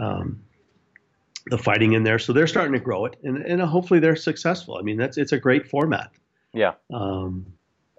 [0.00, 0.42] um,
[1.46, 2.18] the fighting in there.
[2.18, 4.76] So they're starting to grow it, and and hopefully they're successful.
[4.76, 6.10] I mean, that's it's a great format.
[6.52, 6.74] yeah.
[6.92, 7.46] Um,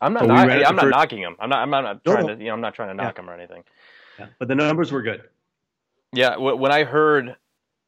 [0.02, 0.22] I'm not.
[0.22, 1.36] We knock- I'm not first- knocking them.
[1.40, 1.60] I'm not.
[1.60, 2.36] I'm not, I'm not No, trying no.
[2.36, 2.40] to.
[2.42, 3.08] You know, I'm not trying to Yeah.
[3.08, 3.64] knock him or anything.
[4.18, 5.24] yeah, but the numbers were good.
[6.14, 6.38] Yeah.
[6.38, 7.36] When I heard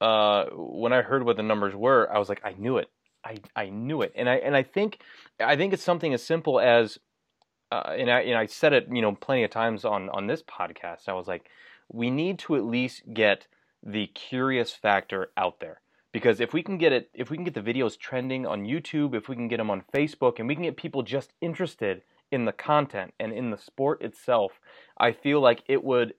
[0.02, 2.90] uh, when I heard what the numbers were, I was like, I knew it.
[3.24, 5.02] I, I knew it, and I and I think
[5.40, 6.98] I think it's something as simple as,
[7.72, 10.44] uh, and I and I said it you know plenty of times on on this
[10.44, 11.08] podcast.
[11.08, 11.50] I was like,
[11.92, 13.48] we need to at least get
[13.84, 17.54] the curious factor out there because if we can get it if we can get
[17.54, 20.64] the videos trending on YouTube, if we can get them on Facebook, and we can
[20.64, 22.02] get people just interested
[22.32, 24.60] in the content and in the sport itself,
[24.98, 26.14] I feel like it would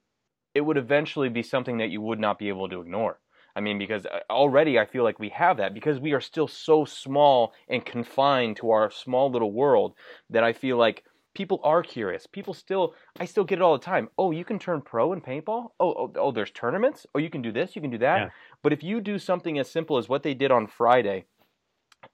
[0.54, 3.18] it would eventually be something that you would not be able to ignore.
[3.54, 6.48] I mean, because uh, already I feel like we have that because we are still
[6.48, 9.94] so small and confined to our small little world
[10.30, 12.26] that I feel like people are curious.
[12.26, 14.08] People still, I still get it all the time.
[14.18, 15.70] Oh, you can turn pro in paintball.
[15.80, 17.06] Oh, oh, oh there's tournaments.
[17.14, 17.74] Oh, you can do this.
[17.76, 18.18] You can do that.
[18.18, 18.28] Yeah.
[18.62, 21.26] But if you do something as simple as what they did on Friday,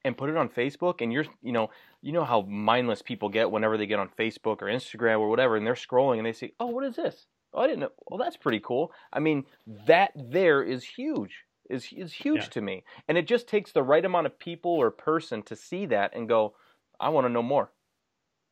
[0.04, 1.70] and put it on Facebook, and you're, you know,
[2.02, 5.56] you know how mindless people get whenever they get on Facebook or Instagram or whatever,
[5.56, 7.26] and they're scrolling and they say, "Oh, what is this?
[7.54, 7.92] Oh, I didn't know.
[8.06, 9.44] Well, that's pretty cool." I mean,
[9.86, 11.44] that there is huge.
[11.68, 12.48] Is is huge yeah.
[12.48, 15.86] to me, and it just takes the right amount of people or person to see
[15.86, 16.54] that and go,
[16.98, 17.70] "I want to know more."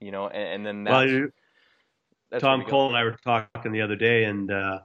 [0.00, 1.32] you know, and, and then that's, well, you,
[2.30, 4.80] that's Tom Cole and I were talking the other day, and uh,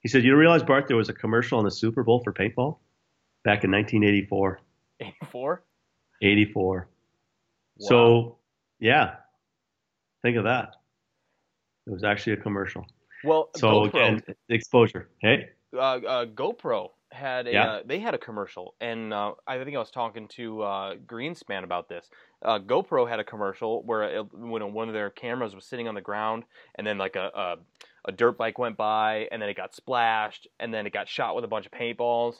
[0.00, 2.78] he said, "You realize, Bart, there was a commercial on the Super Bowl for paintball
[3.44, 4.60] back in 1984."
[5.00, 5.62] 84.
[6.22, 6.88] 84.
[7.78, 7.88] Wow.
[7.88, 8.36] So,
[8.78, 9.16] yeah,
[10.22, 10.76] think of that.
[11.86, 12.86] It was actually a commercial.
[13.24, 15.08] Well, so GoPro, again, exposure.
[15.20, 17.64] Hey, uh, uh, GoPro had a yeah.
[17.64, 21.64] uh, they had a commercial, and uh, I think I was talking to uh, Greenspan
[21.64, 22.08] about this.
[22.42, 25.94] Uh, GoPro had a commercial where it, when one of their cameras was sitting on
[25.94, 26.44] the ground,
[26.74, 27.56] and then like a, a,
[28.06, 31.34] a dirt bike went by, and then it got splashed, and then it got shot
[31.34, 32.34] with a bunch of paintballs.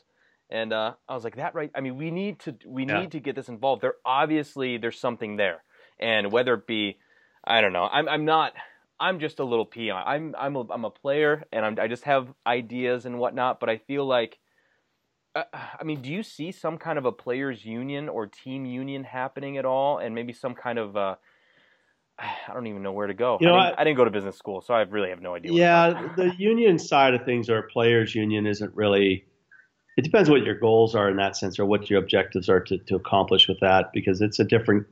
[0.50, 1.70] And uh, I was like, that right?
[1.74, 3.00] I mean, we need to we yeah.
[3.00, 3.82] need to get this involved.
[3.82, 5.62] There obviously there's something there,
[6.00, 6.98] and whether it be,
[7.44, 7.88] I don't know.
[7.90, 8.52] I'm I'm not.
[9.02, 10.02] I'm just a little peon.
[10.06, 13.58] I'm I'm a, I'm a player, and I'm, I just have ideas and whatnot.
[13.58, 14.38] But I feel like
[15.34, 19.04] uh, I mean, do you see some kind of a players' union or team union
[19.04, 21.16] happening at all, and maybe some kind of uh,
[22.18, 23.38] I don't even know where to go.
[23.40, 25.20] You know, I didn't, I, I didn't, go to business school, so I really have
[25.20, 25.52] no idea.
[25.52, 29.24] Yeah, the union side of things, or players' union, isn't really.
[29.96, 32.78] It depends what your goals are in that sense, or what your objectives are to,
[32.78, 34.86] to accomplish with that, because it's a different.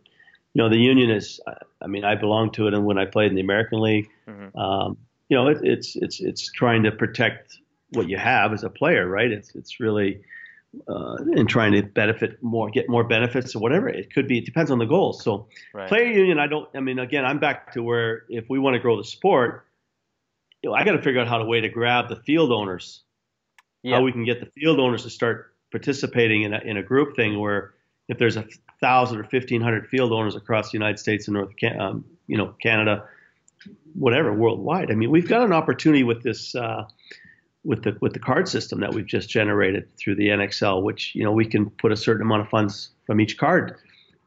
[0.55, 1.41] You know, the union is.
[1.83, 4.57] I mean, I belong to it, and when I played in the American League, mm-hmm.
[4.59, 4.97] um,
[5.29, 7.59] you know, it, it's it's it's trying to protect
[7.91, 9.31] what you have as a player, right?
[9.31, 10.21] It's it's really
[10.89, 14.39] uh, and trying to benefit more, get more benefits or whatever it could be.
[14.39, 15.23] It depends on the goals.
[15.23, 15.89] So right.
[15.89, 16.69] player union, I don't.
[16.75, 19.67] I mean, again, I'm back to where if we want to grow the sport,
[20.63, 23.03] you know, I got to figure out how to way to grab the field owners,
[23.83, 23.97] yeah.
[23.97, 27.17] how we can get the field owners to start participating in a, in a group
[27.17, 27.75] thing where
[28.09, 28.45] if there's a
[28.81, 32.55] thousand or fifteen hundred field owners across the United States and North, um, you know,
[32.63, 33.05] Canada,
[33.95, 34.91] whatever, worldwide.
[34.91, 36.55] I mean, we've got an opportunity with this.
[36.55, 36.87] Uh,
[37.63, 41.23] with the with the card system that we've just generated through the NXL, which you
[41.23, 43.77] know we can put a certain amount of funds from each card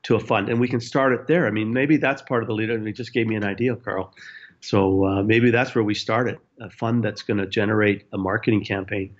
[0.03, 1.47] to a fund, and we can start it there.
[1.47, 2.75] I mean, maybe that's part of the leader.
[2.75, 4.13] And he just gave me an idea, Carl.
[4.59, 8.17] So uh, maybe that's where we start it, a fund that's going to generate a
[8.17, 9.15] marketing campaign.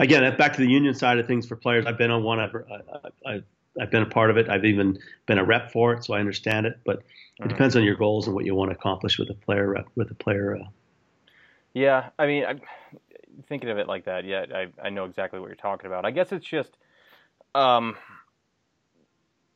[0.00, 1.86] Again, back to the union side of things for players.
[1.86, 2.40] I've been on one.
[2.40, 2.54] I've,
[3.26, 3.44] I've,
[3.80, 4.48] I've been a part of it.
[4.48, 6.78] I've even been a rep for it, so I understand it.
[6.84, 7.02] But
[7.40, 9.86] it depends on your goals and what you want to accomplish with a player rep,
[9.94, 10.56] with a player.
[10.56, 10.68] Uh,
[11.72, 12.54] yeah, I mean, I,
[13.48, 16.04] thinking of it like that Yeah, I, I know exactly what you're talking about.
[16.04, 16.76] I guess it's just
[17.54, 17.96] um,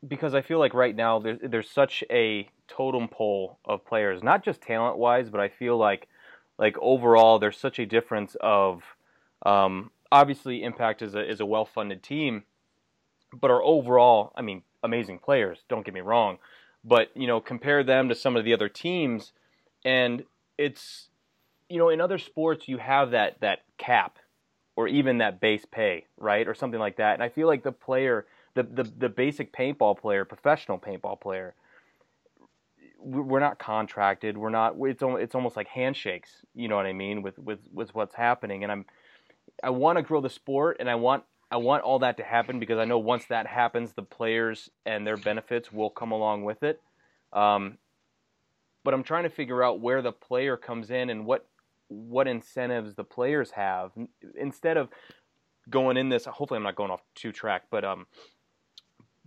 [0.06, 4.44] because I feel like right now there's there's such a totem pole of players, not
[4.44, 6.08] just talent wise, but I feel like
[6.58, 8.82] like overall there's such a difference of
[9.44, 12.44] um, obviously Impact is a is a well funded team,
[13.38, 15.58] but our overall, I mean, amazing players.
[15.68, 16.38] Don't get me wrong,
[16.84, 19.32] but you know compare them to some of the other teams,
[19.84, 20.24] and
[20.58, 21.08] it's
[21.72, 24.18] you know, in other sports, you have that that cap,
[24.76, 27.14] or even that base pay, right, or something like that.
[27.14, 31.54] And I feel like the player, the the, the basic paintball player, professional paintball player,
[32.98, 34.36] we're not contracted.
[34.36, 34.76] We're not.
[34.80, 36.44] It's it's almost like handshakes.
[36.54, 38.64] You know what I mean with with with what's happening.
[38.64, 38.84] And I'm
[39.62, 42.58] I want to grow the sport, and I want I want all that to happen
[42.58, 46.62] because I know once that happens, the players and their benefits will come along with
[46.62, 46.80] it.
[47.34, 47.76] Um,
[48.84, 51.46] but I'm trying to figure out where the player comes in and what
[51.88, 53.92] what incentives the players have
[54.34, 54.88] instead of
[55.68, 56.24] going in this.
[56.24, 58.06] Hopefully, I'm not going off two track, but um,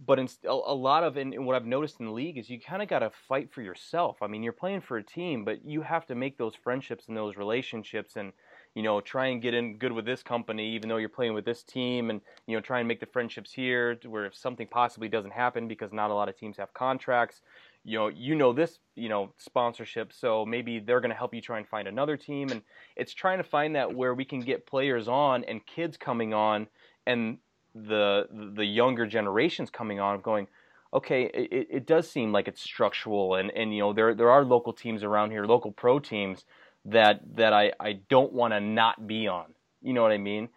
[0.04, 2.60] but in, a, a lot of and what I've noticed in the league is you
[2.60, 4.18] kind of got to fight for yourself.
[4.24, 7.16] I mean, you're playing for a team, but you have to make those friendships and
[7.16, 8.34] those relationships and
[8.76, 11.46] you know try and get in good with this company even though you're playing with
[11.46, 15.08] this team and you know try and make the friendships here where if something possibly
[15.08, 17.42] doesn't happen because not a lot of teams have contracts
[17.86, 21.42] you know you know this you know sponsorship so maybe they're going to help you
[21.42, 22.50] try and find another team.
[22.50, 22.62] And
[22.96, 26.68] it's trying to find that where we can get players on and kids coming on
[27.06, 27.38] and
[27.76, 30.48] the the younger generations coming on going,
[30.94, 34.44] okay, it, it does seem like it's structural, and, and you know there there are
[34.44, 36.46] local teams around here, local pro teams
[36.86, 39.54] that that I, I don't want to not be on.
[39.82, 40.50] You know what I mean?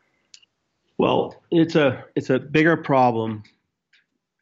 [0.97, 3.45] Well, it's a it's a bigger problem,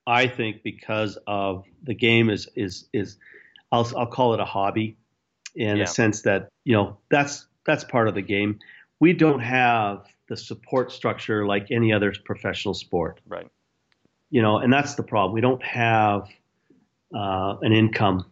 [0.07, 3.19] I think, because of the game is is is
[3.73, 4.97] I'll I'll call it a hobby,
[5.55, 5.85] in yeah.
[5.85, 8.59] a sense that you know that's that's part of the game.
[9.01, 13.21] We don't have the support structure like any other professional sport.
[13.27, 13.49] Right
[14.31, 15.33] you know, and that's the problem.
[15.33, 16.29] We don't have
[17.15, 18.27] uh, an income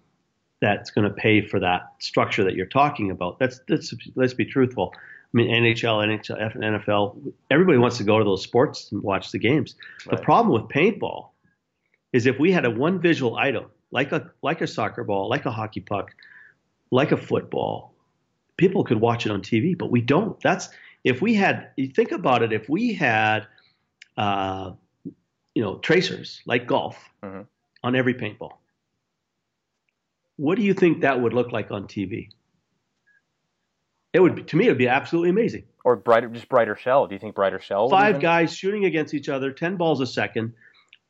[0.65, 3.39] that's going to pay for that structure that you're talking about.
[3.39, 4.95] That's, that's let's be truthful.
[4.97, 9.39] I mean, NHL, NHL, NFL, everybody wants to go to those sports and watch the
[9.39, 9.75] games.
[10.07, 10.17] Right.
[10.17, 11.29] The problem with paintball
[12.15, 15.45] is if we had a one visual item, like a like a soccer ball, like
[15.45, 16.15] a hockey puck,
[16.91, 17.93] like a football,
[18.57, 20.41] people could watch it on TV, but we don't.
[20.41, 20.71] That's
[21.05, 21.69] if we had.
[21.77, 22.55] You think about it.
[22.55, 23.47] If we had
[24.17, 24.73] uh,
[25.55, 27.43] you know, tracers like golf mm-hmm.
[27.83, 28.53] on every paintball.
[30.37, 32.29] What do you think that would look like on TV?
[34.13, 35.65] It would, be, to me, it would be absolutely amazing.
[35.85, 37.07] Or brighter, just brighter shell.
[37.07, 37.89] Do you think brighter shell?
[37.89, 40.55] Five guys shooting against each other, ten balls a second.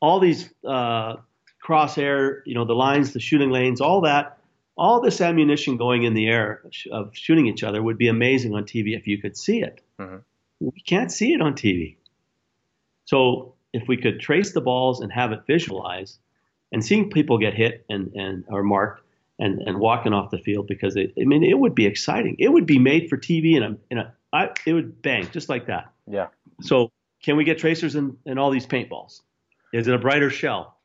[0.01, 1.17] All these uh,
[1.65, 4.39] crosshair, you know, the lines, the shooting lanes, all that,
[4.77, 8.65] all this ammunition going in the air of shooting each other would be amazing on
[8.65, 9.81] TV if you could see it.
[10.01, 10.17] Mm-hmm.
[10.61, 11.97] We can't see it on TV.
[13.05, 16.19] So if we could trace the balls and have it visualized
[16.73, 19.04] and seeing people get hit and, and or marked
[19.39, 22.37] and, and walking off the field because it, I mean it would be exciting.
[22.39, 25.49] It would be made for TV and a, in a I, it would bang just
[25.49, 25.93] like that.
[26.07, 26.29] Yeah.
[26.61, 26.91] So
[27.23, 29.21] can we get tracers in, in all these paintballs?
[29.73, 30.77] Is it a brighter shell?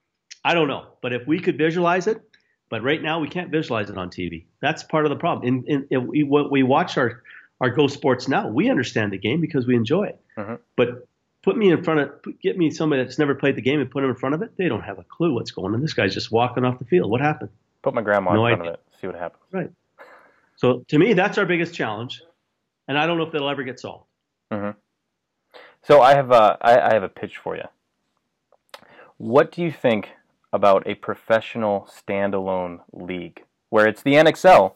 [0.44, 0.88] I don't know.
[1.02, 2.22] But if we could visualize it,
[2.70, 4.46] but right now we can't visualize it on TV.
[4.62, 5.64] That's part of the problem.
[5.68, 7.24] In, in, we, we watch our
[7.62, 10.22] our Go Sports now, we understand the game because we enjoy it.
[10.38, 10.58] Uh-huh.
[10.78, 11.08] But
[11.44, 14.02] put me in front of, get me somebody that's never played the game and put
[14.02, 14.56] them in front of it.
[14.58, 15.82] They don't have a clue what's going on.
[15.82, 17.10] This guy's just walking off the field.
[17.10, 17.50] What happened?
[17.82, 18.74] Put my grandma no in front idea.
[18.74, 19.00] of it.
[19.00, 19.44] See what happens.
[19.52, 19.72] Right.
[20.56, 22.22] So to me, that's our biggest challenge,
[22.88, 24.06] and I don't know if that'll ever get solved.
[24.52, 24.78] Mm-hmm.
[25.84, 27.64] So I have a, I, I have a pitch for you.
[29.18, 30.10] What do you think
[30.52, 34.74] about a professional standalone league where it's the NXL,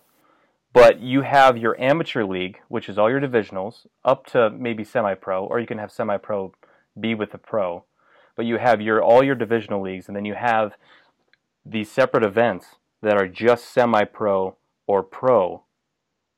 [0.71, 5.45] but you have your amateur league, which is all your divisionals, up to maybe semi-pro,
[5.45, 6.53] or you can have semi-pro
[6.99, 7.83] be with the pro.
[8.35, 10.73] But you have your all your divisional leagues, and then you have
[11.65, 14.55] these separate events that are just semi-pro
[14.87, 15.63] or pro,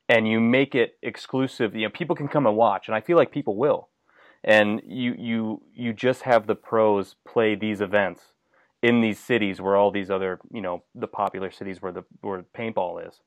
[0.10, 1.76] and you make it exclusive.
[1.76, 3.90] You know, people can come and watch, and I feel like people will.
[4.44, 8.22] And you you you just have the pros play these events
[8.84, 12.46] in these cities where all these other you know the popular cities where the where
[12.56, 13.20] paintball is.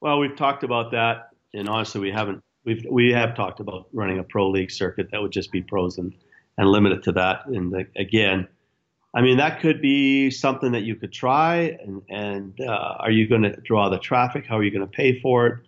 [0.00, 2.42] Well, we've talked about that, and honestly, we haven't.
[2.64, 5.96] We've we have talked about running a pro league circuit that would just be pros
[5.96, 6.14] and
[6.58, 7.46] and limit it to that.
[7.46, 8.48] And again,
[9.14, 11.76] I mean that could be something that you could try.
[11.82, 14.46] And and uh, are you going to draw the traffic?
[14.46, 15.58] How are you going to pay for it?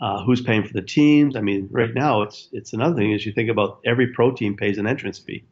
[0.00, 1.36] Uh, who's paying for the teams?
[1.36, 4.56] I mean, right now it's it's another thing is you think about every pro team
[4.56, 5.44] pays an entrance fee,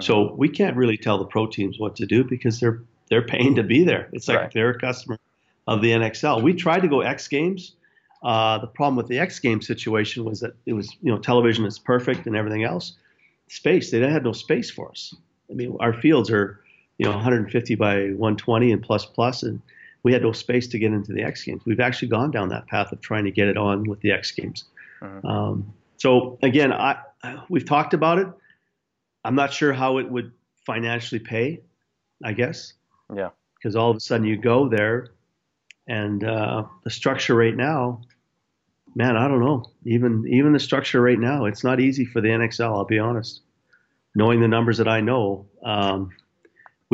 [0.00, 3.54] so we can't really tell the pro teams what to do because they're they're paying
[3.56, 4.08] to be there.
[4.12, 4.52] It's like right.
[4.52, 5.18] they're a customer
[5.66, 6.42] of the NXL.
[6.42, 7.76] We tried to go X Games.
[8.22, 11.64] Uh, the problem with the X Games situation was that it was, you know, television
[11.66, 12.94] is perfect and everything else.
[13.48, 15.14] Space, they had no space for us.
[15.50, 16.60] I mean, our fields are,
[16.98, 19.60] you know, 150 by 120 and plus plus, and
[20.02, 21.62] we had no space to get into the X Games.
[21.64, 24.30] We've actually gone down that path of trying to get it on with the X
[24.30, 24.64] Games.
[25.02, 25.28] Uh-huh.
[25.28, 26.98] Um, so again, I
[27.48, 28.28] we've talked about it.
[29.24, 30.32] I'm not sure how it would
[30.66, 31.60] financially pay.
[32.22, 32.74] I guess.
[33.14, 33.30] Yeah.
[33.56, 35.08] Because all of a sudden you go there,
[35.86, 38.02] and uh, the structure right now,
[38.94, 39.64] man, I don't know.
[39.84, 42.74] Even even the structure right now, it's not easy for the NXL.
[42.74, 43.40] I'll be honest.
[44.14, 46.10] Knowing the numbers that I know, um,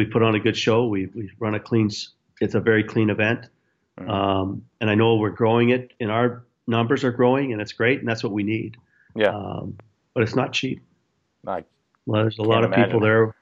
[0.00, 0.86] we put on a good show.
[0.86, 1.90] We we run a clean.
[2.40, 3.48] It's a very clean event,
[3.98, 4.10] mm-hmm.
[4.10, 5.92] um, and I know we're growing it.
[6.00, 8.76] And our numbers are growing, and it's great, and that's what we need.
[9.14, 9.28] Yeah.
[9.28, 9.76] Um,
[10.14, 10.82] but it's not cheap.
[11.46, 11.64] I
[12.06, 13.34] well, there's a lot of people there.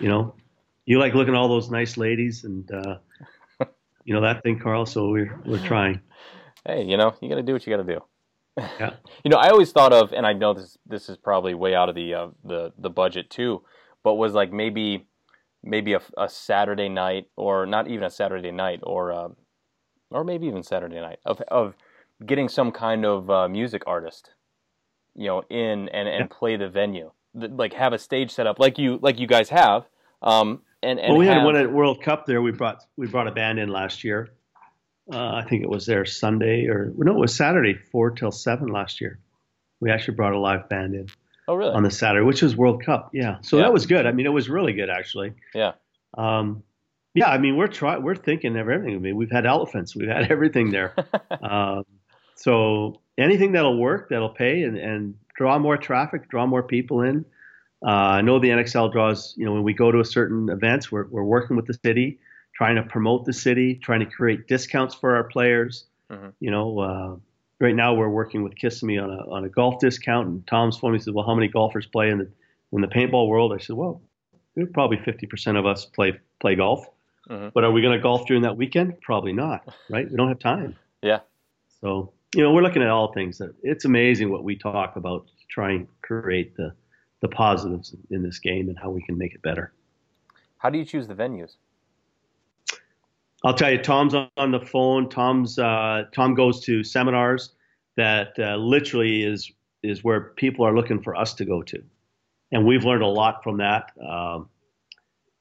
[0.00, 0.34] You know,
[0.84, 2.96] you like looking at all those nice ladies, and uh,
[4.04, 4.86] you know that thing, Carl.
[4.86, 6.00] So we're we're trying.
[6.66, 8.00] Hey, you know, you got to do what you got to do.
[8.56, 8.94] Yeah.
[9.24, 11.88] you know, I always thought of, and I know this this is probably way out
[11.88, 13.62] of the uh, the the budget too,
[14.02, 15.06] but was like maybe
[15.64, 19.28] maybe a, a Saturday night, or not even a Saturday night, or uh,
[20.10, 21.74] or maybe even Saturday night of of
[22.24, 24.30] getting some kind of uh, music artist,
[25.14, 28.78] you know, in and and play the venue, like have a stage set up like
[28.78, 29.86] you like you guys have.
[30.22, 32.42] Um, and, and well, we have, had one at World Cup there.
[32.42, 34.30] We brought we brought a band in last year.
[35.12, 38.68] Uh, I think it was there Sunday or no, it was Saturday, four till seven
[38.68, 39.18] last year.
[39.80, 41.08] We actually brought a live band in.
[41.46, 41.72] Oh, really?
[41.74, 43.10] On the Saturday, which was World Cup.
[43.12, 43.38] Yeah.
[43.42, 43.64] So Yeah.
[43.64, 44.06] that was good.
[44.06, 45.32] I mean, it was really good actually.
[45.54, 45.72] Yeah.
[46.16, 46.62] Um,
[47.14, 48.94] yeah, I mean, we're try we're thinking of everything.
[48.96, 50.94] I mean, we've had elephants, we've had everything there.
[51.42, 51.84] um,
[52.34, 57.24] so anything that'll work, that'll pay, and, and draw more traffic, draw more people in.
[57.86, 59.34] Uh, I know the NXL draws.
[59.36, 62.18] You know, when we go to a certain events, we're we're working with the city,
[62.54, 65.84] trying to promote the city, trying to create discounts for our players.
[66.10, 66.32] Mhm.
[66.40, 67.16] You know, uh,
[67.64, 70.92] right now we're working with Kissimmee on a on a golf discount, and Tom's phone
[70.92, 72.30] me said, "Well, how many golfers play in the
[72.72, 74.02] in the paintball world?" I said, "Well,
[74.72, 76.86] probably 50% of us play play golf."
[77.28, 77.52] Mhm.
[77.54, 79.00] But are we going to golf during that weekend?
[79.00, 80.08] Probably not, right?
[80.10, 80.76] We don't have time.
[81.00, 81.20] Yeah.
[81.80, 83.40] So, you know, we're looking at all things.
[83.62, 86.74] It's amazing what we talk about trying to try and create the,
[87.20, 89.72] the positives in this game and how we can make it better.
[90.58, 91.56] How do you choose the venues?
[93.44, 95.10] I'll tell you, Tom's on the phone.
[95.10, 97.54] Tom's uh, Tom goes to seminars
[97.96, 101.82] that uh, literally is is where people are looking for us to go to,
[102.52, 103.90] and we've learned a lot from that.
[104.02, 104.48] Um,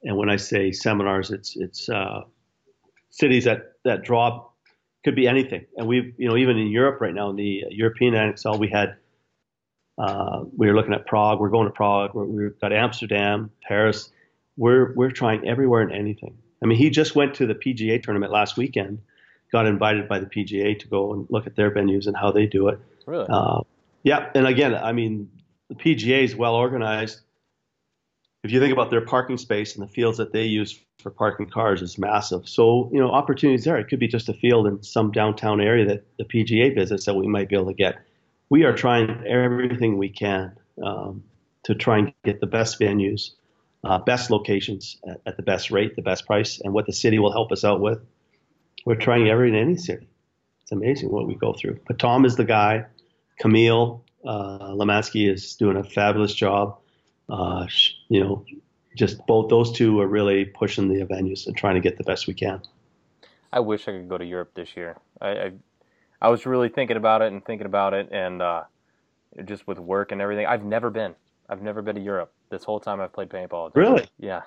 [0.04, 2.24] and when I say seminars, it's it's uh,
[3.10, 4.50] cities that that draw
[5.06, 5.66] could be anything.
[5.78, 8.98] And we've you know even in Europe right now in the European NXL we had
[9.98, 11.40] uh, we were looking at Prague.
[11.40, 12.14] We're going to Prague.
[12.14, 14.10] We're, we've got Amsterdam, Paris.
[14.58, 16.38] We're we're trying everywhere and anything.
[16.64, 19.00] I mean, he just went to the PGA tournament last weekend.
[19.52, 22.46] Got invited by the PGA to go and look at their venues and how they
[22.46, 22.80] do it.
[23.06, 23.28] Really?
[23.30, 23.62] Uh,
[24.04, 25.30] yeah, and again, I mean,
[25.70, 27.20] the PGA is well organized.
[28.44, 31.50] If you think about their parking space and the fields that they use for parking
[31.50, 32.48] cars is massive.
[32.48, 33.78] So, you know, opportunities there.
[33.78, 37.14] It could be just a field in some downtown area that the PGA visits that
[37.14, 37.96] we might be able to get.
[38.50, 40.54] We are trying everything we can
[40.84, 41.24] um,
[41.64, 43.32] to try and get the best venues,
[43.84, 47.20] uh, best locations at, at the best rate, the best price, and what the city
[47.20, 48.00] will help us out with.
[48.86, 50.08] We're trying every in any city.
[50.62, 51.80] It's amazing what we go through.
[51.88, 52.86] But Tom is the guy.
[53.40, 54.76] Camille uh,
[55.14, 56.78] is doing a fabulous job.
[57.30, 57.68] Uh,
[58.10, 58.46] you know,
[58.96, 62.28] just both those two are really pushing the venues and trying to get the best
[62.28, 62.62] we can.
[63.52, 64.98] I wish I could go to Europe this year.
[65.22, 65.52] I, I,
[66.22, 68.64] I was really thinking about it and thinking about it, and uh,
[69.46, 71.16] just with work and everything, I've never been.
[71.50, 73.72] I've never been to Europe this whole time I've played paintball.
[73.76, 74.08] Really?
[74.18, 74.42] Yeah,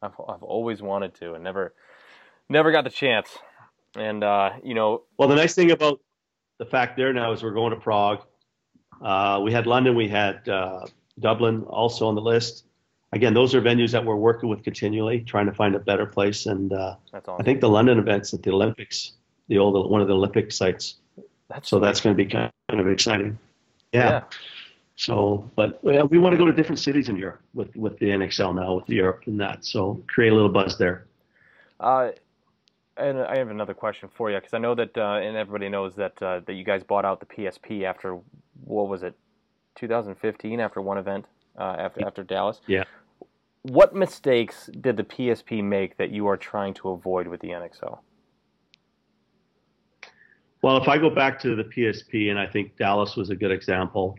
[0.00, 1.74] I've I've always wanted to and never,
[2.48, 3.28] never got the chance.
[3.94, 6.00] And uh, you know, Well, the nice thing about
[6.58, 8.22] the fact there now is we're going to Prague.
[9.00, 10.86] Uh, we had London, we had uh,
[11.20, 12.64] Dublin also on the list.
[13.12, 16.46] Again, those are venues that we're working with continually, trying to find a better place.
[16.46, 19.12] And uh, that's I think the London events at the Olympics,
[19.48, 20.96] the old one of the Olympic sites.
[21.50, 23.38] That's So that's going to be kind of exciting.
[23.92, 24.10] Yeah.
[24.10, 24.22] yeah.
[24.96, 28.06] So, but well, we want to go to different cities in Europe with with the
[28.06, 29.64] NXL now, with Europe and that.
[29.64, 31.06] So create a little buzz there.
[31.80, 32.10] Uh,
[32.96, 35.94] and I have another question for you because I know that, uh, and everybody knows
[35.96, 38.18] that uh, that you guys bought out the PSP after
[38.64, 39.14] what was it,
[39.76, 41.24] 2015 after one event
[41.58, 42.60] uh, after after Dallas.
[42.66, 42.84] Yeah.
[43.62, 48.00] What mistakes did the PSP make that you are trying to avoid with the NXL?
[50.62, 53.50] Well, if I go back to the PSP, and I think Dallas was a good
[53.50, 54.16] example,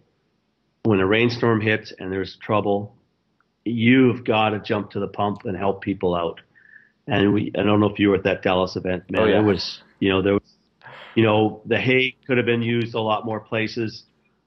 [0.84, 2.96] when a rainstorm hits and there's trouble,
[3.66, 6.42] you've got to jump to the pump and help people out.
[7.08, 9.22] And we, I don't know if you were at that Dallas event, man.
[9.22, 9.40] Oh, yeah.
[9.40, 10.54] It was, you know, there was,
[11.16, 14.04] you know, the hay could have been used a lot more places.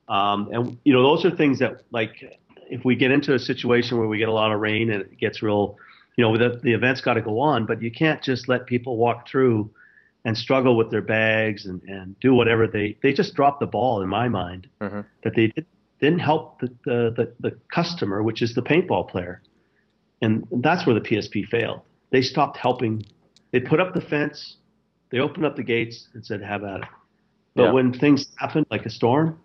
[0.08, 3.98] Um, and, you know, those are things that, like, if we get into a situation
[3.98, 5.76] where we get a lot of rain and it gets real,
[6.16, 8.96] you know, the, the event's got to go on, but you can't just let people
[8.96, 9.70] walk through
[10.24, 14.02] and struggle with their bags and, and do whatever they they just dropped the ball
[14.02, 15.04] in my mind Mhm.
[15.22, 15.66] that they did,
[16.00, 19.42] didn't help the, the, the, the customer which is the paintball player
[20.22, 21.80] and that's where the PSP failed
[22.10, 23.04] they stopped helping
[23.52, 24.56] they put up the fence
[25.10, 26.88] they opened up the gates and said have at it
[27.54, 27.72] but Yeah.
[27.72, 29.38] when things happened like a storm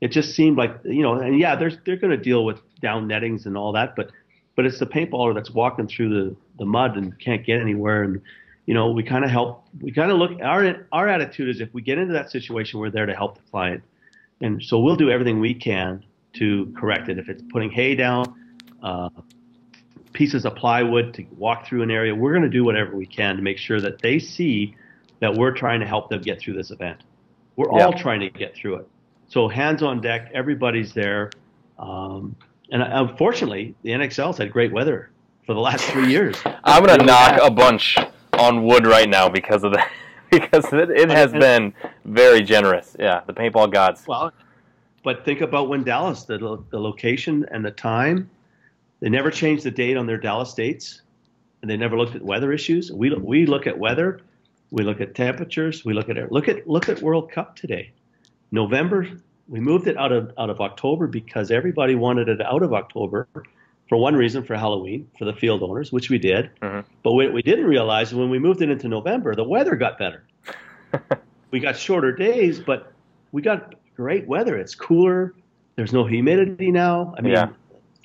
[0.00, 3.06] it just seemed like you know and yeah they're they're going to deal with down
[3.06, 4.10] nettings and all that but
[4.56, 8.20] but it's the paintballer that's walking through the the mud and can't get anywhere and
[8.66, 9.64] you know, we kind of help.
[9.80, 10.40] We kind of look.
[10.42, 13.42] Our our attitude is if we get into that situation, we're there to help the
[13.50, 13.82] client,
[14.40, 16.04] and so we'll do everything we can
[16.34, 17.18] to correct it.
[17.18, 18.34] If it's putting hay down,
[18.82, 19.08] uh,
[20.12, 23.36] pieces of plywood to walk through an area, we're going to do whatever we can
[23.36, 24.74] to make sure that they see
[25.20, 27.02] that we're trying to help them get through this event.
[27.56, 27.86] We're Yeah.
[27.86, 28.88] all trying to get through it.
[29.28, 31.30] So hands on deck, everybody's there.
[31.78, 32.36] Um,
[32.70, 35.10] and unfortunately, the NXL's had great weather
[35.46, 36.36] for the last three years.
[36.64, 37.96] I'm gonna knock a bunch
[38.38, 39.90] on wood right now because of that.
[40.40, 41.72] Because it, it has been
[42.04, 42.96] very generous.
[42.98, 44.06] Yeah, the paintball gods.
[44.06, 44.32] Well,
[45.02, 48.30] but think about when Dallas, the, lo- the location and the time,
[49.00, 51.02] they never changed the date on their Dallas dates,
[51.62, 52.90] and they never looked at weather issues.
[52.92, 54.20] We we look at weather,
[54.70, 56.32] we look at temperatures, we look at.
[56.32, 57.92] Look at look at World Cup today,
[58.50, 59.08] November
[59.48, 63.28] we moved it out of out of October because everybody wanted it out of October
[63.94, 66.50] for one reason for Halloween for the field owners, which we did.
[66.60, 66.84] Mhm.
[67.04, 70.24] But what we didn't realize when we moved it into November, the weather got better.
[71.52, 72.92] we got shorter days, but
[73.30, 74.56] we got great weather.
[74.56, 75.34] It's cooler.
[75.76, 77.14] There's no humidity now.
[77.16, 77.50] I mean, Yeah.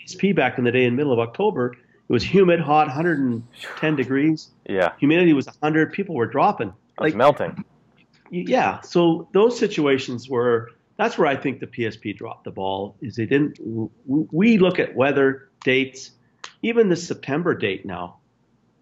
[0.05, 1.71] SP back in the day in the middle of October,
[2.07, 4.51] it was humid, hot, 110 degrees.
[4.67, 4.91] Yeah.
[4.99, 5.91] Humidity was 100.
[5.91, 6.67] People were dropping.
[6.69, 7.63] It's Like, melting.
[8.29, 8.81] yeah.
[8.81, 10.69] So those situations were
[10.99, 12.97] that's where I think the PSP dropped the ball.
[13.01, 13.57] Is they didn't.
[14.05, 16.11] We look at weather dates,
[16.61, 18.17] even the September date now,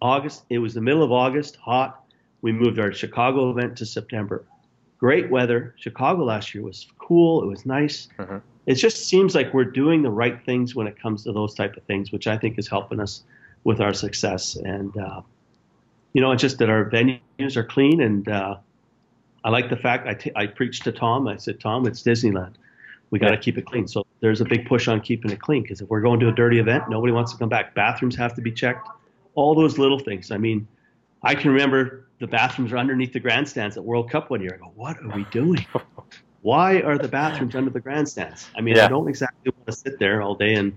[0.02, 0.42] August.
[0.50, 2.04] It was the middle of August, hot.
[2.42, 4.44] We moved our Chicago event to September.
[4.98, 5.76] Great weather.
[5.78, 7.44] Chicago last year was cool.
[7.44, 8.08] It was nice.
[8.18, 8.42] Mhm.
[8.66, 11.76] It just seems like we're doing the right things when it comes to those type
[11.76, 13.22] of things, which I think is helping us
[13.62, 14.56] with our success.
[14.56, 15.20] And uh,
[16.14, 18.28] you know, it's just that our venues are clean and.
[18.28, 18.56] Uh,
[19.44, 21.28] I like the fact I, t- I preached to Tom.
[21.28, 22.54] I said, Tom, it's Disneyland.
[23.10, 23.40] We got to Yeah.
[23.40, 23.86] keep it clean.
[23.88, 26.32] So there's a big push on keeping it clean because if we're going to a
[26.32, 27.74] dirty event, nobody wants to come back.
[27.74, 28.86] Bathrooms have to be checked.
[29.34, 30.30] All those little things.
[30.30, 30.66] I mean,
[31.22, 34.52] I can remember the bathrooms are underneath the grandstands at World Cup one year.
[34.54, 35.64] I go, what are we doing?
[36.42, 38.48] Why are the bathrooms under the grandstands?
[38.56, 38.86] I mean, Yeah.
[38.86, 40.72] I don't exactly want to sit there all day and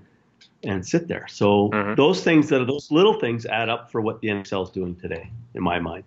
[0.63, 1.27] and sit there.
[1.27, 1.95] So Mhm.
[1.95, 4.95] those things that are those little things add up for what the NXL is doing
[4.95, 6.03] today, in my mind.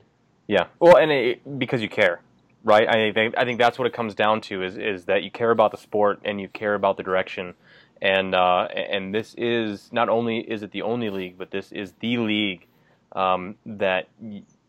[0.46, 0.66] Yeah.
[0.78, 2.20] Well, and it, because you care,
[2.64, 2.88] right?
[2.88, 5.50] I think I think that's what it comes down to is is that you care
[5.50, 7.54] about the sport and you care about the direction,
[8.02, 11.92] and uh, and this is not only is it the only league, but this is
[12.00, 12.66] the league
[13.12, 14.08] um, that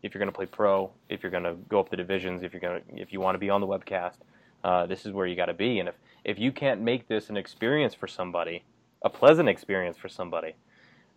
[0.02, 2.52] if you're going to play pro, if you're going to go up the divisions, if
[2.52, 4.18] you're going to if you want to be on the webcast,
[4.62, 5.80] uh, this is where you got to be.
[5.80, 5.94] And if
[6.24, 8.62] if you can't make this an experience for somebody,
[9.02, 10.54] a pleasant experience for somebody,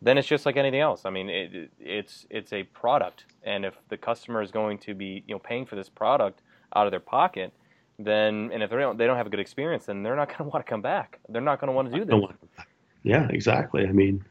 [0.02, 1.02] then it's just like anything else.
[1.06, 4.94] I mean, it, it- it's it's a product, and if the customer is going to
[4.94, 6.42] be you know paying for this product
[6.76, 7.52] out of their pocket,
[7.98, 10.38] then and if they don't they don't have a good experience, then they're not going
[10.38, 11.20] to want to come back.
[11.30, 12.66] They're not going to want to do this.
[13.04, 13.88] Yeah, exactly.
[13.88, 14.24] I mean,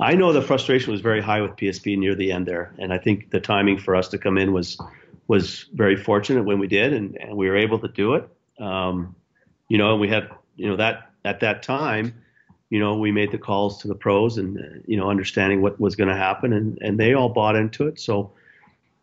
[0.00, 2.98] I know the frustration was very high with PSP near the end there, and I
[2.98, 4.78] think the timing for us to come in was
[5.28, 8.28] was very fortunate when we did, and, and we were able to do it.
[8.60, 9.14] Um,
[9.68, 12.14] you know, and we had you know that at that time,
[12.70, 15.80] you know, we made the calls to the pros and uh, you know understanding what
[15.80, 17.98] was going to happen, and and they all bought into it.
[17.98, 18.30] So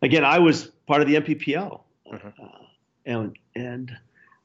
[0.02, 1.80] again, I was part of the NPPL,
[2.12, 2.32] Mhm.
[2.40, 2.63] uh,
[3.06, 3.92] and and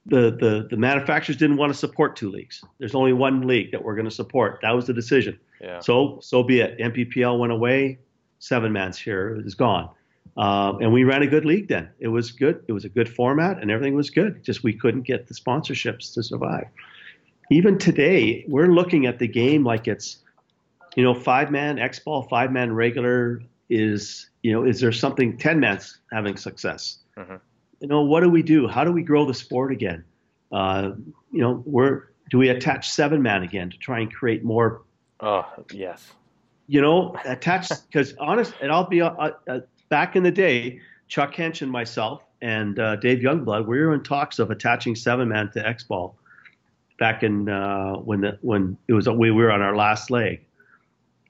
[0.06, 2.64] the, the the manufacturers didn't want to support two leagues.
[2.80, 4.60] There's only one league that we're going to support.
[4.62, 5.40] That was the decision.
[5.62, 5.80] Yeah.
[5.80, 6.78] So so be it.
[6.80, 8.00] NPPL went away.
[8.40, 9.90] Seven man's here is gone.
[10.38, 11.90] Um, and we ran a good league then.
[12.00, 12.64] It was good.
[12.68, 14.42] It was a good format, and everything was good.
[14.44, 16.66] Just we couldn't get the sponsorships to survive.
[17.52, 20.20] Even today, we're looking at the game like it's,
[20.96, 25.38] you know, five man X ball, five man regular is, you know, is there something
[25.38, 27.00] ten man's having success?
[27.18, 27.42] Mhm.
[27.80, 28.68] You know, what do we do?
[28.68, 30.04] How do we grow the sport again?
[30.52, 30.92] Uh,
[31.32, 34.82] you know, we're do we attach seven man again to try and create more
[35.20, 36.12] Oh yes.
[36.68, 39.10] you know, attach because honest, and I'll be uh,
[39.48, 39.60] uh,
[39.90, 44.04] back in the day, Chuck Hendsch and myself and uh, Dave Youngblood, we were in
[44.04, 46.16] talks of attaching seven man to X Ball
[47.00, 50.42] back in uh, when the when it was we were on our last leg,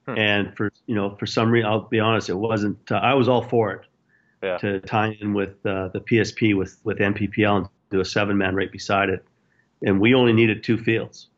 [0.06, 0.18] Hmm.
[0.18, 2.78] and for you know for some reason I'll be honest, it wasn't.
[2.90, 3.86] Uh, I was all for it
[4.42, 4.56] Yeah.
[4.58, 8.54] to tie in with uh, the PSP with with NPPL and do a seven man
[8.54, 9.24] right beside it,
[9.82, 11.28] and we only needed two fields,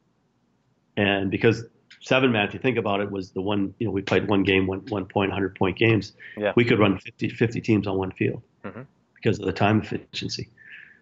[0.97, 1.65] and because
[2.01, 4.43] seven man, if you think about it, was the one you know we played one
[4.45, 6.13] game, one one point, hundred point games.
[6.37, 6.53] Yeah.
[6.55, 8.87] We could run 50, 50 teams on one field Mhm.
[9.15, 10.49] because of the time efficiency.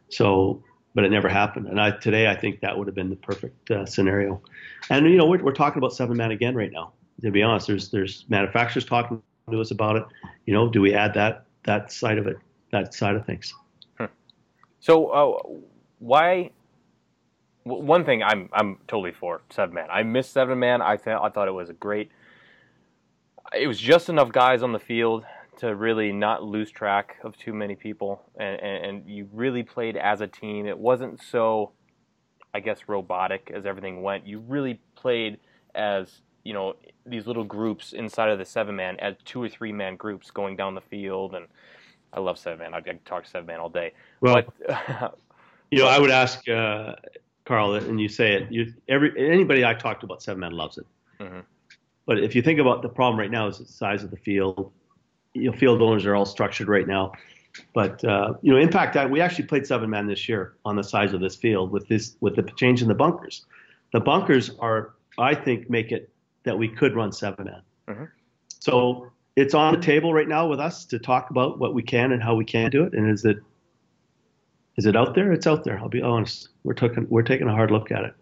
[0.09, 0.63] So,
[0.95, 1.67] but it never happened.
[1.67, 4.41] And I today I think that would have been the perfect uh, scenario.
[4.89, 6.93] And you know we're we're talking about seven man again right now.
[7.23, 10.05] To be honest, there's there's manufacturers talking to us about it.
[10.47, 12.39] You know, do we add that that side of it,
[12.73, 13.55] that side of things?
[14.81, 15.59] So uh,
[16.01, 16.51] why?
[17.67, 19.89] w- One thing I'm I'm totally for seven man.
[19.91, 20.83] I miss seven man.
[20.83, 22.11] I thought I thought it was a great.
[23.59, 25.25] It was just enough guys on the field
[25.59, 29.97] to really not lose track of too many people, and, and, and you really played
[29.97, 30.67] as a team.
[30.67, 31.73] It wasn't so,
[32.55, 34.27] I guess, robotic as everything went.
[34.27, 35.39] You really played
[35.75, 36.77] as you know
[37.07, 40.57] these little groups inside of the seven man as two or three man groups going
[40.57, 41.47] down the field and.
[42.13, 42.75] I love seven man.
[42.75, 43.93] I, I could talk seven man all day.
[44.21, 45.15] Well, but
[45.71, 46.97] you know, I would ask uh,
[47.45, 48.51] Carl, and you say it.
[48.51, 50.87] You every anybody I talked about seven man loves it.
[51.21, 51.45] Mhm.
[52.07, 54.73] But if you think about the problem right now is the size of the field.
[55.35, 57.13] You know, field owners are all structured right now.
[57.75, 61.13] But uh, you know, Impact we actually played seven man this year on the size
[61.13, 63.45] of this field with this with the change in the bunkers.
[63.93, 66.11] The bunkers are, I think, make it
[66.45, 67.63] that we could run seven man.
[67.89, 68.09] Mhm.
[68.49, 72.13] So it's on the table right now with us to talk about what we can
[72.13, 72.93] and how we can do it.
[72.93, 73.39] And is it
[74.77, 75.33] is it out there?
[75.33, 75.79] It's out there.
[75.79, 76.49] I'll be honest.
[76.65, 78.15] We're taking we're taking a hard look at it.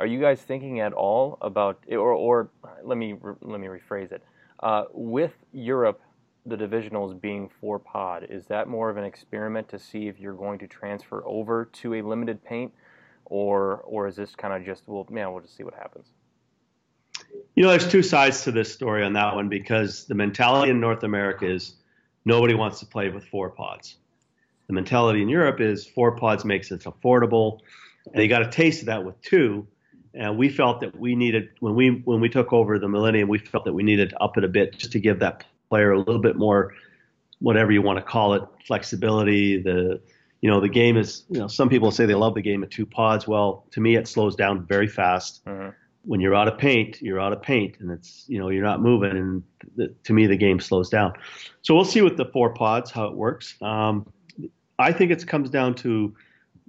[0.00, 2.50] Are you guys thinking at all about, or, or
[2.82, 4.24] let me let me rephrase it,
[4.60, 6.00] uh, with Europe,
[6.44, 10.34] the divisionals being four pod, is that more of an experiment to see if you're
[10.34, 12.72] going to transfer over to a limited paint,
[13.26, 16.08] or or is this kind of just well, man, we'll just see what happens?
[17.54, 20.80] You know, there's two sides to this story on that one because the mentality in
[20.80, 21.74] North America is
[22.24, 23.96] nobody wants to play with four pods.
[24.68, 27.60] The mentality in Europe is four pods makes it affordable,
[28.12, 29.66] and you got a taste of that with two.
[30.14, 33.38] And we felt that we needed when we when we took over the Millennium, we
[33.38, 35.98] felt that we needed to up it a bit just to give that player a
[35.98, 36.74] little bit more,
[37.40, 39.60] whatever you want to call it, flexibility.
[39.60, 40.00] The
[40.42, 42.70] you know the game is you know some people say they love the game at
[42.70, 43.26] two pods.
[43.26, 45.44] Well, to me, it slows down very fast.
[45.44, 45.70] Mm-hmm
[46.04, 48.80] when you're out of paint, you're out of paint, and it's you know you're not
[48.80, 49.42] moving, and
[49.76, 51.12] the, to me the game slows down.
[51.62, 53.54] So we'll see with the four pods how it works.
[53.62, 54.10] Um,
[54.78, 56.14] I think it comes down to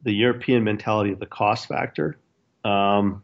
[0.04, 2.20] the European mentality of the cost factor.
[2.64, 3.24] Um,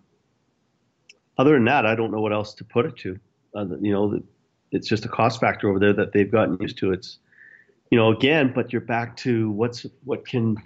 [1.38, 3.20] other than that, I don't know what else to put it to.
[3.56, 4.20] Uh, you know,
[4.72, 6.92] it's just a cost factor over there that they've gotten used to.
[6.92, 7.20] It's
[7.92, 10.58] you know again, but you're back to what's what can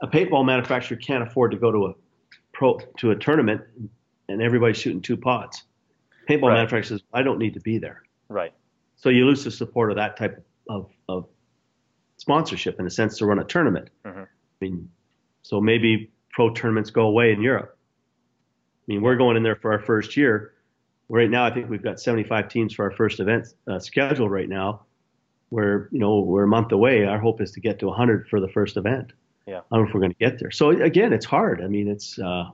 [0.00, 1.94] a paintball manufacturer can't afford to go to a
[2.52, 3.62] pro to a tournament
[4.32, 5.64] and everybody's shooting two pots.
[6.28, 6.54] Paintball right.
[6.54, 8.02] manufacturer says, I don't need to be there.
[8.28, 8.52] Right.
[8.96, 11.26] So you lose the support of that type of, of
[12.16, 13.90] sponsorship in a sense to run a tournament.
[14.04, 14.20] Mm-hmm.
[14.20, 14.26] I
[14.60, 14.88] mean,
[15.42, 17.76] so maybe pro tournaments go away in Europe.
[17.76, 20.54] I mean, we're going in there for our first year.
[21.08, 24.48] Right now, I think we've got 75 teams for our first event uh, scheduled right
[24.48, 24.86] now.
[25.50, 27.04] We're, you know, we're a month away.
[27.04, 29.12] Our hope is to get to 100 for the first event.
[29.46, 29.58] Yeah.
[29.70, 30.50] I don't know if we're going to get there.
[30.50, 31.60] So again, it's hard.
[31.62, 32.44] I mean, it's, uh,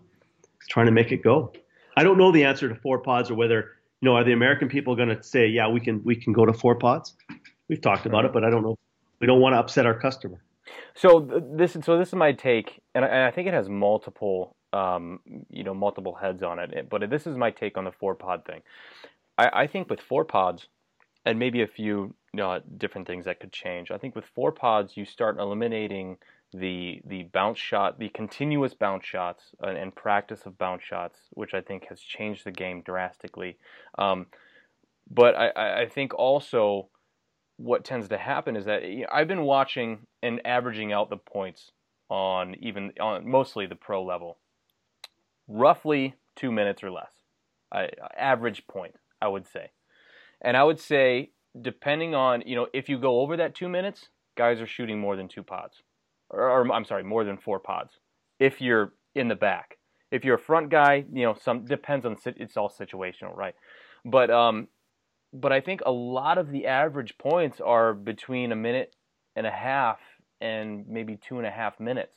[0.68, 1.52] trying to make it go.
[1.98, 4.68] I don't know the answer to four pods or whether you know are the American
[4.68, 7.14] people going to say yeah we can we can go to four pods.
[7.68, 8.78] We've talked about it, but I don't know.
[9.20, 10.40] We don't want to upset our customer.
[10.94, 14.54] So this so this is my take, and I, and I think it has multiple
[14.72, 15.18] um,
[15.50, 16.88] you know multiple heads on it.
[16.88, 18.62] But this is my take on the four pod thing.
[19.36, 20.68] I, I think with four pods,
[21.26, 23.90] and maybe a few you know, different things that could change.
[23.90, 26.18] I think with four pods, you start eliminating
[26.52, 31.52] the the bounce shot, the continuous bounce shots, uh, and practice of bounce shots, which
[31.54, 33.58] I think has changed the game drastically.
[33.98, 34.26] Um,
[35.10, 36.88] but I, I think also
[37.56, 41.16] what tends to happen is that you know, I've been watching and averaging out the
[41.16, 41.72] points
[42.08, 44.38] on even on mostly the pro level,
[45.48, 47.12] roughly two minutes or less,
[47.72, 49.70] I, average point I would say,
[50.40, 54.08] and I would say depending on you know if you go over that two minutes,
[54.34, 55.82] guys are shooting more than two pods
[56.30, 57.92] or, or I'm sorry, more than four pods.
[58.38, 59.78] If you're in the back,
[60.10, 63.54] if you're a front guy, you know, some depends on it's all situational, right?
[64.04, 64.68] But um,
[65.32, 68.94] but I think a lot of the average points are between a minute
[69.36, 69.98] and a half
[70.40, 72.16] and maybe two and a half minutes.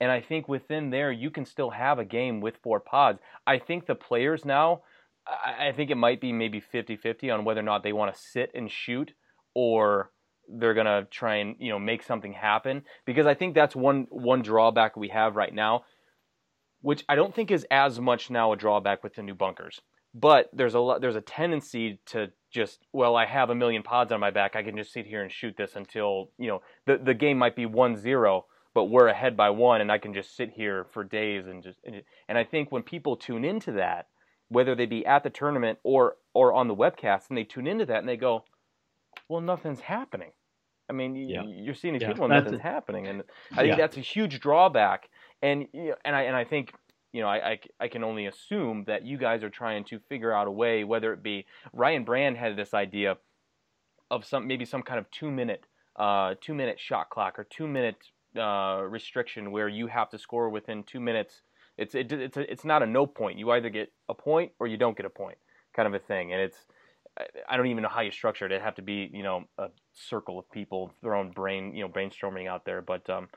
[0.00, 3.20] And I think within there, you can still have a game with four pods.
[3.46, 4.82] I think the players now,
[5.26, 8.20] I think it might be maybe 50 50 on whether or not they want to
[8.20, 9.12] sit and shoot
[9.54, 10.10] or
[10.48, 14.42] they're gonna try and you know make something happen because I think that's one one
[14.42, 15.84] drawback we have right now,
[16.80, 19.80] which I don't think is as much now a drawback with the new bunkers.
[20.14, 24.12] But there's a lot, there's a tendency to just well I have a million pods
[24.12, 26.98] on my back I can just sit here and shoot this until you know the
[26.98, 28.42] the game might be 1-0
[28.74, 31.80] but we're ahead by one and I can just sit here for days and just
[32.28, 34.06] and I think when people tune into that
[34.48, 37.86] whether they be at the tournament or or on the webcast and they tune into
[37.86, 38.44] that and they go
[39.28, 40.30] well, nothing's happening.
[40.88, 41.42] I mean, yeah.
[41.46, 43.22] you're seeing these yeah, people and nothing's happening, and
[43.52, 43.76] I think yeah.
[43.76, 45.08] that's a huge drawback.
[45.42, 46.72] And you know, and I and I think
[47.12, 50.32] you know I, I, I can only assume that you guys are trying to figure
[50.32, 53.16] out a way, whether it be Ryan Brand had this idea
[54.10, 55.64] of some maybe some kind of two minute
[55.96, 57.96] uh, two minute shot clock or two minute
[58.38, 61.42] uh, restriction where you have to score within two minutes.
[61.78, 63.38] It's it, it's a, it's not a no point.
[63.38, 65.38] You either get a point or you don't get a point,
[65.74, 66.32] kind of a thing.
[66.32, 66.58] And it's
[67.48, 68.52] I don't even know how you structure it.
[68.52, 72.48] It'd have to be, you know, a circle of people throwing brain, you know, brainstorming
[72.48, 72.82] out there.
[72.82, 73.28] But, um,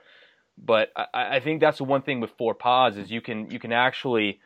[0.57, 3.59] but I, I think that's the one thing with four pods is you can you
[3.59, 4.39] can actually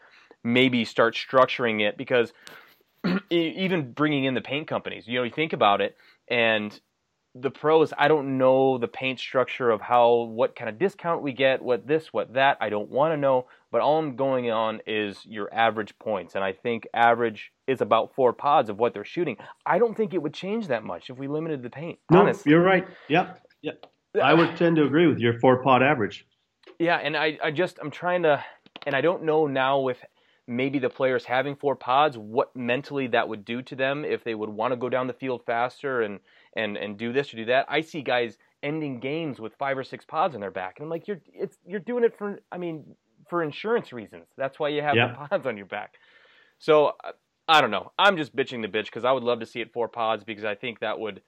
[0.44, 2.34] maybe start structuring it because
[3.30, 5.96] even bringing in the paint companies, you know, you think about it,
[6.28, 6.80] and
[7.34, 11.32] the pros, I don't know the paint structure of how what kind of discount we
[11.32, 12.58] get, what this, what that.
[12.60, 16.44] I don't want to know, but all I'm going on is your average points, and
[16.44, 19.38] I think average is about four pods of what they're shooting.
[19.66, 22.00] I don't think it would change that much if we limited the paint.
[22.12, 22.52] No, honestly.
[22.52, 22.86] you're right.
[23.10, 23.86] Yep, yep.
[24.22, 26.28] I would tend to agree with your four pod average.
[26.80, 28.44] Yeah, and I, I just I'm trying to,
[28.86, 29.98] and I don't know now with
[30.48, 34.36] maybe the players having four pods, what mentally that would do to them if they
[34.36, 36.20] would want to go down the field faster and
[36.56, 37.66] and and do this or do that.
[37.70, 40.76] I see guys ending games with five or six pods on their back.
[40.78, 42.96] And I'm like, you're it's you're doing it for I mean
[43.30, 44.26] for insurance reasons.
[44.38, 45.08] That's why you have Yeah.
[45.08, 45.94] the pods on your back.
[46.60, 47.12] So uh,
[47.58, 47.92] I- don't know.
[48.00, 50.46] I'm just bitching the bitch because I would love to see it four pods because
[50.46, 51.22] I think that would.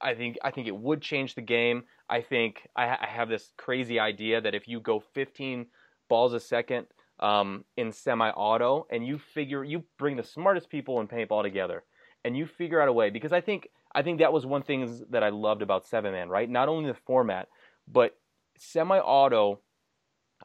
[0.00, 1.84] I think I think it would change the game.
[2.08, 5.66] I think I, ha- I have this crazy idea that if you go 15
[6.08, 6.86] balls a second
[7.18, 11.82] um, in semi-auto and you figure you bring the smartest people in paintball together
[12.24, 15.06] and you figure out a way because I think I think that was one thing
[15.10, 17.48] that I loved about seven man right not only the format
[17.88, 18.16] but
[18.58, 19.60] semi-auto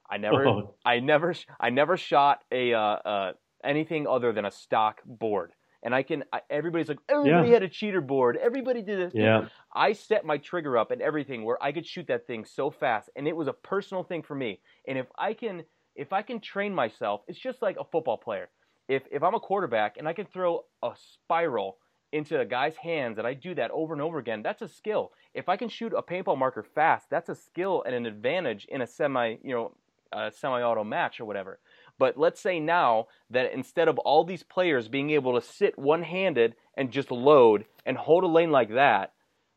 [0.10, 0.76] I never Oh.
[0.86, 3.32] I never I never shot a uh, uh,
[3.64, 5.54] anything other than a stock board
[5.84, 7.54] and I can I, everybody's like oh, everybody Yeah.
[7.54, 9.50] had a cheater board everybody did this Yeah.
[9.74, 13.10] I set my trigger up and everything where I could shoot that thing so fast
[13.16, 14.62] and it was a personal thing for me.
[14.88, 15.64] And if I can
[15.96, 18.50] if I can train myself, it's just like a football player.
[18.88, 21.78] If if I'm a quarterback and I can throw a spiral
[22.12, 25.14] into a guy's hands and I do that over and over again, that's a skill.
[25.34, 28.82] If I can shoot a paintball marker fast, that's a skill and an advantage in
[28.82, 29.76] a semi, you know,
[30.12, 31.60] a semi-auto match or whatever.
[32.00, 36.56] But let's say now that instead of all these players being able to sit one-handed
[36.76, 39.12] and just load and hold a lane like that,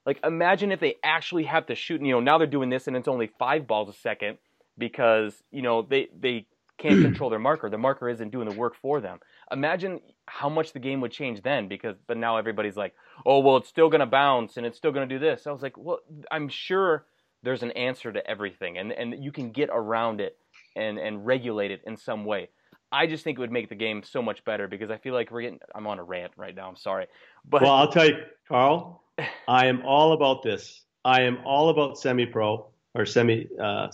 [0.05, 2.03] like imagine if they actually have to shoot.
[2.03, 4.39] You know, now they're doing this and it's only five balls a second
[4.77, 6.47] because you know they they
[6.79, 7.71] can't control their marker.
[7.71, 9.21] The marker isn't doing the work for them.
[9.51, 12.95] Imagine how much the game would change then because but now everybody's like,
[13.25, 15.47] oh well, it's still gonna bounce and it's still gonna do this.
[15.47, 16.01] I was like, well,
[16.31, 17.07] I'm sure
[17.45, 20.37] there's an answer to everything and and you can get around it
[20.77, 22.49] and and regulate it in some way.
[22.91, 25.31] I just think it would make the game so much better because I feel like
[25.31, 25.61] we're getting.
[25.75, 26.69] I'm on a rant right now.
[26.69, 27.07] I'm sorry,
[27.49, 28.17] but Well, I'll tell you,
[28.49, 29.03] Carl,
[29.49, 30.85] I am all about this.
[31.05, 33.89] I am all about semi-pro or semi uh,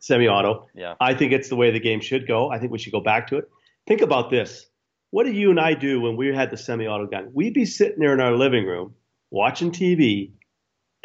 [0.00, 0.68] semi-auto.
[0.74, 2.50] yeah, I think it's the way the game should go.
[2.50, 3.48] I think we should go back to it.
[3.86, 4.66] Think about this.
[5.10, 7.30] What did you and I do when we had the semi-auto gun?
[7.32, 8.94] We'd be sitting there in our living room
[9.30, 10.32] watching TV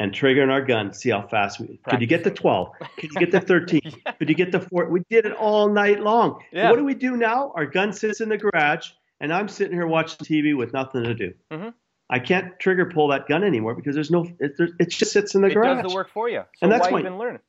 [0.00, 2.72] and triggering our gun, see how fast we could you get to 12?
[2.98, 3.80] Could you get to 13?
[3.84, 4.12] Yeah.
[4.12, 4.88] Could you get to 4?
[4.88, 6.40] We did it all night long.
[6.52, 6.70] Yeah.
[6.70, 7.52] What do we do now?
[7.54, 11.14] Our gun sits in the garage and I'm sitting here watching TV with nothing to
[11.14, 11.34] do.
[11.50, 11.74] Mhm.
[12.10, 15.34] I can't trigger pull that gun anymore because there's no it, there, it just sits
[15.34, 15.80] in the it garage.
[15.80, 16.40] It does the work for you.
[16.56, 17.34] So And that's why why- even learn?
[17.36, 17.42] It?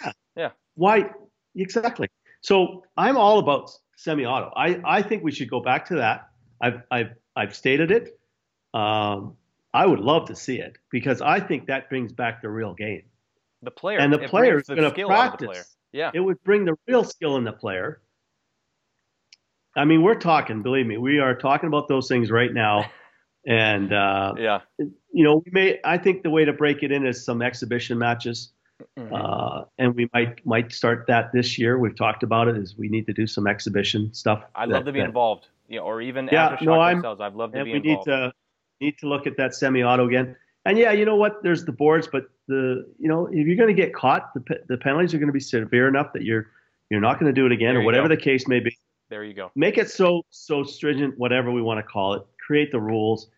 [0.00, 0.12] Yeah.
[0.36, 0.50] Yeah.
[0.74, 1.10] Why?
[1.54, 2.08] Exactly.
[2.40, 4.50] So I'm all about semi-auto.
[4.56, 6.28] I, I think we should go back to that.
[6.60, 8.18] I've I've I've stated it.
[8.74, 9.36] Um,
[9.74, 13.02] I would love to see it because I think that brings back the real game.
[13.62, 15.76] The player And the player is going to practice.
[15.92, 18.00] Yeah, It would bring the real skill in the player.
[19.76, 20.62] I mean, we're talking.
[20.62, 22.90] Believe me, we are talking about those things right now.
[23.44, 24.60] And uh, yeah.
[24.78, 25.80] you know, we may.
[25.84, 28.52] I think the way to break it in is some exhibition matches.
[28.96, 29.10] Mhm.
[29.12, 31.76] uh, and we might might start that this year.
[31.76, 32.56] We've talked about it.
[32.56, 34.44] Is we need to do some exhibition stuff.
[34.54, 35.48] I'd that- love to be that- involved.
[35.66, 37.20] You know, or even Yeah, after no, I'm- themselves.
[37.20, 38.32] I'd love to be we need to
[38.82, 40.36] need to look at that semi-auto again.
[40.64, 41.42] And yeah, you know what?
[41.42, 44.76] There's the boards, but the you know if you're going to get caught, the the
[44.76, 46.46] penalties are going to be severe enough that you're
[46.90, 48.14] you're not going to do it again, There or whatever go.
[48.16, 48.76] the case may be.
[49.10, 49.50] there you go.
[49.56, 52.22] Make it so so stringent, whatever we want to call it.
[52.46, 53.28] Create the rules.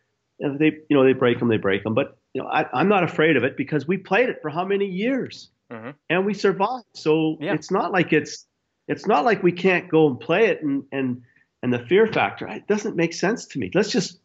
[0.41, 1.95] And if they you know they break them, they break them.
[1.95, 4.65] But you know I, I'm not afraid of it because we played it for how
[4.67, 5.51] many years.
[5.71, 6.85] hmm and we survived.
[6.95, 7.55] So Yeah.
[7.55, 8.47] it's not like it's
[8.87, 11.23] it's not like we can't go and play it and and
[11.63, 13.71] and the fear factor it doesn't make sense to me.
[13.73, 14.19] Let's just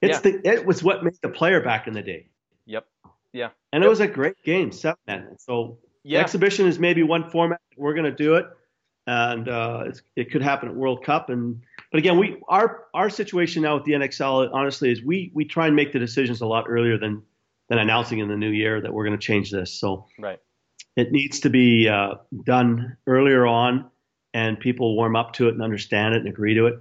[0.00, 2.28] it's the it was what made the player back in the day.
[2.66, 2.86] Yep.
[3.32, 3.50] Yeah.
[3.72, 5.36] And it was a great game, seven men.
[5.38, 6.20] So Yeah.
[6.20, 7.60] exhibition is maybe one format.
[7.76, 8.46] We're going to do it,
[9.06, 11.28] and uh, it's, it could happen at World Cup.
[11.30, 11.62] And
[11.92, 15.66] but again, we our our situation now with the NXL honestly is we we try
[15.66, 17.22] and make the decisions a lot earlier than
[17.68, 19.72] than announcing in the new year that we're going to change this.
[19.78, 20.38] So Right.
[20.96, 22.14] it needs to be uh,
[22.44, 23.90] done earlier on,
[24.32, 26.78] and people warm up to it and understand it and agree to it.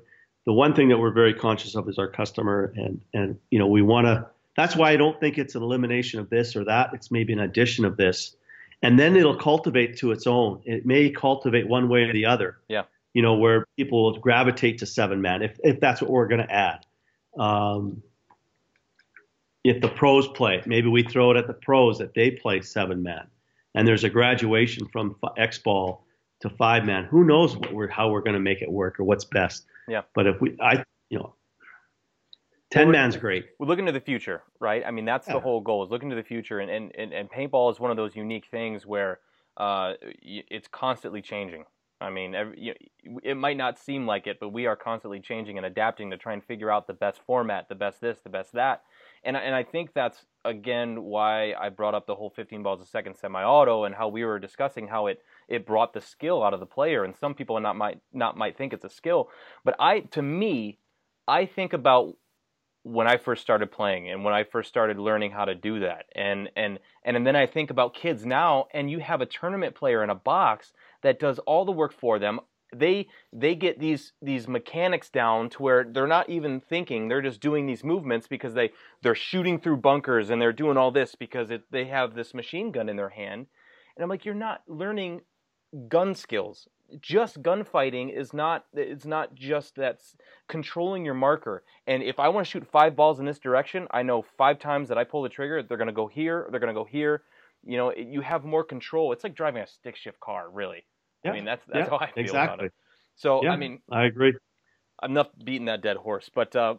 [0.48, 3.68] The one thing that we're very conscious of is our customer, and and you know
[3.68, 4.28] we want to.
[4.56, 6.90] That's why I don't think it's an elimination of this or that.
[6.94, 8.36] It's maybe an addition of this,
[8.82, 10.62] and then it'll cultivate to its own.
[10.66, 12.58] It may cultivate one way or the other.
[12.68, 12.84] Yeah.
[13.14, 16.48] You know where people will gravitate to seven man if if that's what we're going
[16.48, 16.86] to add.
[17.38, 18.02] Um,
[19.64, 23.04] if the pros play, maybe we throw it at the pros that they play seven
[23.04, 23.28] man
[23.78, 26.04] and there's a graduation from X ball
[26.42, 27.06] to five man.
[27.06, 29.66] Who knows what we're, how we're going to make it work or what's best?
[29.88, 30.02] Yeah.
[30.14, 31.36] But if we, I, you know,
[32.72, 33.46] ten Well, man's great.
[33.60, 34.84] We're looking to the future, right?
[34.86, 37.30] I mean, that's the whole goal is looking to the future, and, and, and, and
[37.30, 39.20] paintball is one of those unique things where
[39.58, 41.66] uh, it's constantly changing.
[42.00, 42.74] I mean, every, you,
[43.24, 46.34] it might not seem like it, but we are constantly changing and adapting to try
[46.34, 48.84] and figure out the best format, the best this, the best that,
[49.24, 52.86] and and I think that's again why I brought up the whole 15 balls a
[52.86, 56.60] second semi-auto and how we were discussing how it it brought the skill out of
[56.60, 59.30] the player, and some people not might not might think it's a skill,
[59.64, 60.80] but I to me,
[61.28, 62.16] I think about
[62.88, 66.06] when I first started playing and when I first started learning how to do that.
[66.16, 69.76] And and and, and then I think about kids now and you have a tournament
[69.76, 72.40] player in a box that does all the work for them.
[72.74, 77.42] They they get these these mechanics down to where they're not even thinking, they're just
[77.42, 78.72] doing these movements because they
[79.02, 82.72] they're shooting through bunkers and they're doing all this because it, they have this machine
[82.72, 83.48] gun in their hand.
[83.96, 85.22] And I'm like, you're not learning
[85.88, 86.68] gun skills.
[87.02, 90.16] Just gunfighting is not it's not just that's
[90.48, 91.64] controlling your marker.
[91.86, 94.88] And if i want to shoot five balls in this direction i know five times
[94.88, 97.24] that i pull the trigger they're going to go here they're going to go here.
[97.66, 99.12] You know you have more control.
[99.12, 100.86] It's like driving a stick shift car really.
[101.26, 101.32] Yeah.
[101.32, 102.54] i mean that's that's yeah, how i feel exactly.
[102.54, 102.74] about it.
[103.16, 104.34] So yeah, i mean i agree.
[105.04, 106.76] enough beating that dead horse but uh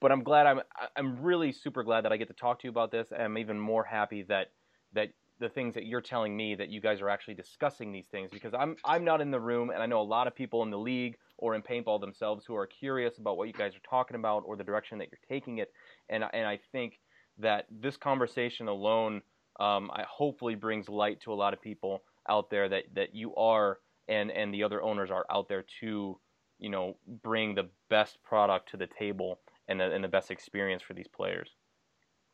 [0.00, 0.60] but i'm glad i'm
[0.96, 3.58] i'm really super glad that i get to talk to you about this i'm even
[3.58, 4.50] more happy that
[4.92, 5.10] that
[5.40, 8.54] the things that you're telling me that you guys are actually discussing these things because
[8.54, 10.78] I'm I'm not in the room and I know a lot of people in the
[10.78, 14.42] league or in paintball themselves who are curious about what you guys are talking about
[14.46, 15.72] or the direction that you're taking it
[16.08, 16.98] and and I think
[17.38, 19.22] that this conversation alone
[19.60, 23.34] um, I hopefully brings light to a lot of people out there that that you
[23.36, 23.78] are
[24.08, 26.18] and and the other owners are out there to
[26.58, 30.82] you know bring the best product to the table and the, and the best experience
[30.82, 31.50] for these players.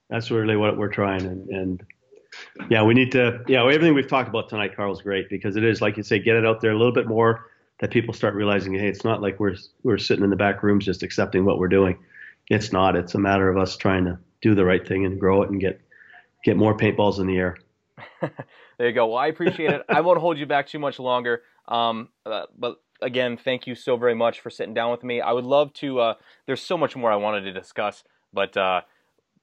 [0.08, 1.84] That's really what we're trying and, and
[2.70, 3.40] yeah, we need to.
[3.46, 6.18] Yeah, everything we've talked about tonight, Carl, is great because it is, like you say,
[6.18, 7.50] get it out there a little bit more
[7.80, 10.84] that people start realizing, hey, it's not like we're we're sitting in the back rooms
[10.84, 11.98] just accepting what we're doing.
[12.48, 12.96] It's not.
[12.96, 15.60] It's a matter of us trying to do the right thing and grow it and
[15.60, 15.80] get
[16.44, 17.56] get more paintballs in the air.
[18.20, 19.06] there you go.
[19.06, 19.82] Well, I appreciate it.
[19.88, 21.42] I won't hold you back too much longer.
[21.66, 25.20] Um, uh, but again, thank you so very much for sitting down with me.
[25.20, 26.00] I would love to.
[26.00, 26.14] Uh,
[26.46, 28.82] there's so much more I wanted to discuss, but uh,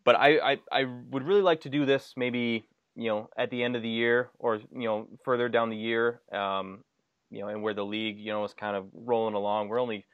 [0.03, 2.65] but I, I I would really like to do this maybe
[2.95, 6.21] you know, at the end of the year or, you know, further down the year,
[6.31, 6.83] um,
[7.29, 9.69] you know, and where the league, you know, is kind of rolling along.
[9.69, 10.05] We're only,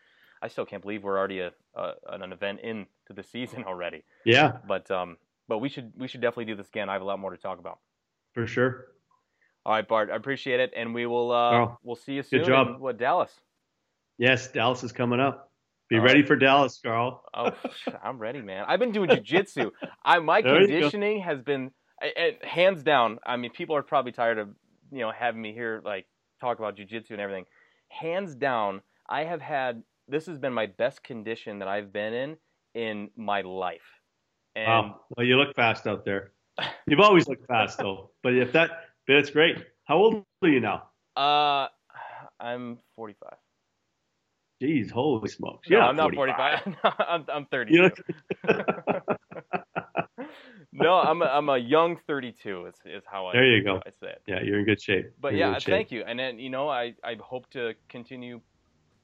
[0.41, 4.03] I still can't believe we're already a, a an event into the season already.
[4.25, 4.57] Yeah.
[4.67, 5.17] But, um,
[5.47, 6.89] but we should, we should definitely do this again.
[6.89, 7.79] I have a lot more to talk about.
[8.33, 8.85] For sure.
[9.65, 10.71] All right, Bart, I appreciate it.
[10.75, 12.39] And we will, uh, we'll see you soon.
[12.39, 12.67] Good job.
[12.67, 13.31] In, what, Dallas?
[14.17, 15.51] Yes, Dallas is coming up.
[15.89, 16.27] Be All ready right.
[16.27, 17.23] for Dallas, Carl.
[17.33, 17.51] oh,
[18.03, 18.65] I'm ready, man.
[18.67, 19.71] I've been doing jujitsu.
[20.03, 21.71] I my conditioning has been
[22.01, 24.49] and hands down, I mean, people are probably tired of
[24.91, 26.05] you know having me here like
[26.39, 27.45] talk about jujitsu and everything.
[27.89, 32.37] Hands down, I have had this has been my best condition that I've been in
[32.75, 33.81] in my life.
[34.55, 35.01] And wow.
[35.15, 36.31] Well, you look fast out there.
[36.87, 38.11] You've always looked fast though.
[38.23, 38.69] But if that,
[39.05, 39.57] but it's great.
[39.85, 40.89] How old are you now?
[41.15, 41.67] Uh,
[42.39, 43.33] I'm 45.
[44.61, 45.69] Jeez, holy smokes!
[45.69, 46.61] No, I'm not 45.
[46.63, 46.93] 45.
[47.07, 47.77] I'm, I'm 30.
[47.77, 47.99] Look-
[50.73, 53.79] no, I'm a, I'm a young 32 is, is how I there you go.
[53.85, 54.21] I say it.
[54.27, 55.11] Yeah, you're in good shape.
[55.19, 56.03] But you're yeah, thank you.
[56.07, 58.41] And then you know, I, I hope to continue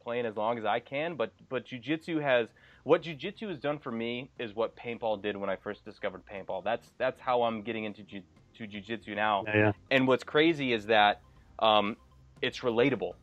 [0.04, 1.16] playing as long as I can.
[1.16, 2.48] But but jujitsu has
[2.84, 6.64] what jujitsu has done for me is what paintball did when I first discovered paintball.
[6.64, 8.24] That's that's how I'm getting into ju-
[8.58, 9.44] to jujitsu now.
[9.48, 9.72] Yeah, yeah.
[9.92, 11.22] And what's crazy is that
[11.60, 11.98] um,
[12.42, 13.14] it's relatable.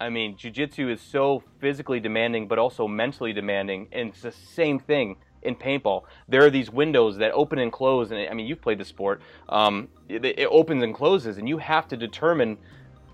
[0.00, 4.78] I mean, jujitsu is so physically demanding, but also mentally demanding, and it's the same
[4.78, 6.04] thing in paintball.
[6.28, 9.20] There are these windows that open and close, and I mean, you've played the sport.
[9.48, 12.58] Um, it, it, opens and closes, and you have to determine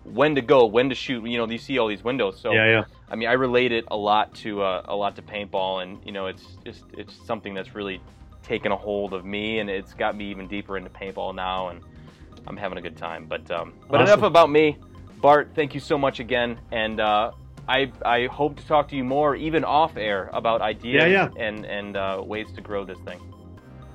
[0.04, 1.24] when to go, when to shoot.
[1.26, 2.38] You know, you see all these windows.
[2.40, 2.84] So, yeah, yeah.
[3.08, 6.12] I mean, I relate it a lot to uh, a lot to paintball, and you
[6.12, 8.00] know, it's just it's something that's really
[8.42, 11.80] taken a hold of me, and it's got me even deeper into paintball now, and
[12.46, 13.26] I'm having a good time.
[13.26, 14.12] But um, but awesome.
[14.12, 14.76] enough about me.
[15.20, 17.32] Bart, thank you so much again, and uh,
[17.68, 21.42] I, I hope to talk to you more, even off air, about ideas yeah, yeah.
[21.42, 23.20] and and uh, ways to grow this thing.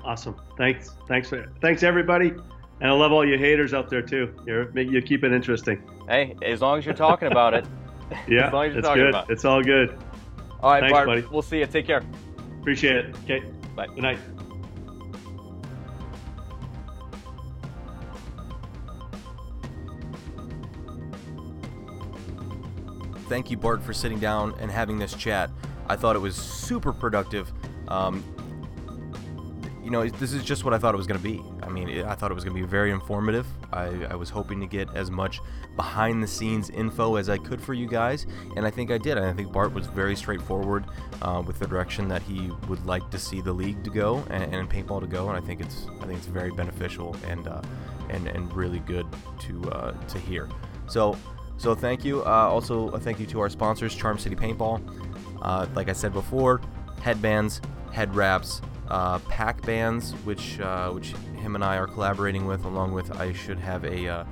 [0.04, 0.36] Awesome.
[0.56, 0.90] Thanks.
[1.06, 1.28] Thanks.
[1.28, 2.32] For, thanks everybody.
[2.80, 4.34] And I love all you haters out there too.
[4.46, 5.82] You're, you keep it interesting.
[6.08, 7.66] Hey, as long as you're talking about it.
[8.28, 9.08] yeah, as long as you're talking good.
[9.10, 9.32] about it.
[9.34, 9.98] It's all good.
[10.62, 11.06] All right, Thanks, Bart.
[11.06, 11.22] Buddy.
[11.30, 11.66] We'll see you.
[11.66, 12.02] Take care.
[12.60, 13.16] Appreciate it.
[13.24, 13.42] Okay.
[13.76, 13.86] Bye.
[13.86, 14.18] Good night.
[23.30, 25.50] Thank you, Bart, for sitting down and having this chat.
[25.86, 27.52] I thought it was super productive.
[27.86, 28.24] Um,
[29.84, 31.40] you know, this is just what I thought it was going to be.
[31.62, 33.46] I mean, I thought it was going to be very informative.
[33.72, 35.40] I, I, was hoping to get as much
[35.76, 38.26] behind the scenes info as I could for you guys,
[38.56, 39.16] and I think I did.
[39.16, 40.84] I think Bart was very straightforward
[41.22, 44.52] uh, with the direction that he would like to see the league to go and,
[44.52, 47.62] and paintball to go, and I think it's I think it's very beneficial and uh,
[48.08, 49.06] and and really good
[49.40, 50.48] to uh, to hear.
[50.88, 51.16] So
[51.60, 52.22] so thank you.
[52.24, 54.80] Uh, also, a thank you to our sponsors, Charm City Paintball.
[55.42, 56.62] Uh, like I said before,
[57.02, 57.60] headbands,
[57.92, 62.64] head wraps, uh, pack bands, which uh, which him and I are collaborating with.
[62.64, 64.24] Along with, I should have a uh,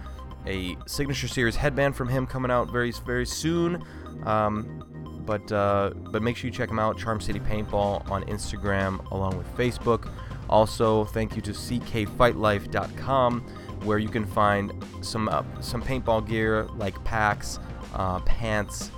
[0.46, 3.84] a signature series headband from him coming out very very soon.
[4.24, 6.96] Um, but uh, but make sure you check them out.
[6.96, 10.10] Charm City Paintball on Instagram along with Facebook.
[10.48, 13.44] Also, thank you to ckfightlife.com
[13.84, 17.59] where you can find some uh, some paintball gear like packs,
[17.94, 18.90] uh, pants,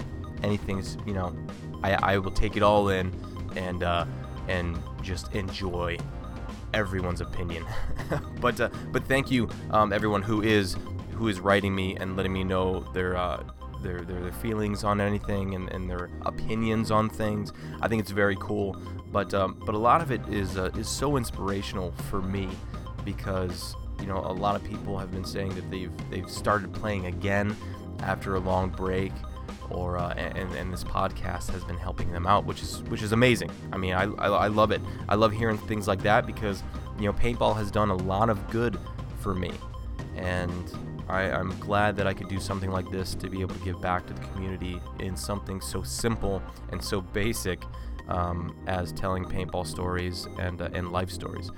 [0.43, 1.37] Anything's, you know,
[1.83, 3.15] I, I will take it all in,
[3.55, 4.07] and uh,
[4.49, 5.99] and just enjoy
[6.75, 7.65] everyone's opinion.
[8.41, 10.77] but uh, but thank you, um, everyone who is
[11.13, 13.43] who is writing me and letting me know their uh,
[13.87, 17.53] their, their, their feelings on anything and, and their opinions on things.
[17.81, 18.77] I think it's very cool.
[19.13, 22.49] But um, but a lot of it is uh, is so inspirational for me
[23.05, 27.07] because you know a lot of people have been saying that they've they've started playing
[27.07, 27.57] again
[28.01, 29.13] after a long break
[29.71, 33.13] or uh, and, and this podcast has been helping them out which is which is
[33.13, 36.63] amazing i mean I, I, I love it i love hearing things like that because
[36.99, 38.79] you know paintball has done a lot of good
[39.21, 39.53] for me
[40.17, 40.73] and
[41.09, 43.81] I, i'm glad that i could do something like this to be able to give
[43.81, 46.43] back to the community in something so simple
[46.73, 47.63] and so basic
[48.09, 51.51] um, as telling paintball stories and, uh, and life stories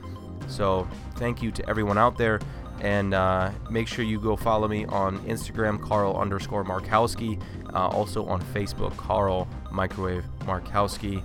[0.49, 2.41] so thank you to everyone out there
[2.81, 7.41] and uh, make sure you go follow me on Instagram, Carl underscore Markowski.
[7.75, 11.23] Uh, also on Facebook, Carl Microwave Markowski.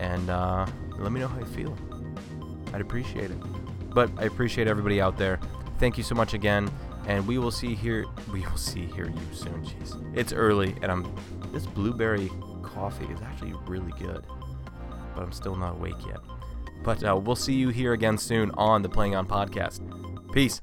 [0.00, 0.66] And uh,
[0.98, 1.76] let me know how you feel.
[2.72, 3.38] I'd appreciate it.
[3.90, 5.38] But I appreciate everybody out there.
[5.78, 6.70] Thank you so much again.
[7.06, 8.06] And we will see here.
[8.32, 9.64] We will see here you soon.
[9.64, 11.14] Jeez, it's early, and I'm.
[11.52, 12.30] This blueberry
[12.62, 14.26] coffee is actually really good,
[15.14, 16.18] but I'm still not awake yet.
[16.82, 19.80] But uh, we'll see you here again soon on the Playing On podcast.
[20.32, 20.60] Peace.